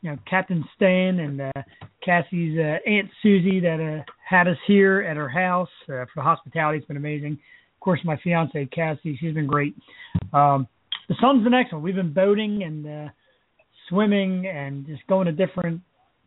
you 0.02 0.12
know, 0.12 0.18
Captain 0.30 0.64
Stan 0.76 1.20
and 1.20 1.42
uh, 1.42 1.62
Cassie's 2.04 2.58
uh, 2.58 2.78
Aunt 2.90 3.10
Susie 3.22 3.60
that 3.60 3.80
uh, 3.80 4.12
had 4.28 4.48
us 4.48 4.58
here 4.68 5.02
at 5.02 5.18
her 5.18 5.30
house 5.30 5.70
uh, 5.84 6.06
for 6.06 6.12
the 6.18 6.22
hospitality. 6.22 6.80
It's 6.80 6.88
been 6.88 6.98
amazing. 6.98 7.34
Of 7.34 7.80
course, 7.80 8.00
my 8.04 8.18
fiance 8.24 8.68
Cassie, 8.68 9.18
she's 9.20 9.34
been 9.34 9.48
great. 9.48 9.76
Um, 10.34 10.68
the 11.08 11.16
sun's 11.20 11.44
been 11.44 11.54
excellent. 11.54 11.84
We've 11.84 11.96
been 11.96 12.14
boating 12.14 12.64
and 12.64 12.86
uh, 12.86 13.12
swimming 13.92 14.48
and 14.48 14.88
just 14.88 15.06
going 15.06 15.28
to 15.28 15.32
different, 15.32 15.82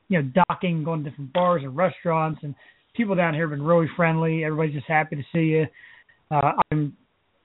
you 0.09 0.23
know, 0.23 0.31
docking, 0.49 0.85
going 0.85 1.03
to 1.03 1.11
different 1.11 1.33
bars 1.33 1.63
and 1.65 1.77
restaurants. 1.77 2.39
And 2.45 2.55
people 2.95 3.17
down 3.17 3.35
here 3.35 3.49
have 3.49 3.59
been 3.59 3.67
really 3.67 3.89
friendly. 3.97 4.45
Everybody's 4.45 4.75
just 4.75 4.87
happy 4.87 5.17
to 5.17 5.23
see 5.33 5.47
you. 5.47 5.67
Uh, 6.31 6.53
I'm 6.71 6.97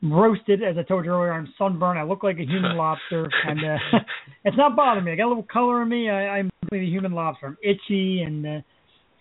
roasted, 0.03 0.63
as 0.63 0.77
I 0.77 0.83
told 0.83 1.05
you 1.05 1.11
earlier. 1.11 1.33
I'm 1.33 1.51
sunburned. 1.57 1.99
I 1.99 2.03
look 2.03 2.23
like 2.23 2.37
a 2.37 2.45
human 2.45 2.77
lobster, 2.77 3.29
and 3.47 3.59
uh, 3.59 3.99
it's 4.45 4.57
not 4.57 4.75
bothering 4.75 5.05
me. 5.05 5.11
I 5.11 5.15
got 5.15 5.27
a 5.27 5.29
little 5.29 5.47
color 5.51 5.81
in 5.81 5.89
me. 5.89 6.09
I, 6.09 6.37
I'm 6.37 6.49
really 6.71 6.85
a 6.85 6.89
human 6.89 7.13
lobster. 7.13 7.47
I'm 7.47 7.57
itchy, 7.63 8.21
and 8.21 8.45
uh, 8.45 8.61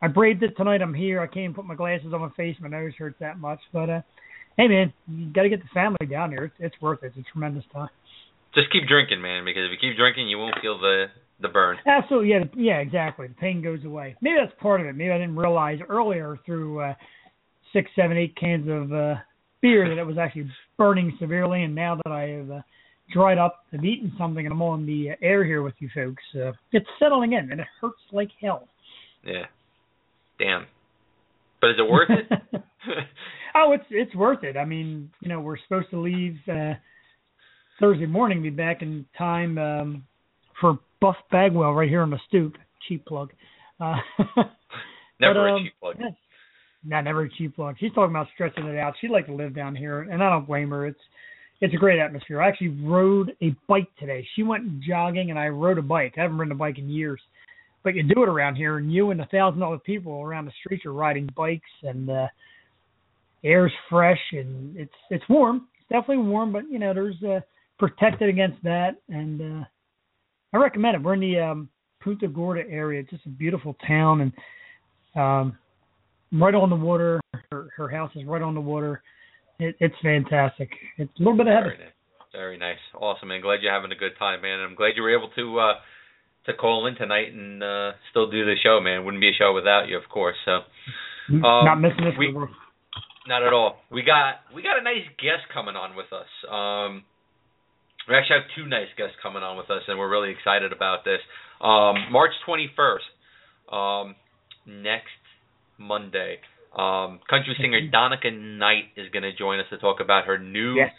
I 0.03 0.09
braved 0.09 0.43
it 0.43 0.57
tonight. 0.57 0.83
I'm 0.83 0.95
here. 0.95 1.21
I 1.21 1.27
can't 1.27 1.45
even 1.45 1.55
put 1.55 1.65
my 1.65 1.75
glasses 1.75 2.13
on 2.13 2.21
my 2.21 2.31
face. 2.37 2.57
My 2.61 2.69
nose 2.69 2.93
hurts 2.99 3.17
that 3.21 3.39
much. 3.39 3.61
But 3.73 3.91
uh, 3.91 4.01
hey, 4.57 4.69
man, 4.69 4.93
you 5.09 5.33
got 5.33 5.43
to 5.43 5.49
get 5.49 5.61
the 5.61 5.69
family 5.75 6.07
down 6.09 6.31
here. 6.31 6.45
It's, 6.45 6.55
it's 6.59 6.83
worth 6.83 7.03
it. 7.03 7.13
It's 7.17 7.29
a 7.29 7.33
tremendous 7.33 7.65
time. 7.73 7.89
Just 8.55 8.73
keep 8.73 8.89
drinking, 8.89 9.21
man, 9.21 9.45
because 9.45 9.65
if 9.67 9.73
you 9.73 9.91
keep 9.91 9.97
drinking, 9.97 10.29
you 10.29 10.39
won't 10.39 10.57
feel 10.61 10.79
the 10.79 11.07
the 11.41 11.49
burn. 11.49 11.77
Absolutely, 11.87 12.31
yeah, 12.31 12.45
yeah, 12.57 12.79
exactly. 12.79 13.29
The 13.29 13.35
pain 13.35 13.63
goes 13.63 13.85
away. 13.85 14.17
Maybe 14.21 14.37
that's 14.41 14.59
part 14.61 14.81
of 14.81 14.87
it. 14.87 14.97
Maybe 14.97 15.13
I 15.13 15.19
didn't 15.19 15.37
realize 15.37 15.79
earlier 15.89 16.37
through 16.45 16.81
uh, 16.81 16.95
six, 17.73 17.91
seven, 17.95 18.17
eight 18.17 18.35
cans 18.37 18.69
of 18.69 18.93
uh, 18.93 19.15
beer 19.61 19.89
that 19.89 20.01
it 20.01 20.05
was 20.05 20.19
actually 20.19 20.51
burning 20.77 21.17
severely. 21.21 21.63
And 21.63 21.75
now 21.75 21.97
that 21.97 22.13
I 22.13 22.23
have 22.31 22.51
uh, 22.51 22.63
dried 23.13 23.39
up 23.39 23.65
and 23.73 23.85
eaten 23.85 24.13
something, 24.19 24.45
and 24.45 24.53
I'm 24.53 24.63
on 24.63 24.87
the 24.87 25.11
uh, 25.11 25.15
air 25.23 25.45
here 25.45 25.63
with 25.63 25.75
you 25.79 25.89
folks, 25.95 26.23
uh, 26.35 26.53
it's 26.73 26.87
settling 26.99 27.35
in, 27.35 27.53
and 27.53 27.61
it 27.61 27.67
hurts 27.81 28.01
like 28.13 28.31
hell. 28.41 28.69
Yeah. 29.25 29.45
Damn. 30.39 30.67
But 31.61 31.71
is 31.71 31.77
it 31.79 31.91
worth 31.91 32.11
it? 32.11 32.63
oh, 33.55 33.73
it's 33.73 33.85
it's 33.91 34.15
worth 34.15 34.45
it. 34.45 34.57
I 34.57 34.65
mean, 34.65 35.11
you 35.21 35.29
know, 35.29 35.41
we're 35.41 35.59
supposed 35.59 35.91
to 35.91 36.01
leave 36.01 36.37
uh, 36.49 36.75
Thursday 37.81 38.07
morning, 38.07 38.43
be 38.43 38.51
back 38.51 38.83
in 38.83 39.07
time 39.17 39.57
um, 39.59 40.05
for 40.61 40.79
Buff 41.01 41.17
Bagwell 41.31 41.73
right 41.75 41.89
here 41.89 42.03
on 42.03 42.11
the 42.11 42.19
stoop. 42.29 42.55
Cheap 42.89 43.05
plug. 43.07 43.31
Uh, 43.81 43.97
Never 45.21 45.35
But, 45.35 45.37
a 45.37 45.53
um, 45.55 45.63
cheap 45.65 45.73
plug. 45.81 45.97
yeah. 46.01 46.11
Not 46.85 47.03
never 47.05 47.23
a 47.25 47.31
cheap 47.31 47.57
plug. 47.57 47.75
She's 47.81 47.93
talking 47.93 48.11
about 48.15 48.29
stretching 48.35 48.65
it 48.65 48.79
out. 48.79 48.95
She'd 49.01 49.11
like 49.11 49.27
to 49.27 49.35
live 49.35 49.55
down 49.55 49.75
here, 49.75 50.03
and 50.03 50.23
I 50.23 50.31
don't 50.31 50.47
blame 50.47 50.71
her. 50.71 50.87
It's 50.87 51.01
it's 51.61 51.75
a 51.75 51.77
great 51.77 51.99
atmosphere. 51.99 52.41
I 52.41 52.49
actually 52.49 52.69
rode 52.85 53.33
a 53.43 53.55
bike 53.69 53.89
today. 53.99 54.27
She 54.37 54.45
went 54.45 54.81
jogging, 54.81 55.31
and 55.31 55.39
I 55.39 55.49
rode 55.49 55.79
a 55.79 55.83
bike. 55.83 56.15
I 56.17 56.23
haven't 56.23 56.39
ridden 56.39 56.53
a 56.53 56.55
bike 56.55 56.79
in 56.79 56.89
years, 56.89 57.21
but 57.83 57.97
you 57.97 58.05
do 58.05 58.23
it 58.23 58.29
around 58.29 58.55
here, 58.55 58.79
and 58.79 58.93
you 58.93 59.11
and 59.11 59.21
a 59.21 59.27
thousand 59.27 59.61
other 59.65 59.79
people 59.81 60.21
around 60.23 60.45
the 60.45 60.53
streets 60.65 60.87
are 60.87 60.93
riding 60.93 61.29
bikes, 61.37 61.69
and 61.83 62.09
uh, 62.09 62.29
air's 63.43 63.73
fresh, 63.91 64.21
and 64.33 64.77
it's 64.77 64.95
it's 65.11 65.29
warm. 65.29 65.67
It's 65.81 65.89
definitely 65.89 66.25
warm, 66.25 66.53
but 66.53 66.63
you 66.71 66.79
know 66.79 66.95
there's 66.95 67.21
uh, 67.25 67.41
protected 67.79 68.29
against 68.29 68.63
that, 68.65 68.97
and 69.09 69.41
uh, 69.63 69.65
I 70.53 70.57
recommend 70.59 70.97
it. 70.97 71.03
We're 71.03 71.15
in 71.15 71.21
the 71.21 71.39
um, 71.39 71.69
Punta 72.03 72.29
Gorda 72.29 72.63
area. 72.69 73.01
It's 73.01 73.11
just 73.11 73.27
a 73.27 73.31
beautiful 73.31 73.77
town, 73.87 74.21
and 74.21 74.33
um, 75.15 75.59
right 76.33 76.55
on 76.55 76.71
the 76.71 76.77
water. 76.77 77.21
Her, 77.51 77.69
her 77.77 77.89
house 77.89 78.11
is 78.15 78.25
right 78.27 78.43
on 78.43 78.55
the 78.55 78.61
water. 78.61 79.03
It, 79.59 79.77
it's 79.81 79.95
fantastic. 80.03 80.71
It's 80.99 81.11
a 81.19 81.23
little 81.23 81.37
bit 81.37 81.47
ahead. 81.47 81.67
of 81.67 81.73
Very 81.73 81.79
nice. 81.79 81.93
Very 82.33 82.59
nice. 82.59 82.79
Awesome, 82.95 83.29
man. 83.29 83.41
Glad 83.41 83.61
you're 83.63 83.73
having 83.73 83.91
a 83.93 83.97
good 83.97 84.13
time, 84.19 84.43
man. 84.43 84.61
I'm 84.61 84.75
glad 84.75 84.93
you 84.97 85.03
were 85.03 85.17
able 85.17 85.31
to 85.35 85.59
uh 85.59 85.73
to 86.47 86.55
call 86.55 86.87
in 86.87 86.95
tonight 86.95 87.33
and 87.33 87.63
uh 87.63 87.93
still 88.11 88.31
do 88.31 88.45
the 88.45 88.55
show, 88.63 88.81
man. 88.81 89.05
Wouldn't 89.05 89.21
be 89.21 89.31
a 89.31 89.39
show 89.39 89.53
without 89.55 89.89
you, 89.89 89.97
of 89.97 90.09
course. 90.11 90.37
So 90.45 90.61
um, 91.35 91.65
Not 91.65 91.81
missing 91.81 92.05
this. 92.05 92.15
we- 92.19 92.27
for 92.27 92.33
the 92.33 92.39
world. 92.39 92.51
Not 93.27 93.43
at 93.43 93.53
all. 93.53 93.81
We 93.91 94.03
got 94.03 94.41
we 94.55 94.63
got 94.63 94.79
a 94.79 94.83
nice 94.83 95.05
guest 95.19 95.49
coming 95.53 95.75
on 95.77 95.97
with 95.97 96.07
us. 96.13 96.29
Um, 96.49 97.05
we 98.09 98.15
actually 98.17 98.41
have 98.41 98.49
two 98.57 98.67
nice 98.67 98.89
guests 98.97 99.17
coming 99.23 99.43
on 99.43 99.57
with 99.57 99.71
us, 99.71 99.83
and 99.89 99.99
we're 99.99 100.11
really 100.11 100.31
excited 100.31 100.73
about 100.73 101.05
this. 101.05 101.21
Um, 101.61 102.11
March 102.11 102.33
21st, 102.47 103.07
um, 103.73 104.15
next 104.67 105.19
Monday, 105.79 106.39
um, 106.77 107.21
country 107.29 107.57
singer 107.61 107.81
Donica 107.91 108.31
Knight 108.31 108.85
is 108.97 109.11
going 109.13 109.23
to 109.25 109.33
join 109.37 109.61
us 109.61 109.67
to 109.71 109.79
talk 109.79 110.01
about 110.01 110.25
her 110.27 110.39
new 110.39 110.77
Yes. 110.77 110.93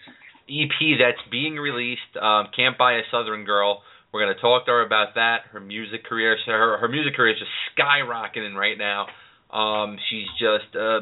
EP 0.50 0.98
that's 1.00 1.22
being 1.32 1.56
released. 1.56 2.18
Um, 2.20 2.48
Can't 2.56 2.78
Buy 2.78 2.94
a 2.94 3.02
Southern 3.12 3.46
Girl 3.46 3.82
We're 4.12 4.26
going 4.26 4.34
to 4.36 4.42
talk 4.42 4.66
to 4.66 4.72
her 4.72 4.82
about 4.86 5.14
that, 5.16 5.46
her 5.54 5.60
music 5.60 6.04
career. 6.06 6.36
So 6.46 6.52
her 6.52 6.78
her 6.80 6.88
music 6.88 7.14
career 7.16 7.34
is 7.34 7.40
just 7.40 7.52
skyrocketing 7.78 8.56
right 8.56 8.78
now. 8.78 9.06
Um, 9.54 9.98
she's 10.10 10.26
just 10.42 10.76
uh, 10.76 11.02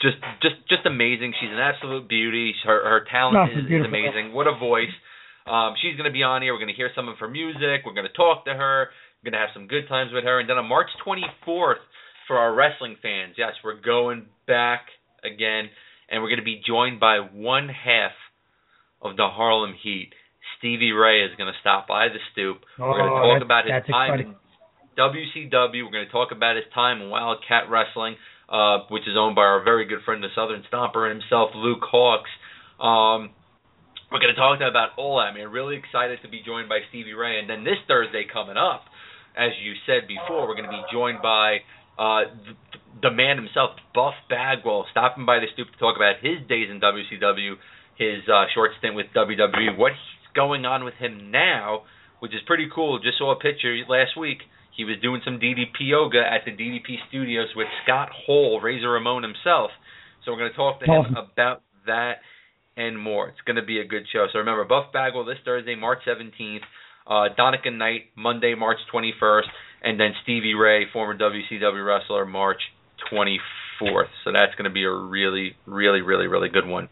just 0.00 0.18
just 0.40 0.54
just 0.68 0.86
amazing. 0.86 1.34
She's 1.40 1.50
an 1.50 1.58
absolute 1.58 2.08
beauty. 2.08 2.54
Her 2.64 2.78
her 2.88 3.04
talent 3.10 3.34
No, 3.34 3.60
is, 3.60 3.66
is 3.66 3.84
amazing. 3.84 4.32
What 4.32 4.46
a 4.46 4.54
voice. 4.56 4.94
Um, 5.46 5.74
she's 5.80 5.96
going 5.96 6.08
to 6.08 6.12
be 6.12 6.22
on 6.22 6.42
here. 6.42 6.52
We're 6.52 6.60
going 6.60 6.74
to 6.74 6.76
hear 6.76 6.90
some 6.94 7.08
of 7.08 7.18
her 7.18 7.28
music. 7.28 7.86
We're 7.86 7.94
going 7.94 8.08
to 8.08 8.16
talk 8.16 8.44
to 8.44 8.54
her. 8.54 8.88
We're 9.22 9.30
going 9.30 9.40
to 9.40 9.46
have 9.46 9.54
some 9.54 9.66
good 9.66 9.88
times 9.88 10.12
with 10.12 10.24
her. 10.24 10.40
And 10.40 10.48
then 10.48 10.58
on 10.58 10.66
March 10.66 10.88
24th, 11.06 11.80
for 12.26 12.38
our 12.38 12.54
wrestling 12.54 12.96
fans, 13.02 13.34
yes, 13.36 13.52
we're 13.64 13.80
going 13.80 14.26
back 14.46 14.86
again, 15.24 15.66
and 16.08 16.22
we're 16.22 16.28
going 16.28 16.38
to 16.38 16.44
be 16.44 16.62
joined 16.64 17.00
by 17.00 17.18
one 17.18 17.68
half 17.68 18.12
of 19.02 19.16
the 19.16 19.26
Harlem 19.26 19.74
Heat. 19.82 20.10
Stevie 20.58 20.92
Ray 20.92 21.24
is 21.24 21.34
going 21.36 21.52
to 21.52 21.58
stop 21.60 21.88
by 21.88 22.06
the 22.06 22.22
stoop. 22.32 22.58
Oh, 22.78 22.86
we're 22.86 22.98
going 22.98 23.10
to 23.10 23.18
talk 23.18 23.42
about 23.42 23.64
his 23.64 23.90
time 23.90 24.20
in 24.20 24.34
WCW. 24.96 25.84
We're 25.84 25.90
going 25.90 26.06
to 26.06 26.12
talk 26.12 26.30
about 26.32 26.54
his 26.54 26.66
time 26.72 27.02
in 27.02 27.10
Wildcat 27.10 27.68
Wrestling, 27.68 28.14
uh, 28.48 28.86
which 28.90 29.02
is 29.08 29.16
owned 29.18 29.34
by 29.34 29.42
our 29.42 29.64
very 29.64 29.86
good 29.86 30.00
friend, 30.04 30.22
the 30.22 30.28
Southern 30.34 30.62
Stomper 30.72 31.10
and 31.10 31.20
himself, 31.20 31.50
Luke 31.54 31.82
Hawx. 31.92 32.30
Um, 32.78 33.30
we're 34.10 34.18
going 34.18 34.34
to 34.34 34.38
talk 34.38 34.58
to 34.58 34.66
him 34.66 34.70
about 34.70 34.98
all 34.98 35.22
that, 35.22 35.38
man. 35.38 35.50
Really 35.50 35.78
excited 35.78 36.18
to 36.22 36.28
be 36.28 36.42
joined 36.44 36.68
by 36.68 36.80
Stevie 36.90 37.14
Ray. 37.14 37.38
And 37.38 37.48
then 37.48 37.62
this 37.62 37.78
Thursday 37.86 38.26
coming 38.26 38.56
up, 38.58 38.82
as 39.38 39.54
you 39.62 39.74
said 39.86 40.10
before, 40.10 40.50
we're 40.50 40.58
going 40.58 40.66
to 40.66 40.74
be 40.74 40.82
joined 40.90 41.22
by 41.22 41.62
uh, 41.94 42.26
the, 42.42 42.54
the 43.06 43.10
man 43.14 43.38
himself, 43.38 43.78
Buff 43.94 44.14
Bagwell, 44.28 44.86
stopping 44.90 45.26
by 45.26 45.38
the 45.38 45.46
stoop 45.54 45.70
to 45.70 45.78
talk 45.78 45.94
about 45.94 46.18
his 46.18 46.42
days 46.50 46.66
in 46.70 46.82
WCW, 46.82 47.54
his 47.94 48.26
uh, 48.26 48.50
short 48.54 48.72
stint 48.78 48.98
with 48.98 49.06
WWE, 49.14 49.78
what's 49.78 49.94
going 50.34 50.66
on 50.66 50.84
with 50.84 50.94
him 50.94 51.30
now, 51.30 51.82
which 52.18 52.34
is 52.34 52.40
pretty 52.46 52.68
cool. 52.74 52.98
Just 52.98 53.18
saw 53.18 53.30
a 53.30 53.38
picture 53.38 53.76
last 53.88 54.18
week. 54.18 54.42
He 54.74 54.84
was 54.84 54.96
doing 55.02 55.20
some 55.24 55.38
DDP 55.38 55.86
yoga 55.86 56.18
at 56.18 56.42
the 56.44 56.52
DDP 56.52 56.98
studios 57.08 57.48
with 57.54 57.66
Scott 57.84 58.08
Hall, 58.26 58.60
Razor 58.60 58.90
Ramon 58.90 59.22
himself. 59.22 59.70
So 60.24 60.32
we're 60.32 60.38
going 60.38 60.50
to 60.50 60.56
talk 60.56 60.80
to 60.80 60.86
him 60.86 61.16
about 61.16 61.62
that 61.86 62.24
and 62.80 62.98
more. 62.98 63.28
It's 63.28 63.40
going 63.44 63.56
to 63.56 63.64
be 63.64 63.78
a 63.80 63.84
good 63.84 64.04
show. 64.12 64.26
So 64.32 64.38
remember, 64.38 64.64
Buff 64.64 64.92
Bagwell 64.92 65.26
this 65.26 65.38
Thursday, 65.44 65.74
March 65.74 65.98
17th. 66.08 66.60
Uh, 67.06 67.28
Donica 67.36 67.70
Knight, 67.70 68.02
Monday, 68.16 68.54
March 68.54 68.78
21st. 68.92 69.48
And 69.82 69.98
then 69.98 70.12
Stevie 70.22 70.54
Ray, 70.54 70.86
former 70.92 71.16
WCW 71.16 71.84
wrestler, 71.84 72.24
March 72.24 72.60
24th. 73.12 74.08
So 74.24 74.32
that's 74.32 74.54
going 74.56 74.64
to 74.64 74.70
be 74.70 74.84
a 74.84 74.92
really, 74.92 75.56
really, 75.66 76.00
really, 76.00 76.26
really 76.26 76.48
good 76.48 76.66
one. 76.66 76.88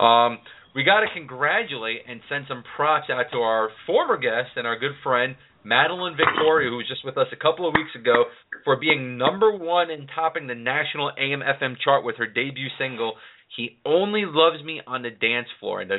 Um, 0.00 0.38
we 0.74 0.84
got 0.84 1.00
to 1.00 1.06
congratulate 1.14 2.02
and 2.06 2.20
send 2.28 2.44
some 2.48 2.62
props 2.76 3.08
out 3.10 3.24
to 3.32 3.38
our 3.38 3.70
former 3.86 4.18
guest 4.18 4.56
and 4.56 4.66
our 4.66 4.78
good 4.78 4.92
friend, 5.02 5.36
Madeline 5.64 6.16
Victoria, 6.16 6.68
who 6.68 6.76
was 6.76 6.86
just 6.86 7.04
with 7.04 7.16
us 7.16 7.26
a 7.32 7.36
couple 7.36 7.66
of 7.66 7.74
weeks 7.74 7.94
ago, 7.98 8.24
for 8.64 8.76
being 8.76 9.16
number 9.16 9.56
one 9.56 9.90
and 9.90 10.08
topping 10.14 10.46
the 10.46 10.54
national 10.54 11.10
AM 11.16 11.40
FM 11.40 11.76
chart 11.82 12.04
with 12.04 12.16
her 12.16 12.26
debut 12.26 12.68
single, 12.78 13.14
He 13.54 13.78
Only 13.84 14.24
Loves 14.26 14.62
Me 14.64 14.80
on 14.86 15.02
the 15.02 15.10
Dance 15.10 15.48
Floor. 15.60 15.82
And 15.82 15.90
the 15.90 15.98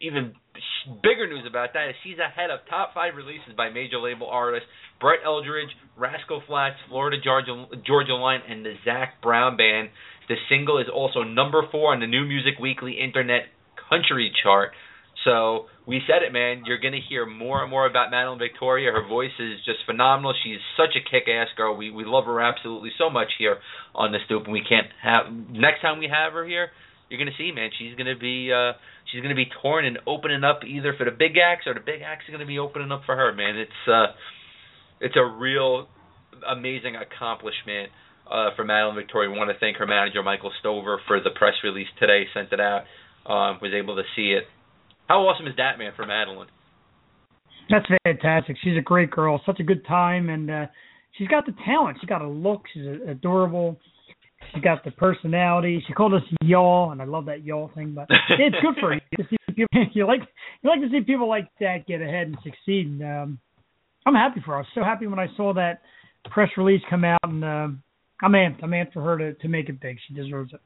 even 0.00 0.32
bigger 1.02 1.26
news 1.26 1.44
about 1.48 1.74
that 1.74 1.88
is 1.90 1.94
she's 2.04 2.18
ahead 2.18 2.50
of 2.50 2.60
top 2.68 2.94
five 2.94 3.14
releases 3.16 3.54
by 3.56 3.70
major 3.70 3.98
label 3.98 4.28
artists 4.28 4.68
Brett 5.00 5.20
Eldredge, 5.24 5.70
Rascal 5.96 6.42
Flatts, 6.46 6.76
Florida 6.88 7.16
Georgia, 7.22 7.66
Georgia 7.86 8.14
Line, 8.14 8.40
and 8.48 8.64
the 8.64 8.74
Zac 8.84 9.20
Brown 9.22 9.56
Band. 9.56 9.90
The 10.28 10.36
single 10.48 10.78
is 10.78 10.86
also 10.92 11.22
number 11.22 11.62
four 11.70 11.94
on 11.94 12.00
the 12.00 12.06
New 12.06 12.24
Music 12.24 12.54
Weekly 12.60 12.98
Internet 13.00 13.42
Country 13.88 14.32
chart. 14.42 14.72
So 15.24 15.66
we 15.86 16.00
said 16.06 16.22
it, 16.22 16.32
man. 16.32 16.62
You're 16.64 16.78
gonna 16.78 17.02
hear 17.06 17.26
more 17.26 17.62
and 17.62 17.70
more 17.70 17.86
about 17.86 18.10
Madeline 18.10 18.38
Victoria. 18.38 18.92
Her 18.92 19.06
voice 19.06 19.34
is 19.38 19.58
just 19.64 19.78
phenomenal. 19.86 20.34
She's 20.44 20.60
such 20.76 20.94
a 20.96 21.02
kick-ass 21.02 21.48
girl. 21.56 21.76
We 21.76 21.90
we 21.90 22.04
love 22.04 22.24
her 22.26 22.40
absolutely 22.40 22.90
so 22.98 23.10
much 23.10 23.28
here 23.38 23.58
on 23.94 24.12
the 24.12 24.18
stoop, 24.26 24.44
and 24.44 24.52
we 24.52 24.62
can't 24.62 24.86
have 25.02 25.32
next 25.50 25.82
time 25.82 25.98
we 25.98 26.08
have 26.08 26.32
her 26.32 26.46
here. 26.46 26.70
You're 27.08 27.18
gonna 27.18 27.36
see, 27.36 27.52
man. 27.52 27.70
She's 27.78 27.96
gonna 27.96 28.16
be 28.18 28.52
uh 28.52 28.72
she's 29.10 29.22
gonna 29.22 29.34
be 29.34 29.48
torn 29.60 29.84
and 29.84 29.98
opening 30.06 30.44
up 30.44 30.60
either 30.64 30.94
for 30.96 31.04
the 31.04 31.10
big 31.10 31.36
axe 31.36 31.66
or 31.66 31.74
the 31.74 31.80
big 31.80 32.02
axe 32.02 32.24
is 32.28 32.32
gonna 32.32 32.46
be 32.46 32.58
opening 32.58 32.92
up 32.92 33.02
for 33.04 33.16
her, 33.16 33.32
man. 33.34 33.56
It's 33.56 33.88
uh 33.88 34.12
it's 35.00 35.16
a 35.16 35.24
real 35.24 35.88
amazing 36.46 36.94
accomplishment 36.96 37.90
uh, 38.30 38.50
for 38.56 38.64
Madeline 38.64 38.96
Victoria. 38.96 39.30
We 39.30 39.38
want 39.38 39.50
to 39.50 39.58
thank 39.58 39.78
her 39.78 39.86
manager 39.86 40.22
Michael 40.22 40.52
Stover 40.60 41.00
for 41.06 41.20
the 41.20 41.30
press 41.30 41.54
release 41.64 41.88
today. 41.98 42.24
Sent 42.34 42.52
it 42.52 42.60
out. 42.60 42.84
Um, 43.26 43.58
was 43.60 43.72
able 43.74 43.96
to 43.96 44.04
see 44.16 44.32
it. 44.32 44.44
How 45.08 45.20
awesome 45.26 45.46
is 45.46 45.54
that, 45.56 45.78
man, 45.78 45.92
for 45.96 46.06
Madeline? 46.06 46.48
That's 47.70 47.86
fantastic. 48.04 48.56
She's 48.62 48.76
a 48.78 48.82
great 48.82 49.10
girl. 49.10 49.40
Such 49.44 49.58
a 49.60 49.62
good 49.62 49.84
time, 49.86 50.28
and 50.28 50.50
uh, 50.50 50.66
she's 51.16 51.28
got 51.28 51.46
the 51.46 51.54
talent. 51.64 51.98
She's 52.00 52.08
got 52.08 52.22
a 52.22 52.28
look. 52.28 52.62
She's 52.72 52.84
adorable. 53.06 53.78
She's 54.52 54.62
got 54.62 54.84
the 54.84 54.90
personality. 54.92 55.82
She 55.86 55.92
called 55.92 56.14
us 56.14 56.22
y'all, 56.42 56.92
and 56.92 57.02
I 57.02 57.04
love 57.04 57.26
that 57.26 57.44
y'all 57.44 57.70
thing. 57.74 57.94
But 57.94 58.08
it's 58.38 58.56
good 58.62 58.74
for 58.80 58.94
you 58.94 59.00
to 59.16 59.24
see 59.28 59.36
people. 59.54 59.66
You 59.94 60.06
like 60.06 60.20
you 60.62 60.70
like 60.70 60.80
to 60.80 60.88
see 60.90 61.00
people 61.00 61.28
like 61.28 61.48
that 61.60 61.86
get 61.86 62.00
ahead 62.00 62.28
and 62.28 62.36
succeed. 62.44 62.86
And, 62.86 63.02
um, 63.02 63.38
I'm 64.06 64.14
happy 64.14 64.40
for 64.44 64.52
her. 64.52 64.56
I 64.56 64.60
was 64.60 64.66
so 64.74 64.84
happy 64.84 65.06
when 65.06 65.18
I 65.18 65.26
saw 65.36 65.52
that 65.54 65.80
press 66.30 66.50
release 66.56 66.82
come 66.88 67.04
out, 67.04 67.18
and 67.24 67.44
um, 67.44 67.82
I'm 68.22 68.32
amped. 68.32 68.62
I'm 68.62 68.70
amped 68.70 68.92
for 68.92 69.02
her 69.02 69.18
to 69.18 69.34
to 69.34 69.48
make 69.48 69.68
it 69.68 69.80
big. 69.80 69.96
She 70.06 70.14
deserves 70.14 70.52
it. 70.52 70.60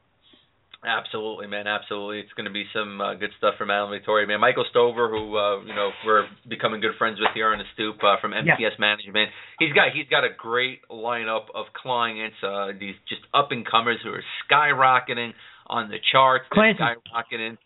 Absolutely, 0.85 1.47
man. 1.47 1.67
Absolutely, 1.67 2.19
it's 2.19 2.33
going 2.33 2.45
to 2.45 2.51
be 2.51 2.65
some 2.73 2.99
uh, 2.99 3.13
good 3.15 3.31
stuff 3.37 3.55
from 3.57 3.67
Madeline 3.69 3.91
Victoria, 3.99 4.27
man. 4.27 4.39
Michael 4.39 4.65
Stover, 4.69 5.09
who 5.09 5.37
uh, 5.37 5.61
you 5.63 5.73
know 5.73 5.91
we're 6.05 6.25
becoming 6.47 6.81
good 6.81 6.95
friends 6.97 7.19
with 7.19 7.29
here 7.33 7.51
on 7.51 7.59
the 7.59 7.65
stoop 7.73 7.97
uh, 8.03 8.17
from 8.19 8.33
MTS 8.33 8.59
Yeah. 8.59 8.69
Management. 8.79 9.29
He's 9.59 9.71
got 9.73 9.93
he's 9.93 10.07
got 10.09 10.23
a 10.23 10.29
great 10.37 10.79
lineup 10.91 11.45
of 11.55 11.67
clients. 11.73 12.35
Uh, 12.43 12.67
these 12.79 12.95
just 13.07 13.21
up 13.33 13.51
and 13.51 13.65
comers 13.65 13.97
who 14.03 14.11
are 14.11 14.23
skyrocketing 14.49 15.31
on 15.67 15.89
the 15.89 15.97
charts. 16.11 16.45
Skyrocketing 16.79 17.57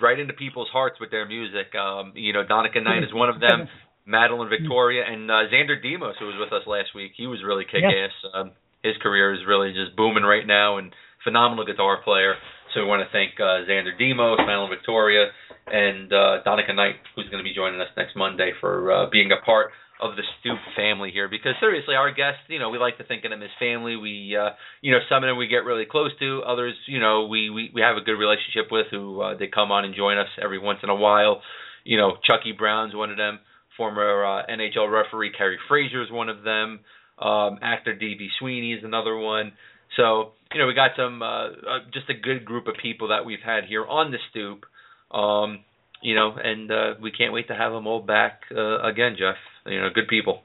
right 0.00 0.18
into 0.18 0.34
people's 0.34 0.68
hearts 0.72 1.00
with 1.00 1.10
their 1.10 1.26
music. 1.26 1.74
Um, 1.74 2.12
you 2.14 2.32
know, 2.32 2.44
Donica 2.46 2.80
Knight 2.80 3.02
is 3.02 3.12
one 3.12 3.28
of 3.30 3.40
them. 3.40 3.68
Madeline 4.04 4.50
Victoria 4.50 5.04
and 5.06 5.30
uh, 5.30 5.46
Xander 5.52 5.80
Demos, 5.80 6.16
who 6.18 6.26
was 6.26 6.34
with 6.38 6.52
us 6.52 6.66
last 6.66 6.90
week. 6.94 7.12
He 7.16 7.26
was 7.28 7.38
really 7.46 7.64
kick 7.64 7.84
ass. 7.84 8.10
Um, 8.34 8.50
his 8.82 8.96
career 9.00 9.32
is 9.32 9.40
really 9.46 9.72
just 9.72 9.94
booming 9.96 10.24
right 10.24 10.44
now 10.44 10.78
and 10.78 10.92
phenomenal 11.24 11.64
guitar 11.64 12.02
player. 12.02 12.34
So 12.74 12.80
we 12.80 12.86
want 12.86 13.02
to 13.04 13.12
thank 13.12 13.38
uh, 13.38 13.68
Xander 13.68 13.96
Demos, 13.98 14.38
Madeline 14.38 14.70
Victoria, 14.70 15.28
and 15.66 16.12
uh, 16.12 16.42
Donica 16.44 16.72
Knight, 16.72 16.96
who's 17.14 17.28
going 17.28 17.42
to 17.42 17.46
be 17.46 17.54
joining 17.54 17.80
us 17.80 17.88
next 17.96 18.16
Monday 18.16 18.52
for 18.60 18.90
uh, 18.90 19.10
being 19.10 19.30
a 19.30 19.44
part 19.44 19.72
of 20.00 20.16
the 20.16 20.22
Stoop 20.40 20.58
family 20.74 21.10
here. 21.12 21.28
Because 21.28 21.52
seriously, 21.60 21.94
our 21.94 22.12
guests, 22.12 22.40
you 22.48 22.58
know, 22.58 22.70
we 22.70 22.78
like 22.78 22.98
to 22.98 23.04
think 23.04 23.24
of 23.24 23.30
them 23.30 23.42
as 23.42 23.50
family. 23.58 23.96
We, 23.96 24.36
uh, 24.36 24.50
you 24.80 24.90
know, 24.90 24.98
some 25.08 25.22
of 25.22 25.28
them 25.28 25.36
we 25.36 25.46
get 25.46 25.64
really 25.64 25.84
close 25.84 26.10
to. 26.18 26.42
Others, 26.42 26.74
you 26.86 26.98
know, 26.98 27.26
we 27.26 27.50
we, 27.50 27.70
we 27.74 27.80
have 27.80 27.96
a 27.96 28.00
good 28.00 28.18
relationship 28.18 28.72
with 28.72 28.86
who 28.90 29.20
uh, 29.20 29.36
they 29.38 29.46
come 29.46 29.70
on 29.70 29.84
and 29.84 29.94
join 29.94 30.18
us 30.18 30.28
every 30.42 30.58
once 30.58 30.80
in 30.82 30.90
a 30.90 30.96
while. 30.96 31.42
You 31.84 31.98
know, 31.98 32.16
Chucky 32.24 32.52
Brown's 32.52 32.94
one 32.94 33.10
of 33.10 33.16
them. 33.16 33.38
Former 33.76 34.24
uh, 34.24 34.42
NHL 34.50 34.90
referee 34.92 35.32
Kerry 35.36 35.58
Fraser 35.68 36.02
is 36.02 36.10
one 36.10 36.28
of 36.28 36.42
them. 36.42 36.80
Um, 37.18 37.58
actor 37.62 37.94
D.B. 37.94 38.28
Sweeney 38.38 38.74
is 38.74 38.84
another 38.84 39.16
one. 39.16 39.52
So 39.96 40.32
you 40.54 40.60
know 40.60 40.66
we 40.66 40.74
got 40.74 40.90
some 40.96 41.22
uh, 41.22 41.46
uh, 41.48 41.78
just 41.92 42.08
a 42.10 42.14
good 42.14 42.44
group 42.44 42.66
of 42.66 42.74
people 42.82 43.08
that 43.08 43.24
we've 43.24 43.42
had 43.44 43.64
here 43.64 43.84
on 43.86 44.10
the 44.10 44.18
stoop. 44.30 44.64
Um, 45.10 45.60
you 46.02 46.14
know, 46.16 46.34
and 46.42 46.70
uh, 46.70 46.94
we 47.00 47.12
can't 47.12 47.32
wait 47.32 47.46
to 47.48 47.54
have 47.54 47.72
them 47.72 47.86
all 47.86 48.00
back 48.00 48.42
uh, 48.50 48.82
again, 48.82 49.14
Jeff. 49.18 49.36
You 49.66 49.80
know, 49.80 49.88
good 49.94 50.08
people. 50.08 50.40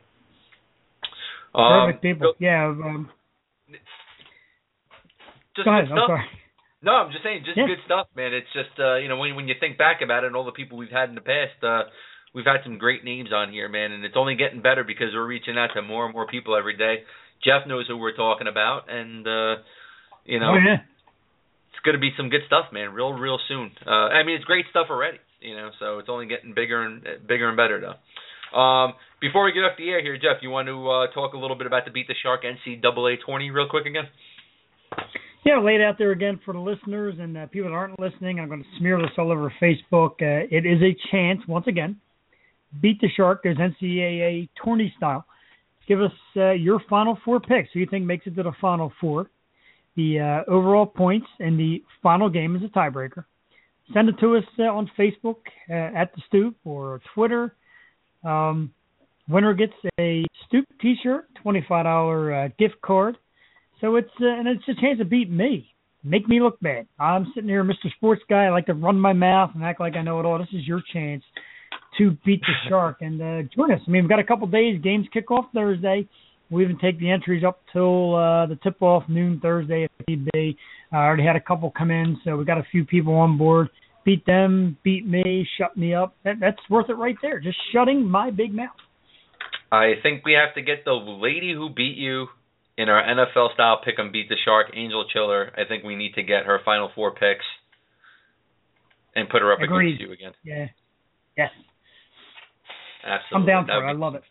Um, 1.56 1.88
Perfect 1.88 2.02
people. 2.04 2.34
Yeah. 2.40 2.68
Um, 2.68 3.10
Just 5.56 5.66
go 5.66 5.72
ahead. 5.72 5.86
good 5.86 5.94
I'm 5.94 5.98
stuff. 5.98 6.08
sorry. 6.08 6.26
No, 6.84 6.92
I'm 6.94 7.12
just 7.12 7.24
saying, 7.24 7.42
just 7.44 7.58
Yeah. 7.58 7.66
good 7.66 7.82
stuff, 7.86 8.08
man. 8.16 8.34
It's 8.34 8.52
just 8.54 8.78
uh, 8.80 8.98
you 8.98 9.08
know 9.10 9.18
when 9.18 9.36
when 9.36 9.48
you 9.48 9.56
think 9.60 9.78
back 9.78 10.02
about 10.04 10.24
it 10.24 10.28
and 10.28 10.36
all 10.36 10.46
the 10.46 10.52
people 10.52 10.78
we've 10.78 10.92
had 10.94 11.10
in 11.10 11.16
the 11.16 11.22
past, 11.22 11.58
uh, 11.64 11.90
we've 12.34 12.46
had 12.46 12.62
some 12.64 12.78
great 12.78 13.04
names 13.04 13.34
on 13.34 13.52
here, 13.52 13.68
man, 13.68 13.92
and 13.92 14.06
it's 14.06 14.16
only 14.16 14.36
getting 14.36 14.62
better 14.62 14.84
because 14.84 15.10
we're 15.14 15.26
reaching 15.26 15.58
out 15.58 15.72
to 15.74 15.82
more 15.82 16.06
and 16.06 16.14
more 16.14 16.28
people 16.28 16.56
every 16.56 16.78
day. 16.78 17.04
Jeff 17.44 17.66
knows 17.66 17.88
who 17.88 17.98
we're 17.98 18.16
talking 18.16 18.48
about, 18.48 18.90
and 18.90 19.26
uh, 19.28 19.56
you 20.28 20.40
know 20.40 20.52
Oh 20.54 20.58
yeah. 20.58 20.84
it's 21.72 21.82
going 21.84 21.96
to 21.96 22.02
be 22.02 22.12
some 22.18 22.30
good 22.30 22.42
stuff, 22.48 22.66
man. 22.72 22.94
Real, 22.94 23.14
real 23.14 23.40
soon. 23.48 23.72
Uh, 23.86 24.12
I 24.12 24.24
mean, 24.24 24.36
it's 24.36 24.46
great 24.46 24.66
stuff 24.70 24.88
already, 24.90 25.18
you 25.42 25.56
know. 25.56 25.72
So 25.80 26.00
it's 26.00 26.10
only 26.10 26.28
getting 26.28 26.54
bigger 26.54 26.84
and 26.84 27.02
bigger 27.28 27.48
and 27.48 27.58
better, 27.58 27.80
though. 27.82 27.98
Um, 28.58 28.94
before 29.20 29.44
we 29.46 29.52
get 29.52 29.62
off 29.62 29.78
the 29.78 29.90
air 29.90 30.02
here, 30.02 30.16
Jeff, 30.16 30.42
you 30.42 30.50
want 30.50 30.68
to 30.68 30.78
uh, 30.90 31.08
talk 31.14 31.34
a 31.34 31.38
little 31.38 31.58
bit 31.58 31.68
about 31.68 31.86
the 31.86 31.92
Beat 31.92 32.08
the 32.08 32.16
Shark 32.22 32.44
NCAA 32.44 33.18
tourney 33.26 33.50
real 33.52 33.68
quick 33.70 33.86
again? 33.86 34.06
Yeah, 35.46 35.60
laid 35.60 35.80
it 35.80 35.84
out 35.84 35.98
there 35.98 36.12
again 36.12 36.40
for 36.44 36.54
the 36.54 36.60
listeners 36.60 37.16
and 37.20 37.38
uh, 37.38 37.46
people 37.48 37.70
that 37.70 37.76
aren't 37.76 38.00
listening. 38.00 38.40
I'm 38.40 38.48
going 38.50 38.64
to 38.64 38.80
smear 38.80 38.98
this 39.00 39.12
all 39.18 39.32
over 39.32 39.52
Facebook. 39.62 40.14
Uh, 40.22 40.46
it 40.52 40.66
is 40.66 40.82
a 40.82 40.96
chance, 41.12 41.42
once 41.48 41.68
again. 41.68 41.98
Beat 42.82 43.00
the 43.00 43.08
Shark. 43.16 43.42
There's 43.44 43.58
NCAA 43.58 44.50
tourney 44.64 44.94
style. 44.98 45.26
Give 45.88 46.02
us 46.02 46.12
uh, 46.36 46.52
your 46.52 46.82
final 46.90 47.18
four 47.24 47.40
picks. 47.40 47.70
Who 47.74 47.80
you 47.80 47.88
think 47.90 48.06
makes 48.06 48.28
it 48.28 48.36
to 48.36 48.44
the 48.44 48.52
final 48.60 48.92
four? 49.00 49.30
The 49.98 50.20
uh, 50.48 50.52
overall 50.52 50.86
points 50.86 51.28
in 51.40 51.58
the 51.58 51.84
final 52.04 52.30
game 52.30 52.56
is 52.56 52.62
a 52.64 52.68
tiebreaker. 52.68 53.26
Send 53.94 54.10
it 54.10 54.16
to 54.20 54.38
us 54.38 54.44
uh, 54.60 54.64
on 54.64 54.90
Facebook 54.98 55.38
uh, 55.70 55.74
at 55.74 56.14
the 56.16 56.22
Stoop 56.28 56.56
or 56.64 57.02
Twitter. 57.16 57.56
Um, 58.24 58.72
winner 59.28 59.54
gets 59.54 59.74
a 60.00 60.24
Stoop 60.48 60.66
T-shirt, 60.82 61.28
twenty-five 61.42 61.86
dollar 61.86 62.34
uh, 62.34 62.48
gift 62.60 62.76
card. 62.86 63.18
So 63.82 63.96
it's 63.96 64.10
uh, 64.22 64.28
and 64.28 64.48
it's 64.48 64.64
a 64.70 64.80
chance 64.80 65.00
to 65.00 65.06
beat 65.06 65.32
me, 65.32 65.74
make 66.04 66.28
me 66.28 66.42
look 66.42 66.60
bad. 66.60 66.88
I'm 67.00 67.32
sitting 67.34 67.50
here, 67.50 67.64
Mr. 67.64 67.92
Sports 67.96 68.22
Guy. 68.30 68.46
I 68.46 68.50
like 68.50 68.68
to 68.68 68.74
run 68.74 69.00
my 69.00 69.14
mouth 69.14 69.52
and 69.56 69.64
act 69.64 69.80
like 69.80 69.96
I 69.96 70.04
know 70.04 70.20
it 70.20 70.26
all. 70.26 70.38
This 70.38 70.48
is 70.54 70.68
your 70.68 70.82
chance 70.94 71.24
to 71.98 72.16
beat 72.24 72.42
the 72.42 72.70
shark 72.70 72.98
and 73.02 73.22
uh, 73.22 73.50
join 73.56 73.72
us. 73.72 73.82
I 73.88 73.90
mean, 73.90 74.04
we've 74.04 74.10
got 74.10 74.20
a 74.20 74.24
couple 74.24 74.46
days. 74.48 74.80
Games 74.82 75.08
kick 75.12 75.32
off 75.32 75.46
Thursday. 75.54 76.08
We 76.50 76.64
even 76.64 76.78
take 76.80 77.00
the 77.00 77.12
entries 77.12 77.44
up 77.44 77.60
till 77.74 78.16
uh, 78.16 78.46
the 78.46 78.58
tip 78.64 78.82
off 78.82 79.04
noon 79.10 79.40
Thursday 79.42 79.84
if 79.86 80.08
need 80.08 80.30
be. 80.34 80.58
I 80.92 80.98
already 80.98 81.24
had 81.24 81.36
a 81.36 81.42
couple 81.42 81.72
come 81.78 81.92
in, 81.92 82.18
so 82.24 82.38
we 82.38 82.46
got 82.46 82.58
a 82.58 82.66
few 82.72 82.86
people 82.86 83.14
on 83.16 83.38
board. 83.38 83.70
Beat 84.06 84.26
them, 84.26 84.78
beat 84.84 85.06
me, 85.06 85.46
shut 85.58 85.76
me 85.76 85.94
up. 85.94 86.16
That, 86.24 86.36
that's 86.40 86.58
worth 86.70 86.90
it 86.90 86.94
right 86.94 87.18
there. 87.22 87.42
Just 87.42 87.58
shutting 87.74 88.08
my 88.08 88.32
big 88.32 88.54
mouth. 88.54 88.70
I 89.70 89.94
think 90.02 90.24
we 90.24 90.34
have 90.34 90.56
to 90.56 90.62
get 90.62 90.86
the 90.86 90.94
lady 90.94 91.54
who 91.54 91.70
beat 91.70 91.98
you 91.98 92.28
in 92.78 92.88
our 92.88 93.04
NFL 93.04 93.54
style 93.54 93.82
pick 93.84 94.00
'em 94.00 94.12
beat 94.12 94.30
the 94.30 94.38
shark, 94.46 94.68
Angel 94.74 95.04
Chiller. 95.12 95.52
I 95.58 95.66
think 95.66 95.84
we 95.84 95.96
need 95.96 96.14
to 96.14 96.24
get 96.24 96.46
her 96.46 96.60
final 96.64 96.90
four 96.96 97.12
picks 97.12 97.44
and 99.16 99.28
put 99.28 99.42
her 99.42 99.52
up 99.52 99.60
Agreed. 99.60 99.96
against 99.96 100.02
you 100.02 100.14
again. 100.14 100.34
Yeah. 100.44 100.68
Yes. 101.36 101.52
Absolutely. 103.04 103.54
I'm 103.54 103.66
down 103.66 103.66
for 103.66 103.86
it. 103.86 103.90
I 103.90 103.94
love 103.94 104.16
it. 104.16 104.24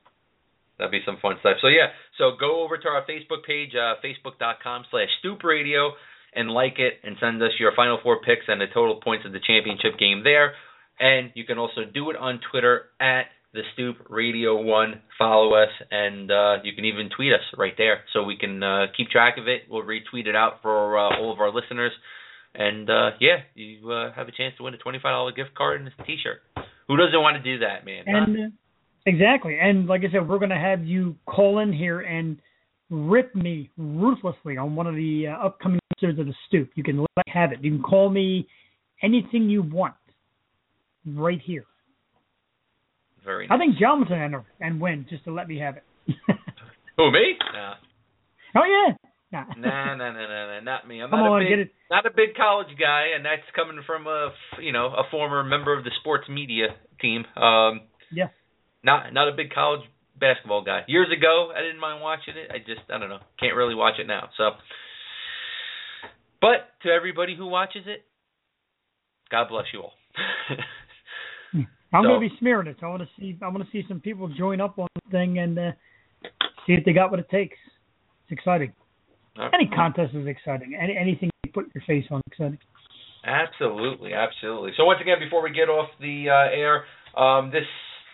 That'd 0.79 0.93
be 0.93 1.01
some 1.07 1.19
fun 1.21 1.37
stuff. 1.41 1.57
So 1.61 1.69
yeah, 1.69 1.89
so 2.19 2.33
go 2.39 2.63
over 2.63 2.77
to 2.77 2.89
our 2.89 3.05
Facebook 3.07 3.45
page, 3.47 3.73
uh, 3.75 3.97
facebook.com 4.05 4.85
slash 4.91 5.09
stoop 5.21 5.43
radio, 5.43 5.93
and 6.35 6.51
like 6.51 6.79
it 6.79 7.01
and 7.03 7.17
send 7.19 7.43
us 7.43 7.53
your 7.59 7.73
final 7.75 7.99
four 8.03 8.21
picks 8.21 8.45
and 8.49 8.61
the 8.61 8.67
total 8.73 9.01
points 9.03 9.25
of 9.25 9.33
the 9.33 9.41
championship 9.41 9.99
game 9.99 10.23
there. 10.23 10.53
And 10.99 11.31
you 11.35 11.45
can 11.45 11.59
also 11.59 11.83
do 11.85 12.11
it 12.11 12.17
on 12.17 12.41
Twitter 12.51 12.85
at 13.01 13.25
the 13.53 13.63
Stoop 13.73 13.97
Radio 14.11 14.61
One. 14.61 15.01
Follow 15.19 15.55
us, 15.55 15.71
and 15.91 16.31
uh, 16.31 16.57
you 16.63 16.75
can 16.75 16.85
even 16.85 17.09
tweet 17.15 17.33
us 17.33 17.41
right 17.57 17.73
there, 17.77 18.01
so 18.13 18.23
we 18.23 18.37
can 18.37 18.63
uh, 18.63 18.87
keep 18.97 19.09
track 19.09 19.39
of 19.39 19.49
it. 19.49 19.63
We'll 19.71 19.83
retweet 19.83 20.27
it 20.27 20.37
out 20.37 20.61
for 20.63 20.99
uh, 20.99 21.19
all 21.19 21.33
of 21.33 21.41
our 21.41 21.53
listeners. 21.53 21.93
And 22.55 22.89
uh, 22.89 23.11
yeah, 23.21 23.45
you 23.55 23.91
uh, 23.91 24.13
have 24.15 24.29
a 24.29 24.33
chance 24.33 24.55
to 24.57 24.63
win 24.63 24.75
a 24.75 24.79
twenty-five 24.79 25.13
dollar 25.13 25.33
gift 25.33 25.55
card 25.55 25.81
and 25.81 25.91
a 25.99 26.03
T-shirt. 26.05 26.41
Who 26.89 26.97
doesn't 26.97 27.21
want 27.21 27.37
to 27.37 27.43
do 27.43 27.61
that, 27.61 27.85
man? 27.85 28.05
And 28.07 28.37
uh, 28.37 28.49
exactly, 29.07 29.57
and 29.61 29.87
like 29.87 30.03
I 30.03 30.13
said, 30.13 30.29
we're 30.29 30.39
going 30.39 30.51
to 30.51 30.57
have 30.57 30.85
you 30.85 31.17
call 31.27 31.61
in 31.61 31.73
here 31.73 32.01
and 32.01 32.39
rip 32.91 33.35
me 33.35 33.71
ruthlessly 33.77 34.57
on 34.57 34.77
one 34.77 34.87
of 34.87 34.95
the 34.95 35.27
uh, 35.29 35.47
upcoming 35.47 35.81
episodes 35.93 36.19
of 36.19 36.27
the 36.27 36.35
Stoop. 36.47 36.71
You 36.75 36.83
can 36.83 36.99
let 36.99 37.09
me 37.17 37.33
have 37.33 37.53
it. 37.53 37.59
You 37.63 37.71
can 37.73 37.83
call 37.83 38.11
me 38.11 38.47
anything 39.03 39.49
you 39.49 39.63
want, 39.63 39.95
right 41.07 41.41
here. 41.45 41.65
Very. 43.25 43.49
I 43.51 43.59
think 43.59 43.77
John 43.79 44.01
would 44.01 44.13
enter 44.13 44.45
and 44.61 44.81
win 44.81 45.07
just 45.11 45.25
to 45.25 45.33
let 45.33 45.49
me 45.49 45.59
have 45.59 45.77
it. 45.77 45.85
Who 46.97 47.11
me? 47.11 47.35
Nah. 47.53 47.75
oh 48.57 48.65
yeah. 48.65 48.95
Nah. 49.33 49.45
nah, 49.59 49.95
nah, 49.97 50.13
nah, 50.13 50.13
nah, 50.13 50.47
nah, 50.47 50.61
not 50.61 50.87
me. 50.89 51.03
I'm 51.03 51.11
Come 51.11 51.19
not 51.19 51.29
on, 51.33 51.43
a 51.43 51.57
big, 51.57 51.71
not 51.91 52.07
a 52.07 52.11
big 52.11 52.37
college 52.37 52.69
guy, 52.79 53.09
and 53.17 53.25
that's 53.25 53.43
coming 53.57 53.83
from 53.85 54.07
a 54.07 54.31
you 54.63 54.73
know, 54.73 54.87
a 54.87 55.03
former 55.11 55.43
member 55.43 55.77
of 55.77 55.83
the 55.83 55.91
sports 56.01 56.29
media 56.29 56.69
team. 57.01 57.25
Um, 57.37 57.81
Yeah. 58.13 58.29
Not, 58.87 59.13
not 59.13 59.29
a 59.29 59.33
big 59.37 59.51
college 59.53 59.83
basketball 60.19 60.63
guy. 60.65 60.81
Years 60.87 61.09
ago, 61.15 61.53
I 61.55 61.61
didn't 61.61 61.81
mind 61.81 62.01
watching 62.01 62.35
it. 62.37 62.51
I 62.51 62.59
just, 62.59 62.89
I 62.89 62.99
don't 62.99 63.11
know, 63.11 63.19
can't 63.39 63.55
really 63.55 63.75
watch 63.75 63.95
it 63.99 64.07
now. 64.07 64.31
So, 64.39 64.51
but 66.41 66.71
to 66.85 66.89
everybody 66.91 67.37
who 67.37 67.47
watches 67.47 67.83
it, 67.87 68.05
God 69.31 69.49
bless 69.51 69.65
you 69.75 69.81
all. 69.83 69.93
I'm 71.93 72.03
So- 72.05 72.09
going 72.09 72.21
to 72.21 72.29
be 72.29 72.39
smearing 72.39 72.67
it. 72.69 72.77
So 72.81 72.87
I 72.87 72.91
want 72.91 73.03
to 73.03 73.09
see. 73.19 73.37
I 73.43 73.49
want 73.49 73.65
to 73.65 73.71
see 73.71 73.85
some 73.89 74.01
people 74.01 74.29
join 74.29 74.61
up 74.61 74.79
on 74.79 74.89
the 74.95 75.11
thing 75.11 75.39
and 75.39 75.59
uh, 75.59 75.71
see 76.67 76.73
if 76.75 76.85
they 76.85 76.93
got 76.93 77.11
what 77.11 77.21
it 77.21 77.29
takes. 77.31 77.57
It's 78.25 78.39
exciting. 78.39 78.73
Any 79.53 79.67
contest 79.69 80.15
is 80.15 80.27
exciting. 80.27 80.75
Any 80.81 80.97
anything 80.97 81.31
you 81.45 81.53
put 81.53 81.67
your 81.75 81.85
face 81.87 82.05
on 82.11 82.21
exciting. 82.27 82.59
Absolutely, 83.25 84.13
absolutely. 84.15 84.73
So 84.77 84.85
once 84.85 85.01
again, 85.03 85.17
before 85.21 85.43
we 85.43 85.51
get 85.51 85.69
off 85.69 85.91
the 86.01 86.27
uh, 86.31 86.57
air, 86.57 86.85
um, 87.17 87.51
this 87.51 87.67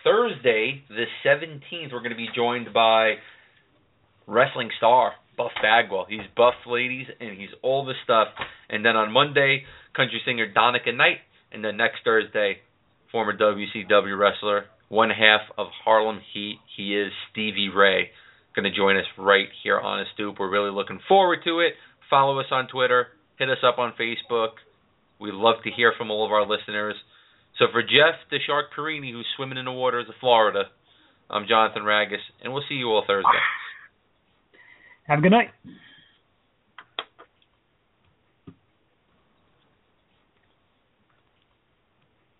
Thursday, 0.03 0.83
the 0.89 1.05
17th, 1.25 1.91
we're 1.91 1.99
going 1.99 2.11
to 2.11 2.17
be 2.17 2.29
joined 2.35 2.73
by 2.73 3.15
wrestling 4.27 4.69
star 4.77 5.13
Buff 5.37 5.51
Bagwell. 5.61 6.05
He's 6.09 6.27
buff, 6.35 6.55
ladies, 6.67 7.07
and 7.19 7.37
he's 7.37 7.49
all 7.61 7.85
the 7.85 7.93
stuff. 8.03 8.27
And 8.69 8.85
then 8.85 8.95
on 8.95 9.11
Monday, 9.11 9.63
country 9.95 10.21
singer 10.25 10.51
Donica 10.51 10.91
Knight, 10.91 11.17
and 11.51 11.63
then 11.63 11.77
next 11.77 11.99
Thursday, 12.03 12.57
former 13.11 13.35
WCW 13.35 14.17
wrestler, 14.17 14.65
one 14.89 15.09
half 15.09 15.41
of 15.57 15.67
Harlem 15.83 16.19
Heat. 16.33 16.59
He 16.75 16.95
is 16.95 17.11
Stevie 17.31 17.69
Ray. 17.69 18.09
Going 18.55 18.71
to 18.71 18.75
join 18.75 18.97
us 18.97 19.05
right 19.17 19.47
here 19.63 19.79
on 19.79 20.01
a 20.01 20.05
stoop. 20.13 20.35
We're 20.39 20.51
really 20.51 20.71
looking 20.71 20.99
forward 21.07 21.39
to 21.45 21.59
it. 21.61 21.73
Follow 22.09 22.39
us 22.39 22.45
on 22.51 22.67
Twitter. 22.67 23.07
Hit 23.39 23.49
us 23.49 23.57
up 23.65 23.79
on 23.79 23.93
Facebook. 23.99 24.51
We 25.19 25.31
love 25.31 25.55
to 25.63 25.71
hear 25.71 25.93
from 25.97 26.11
all 26.11 26.25
of 26.25 26.31
our 26.31 26.45
listeners. 26.45 26.95
So 27.59 27.65
for 27.71 27.81
Jeff 27.81 28.15
the 28.31 28.37
Shark 28.45 28.67
Porrini, 28.77 29.11
who's 29.11 29.27
swimming 29.35 29.57
in 29.57 29.65
the 29.65 29.71
waters 29.71 30.05
of 30.09 30.15
Florida, 30.19 30.63
I'm 31.29 31.47
Jonathan 31.47 31.83
Ragus, 31.83 32.23
and 32.43 32.53
we'll 32.53 32.63
see 32.67 32.75
you 32.75 32.87
all 32.87 33.03
Thursday. 33.05 33.29
Have 35.07 35.19
a 35.19 35.21
good 35.21 35.31
night. 35.31 35.49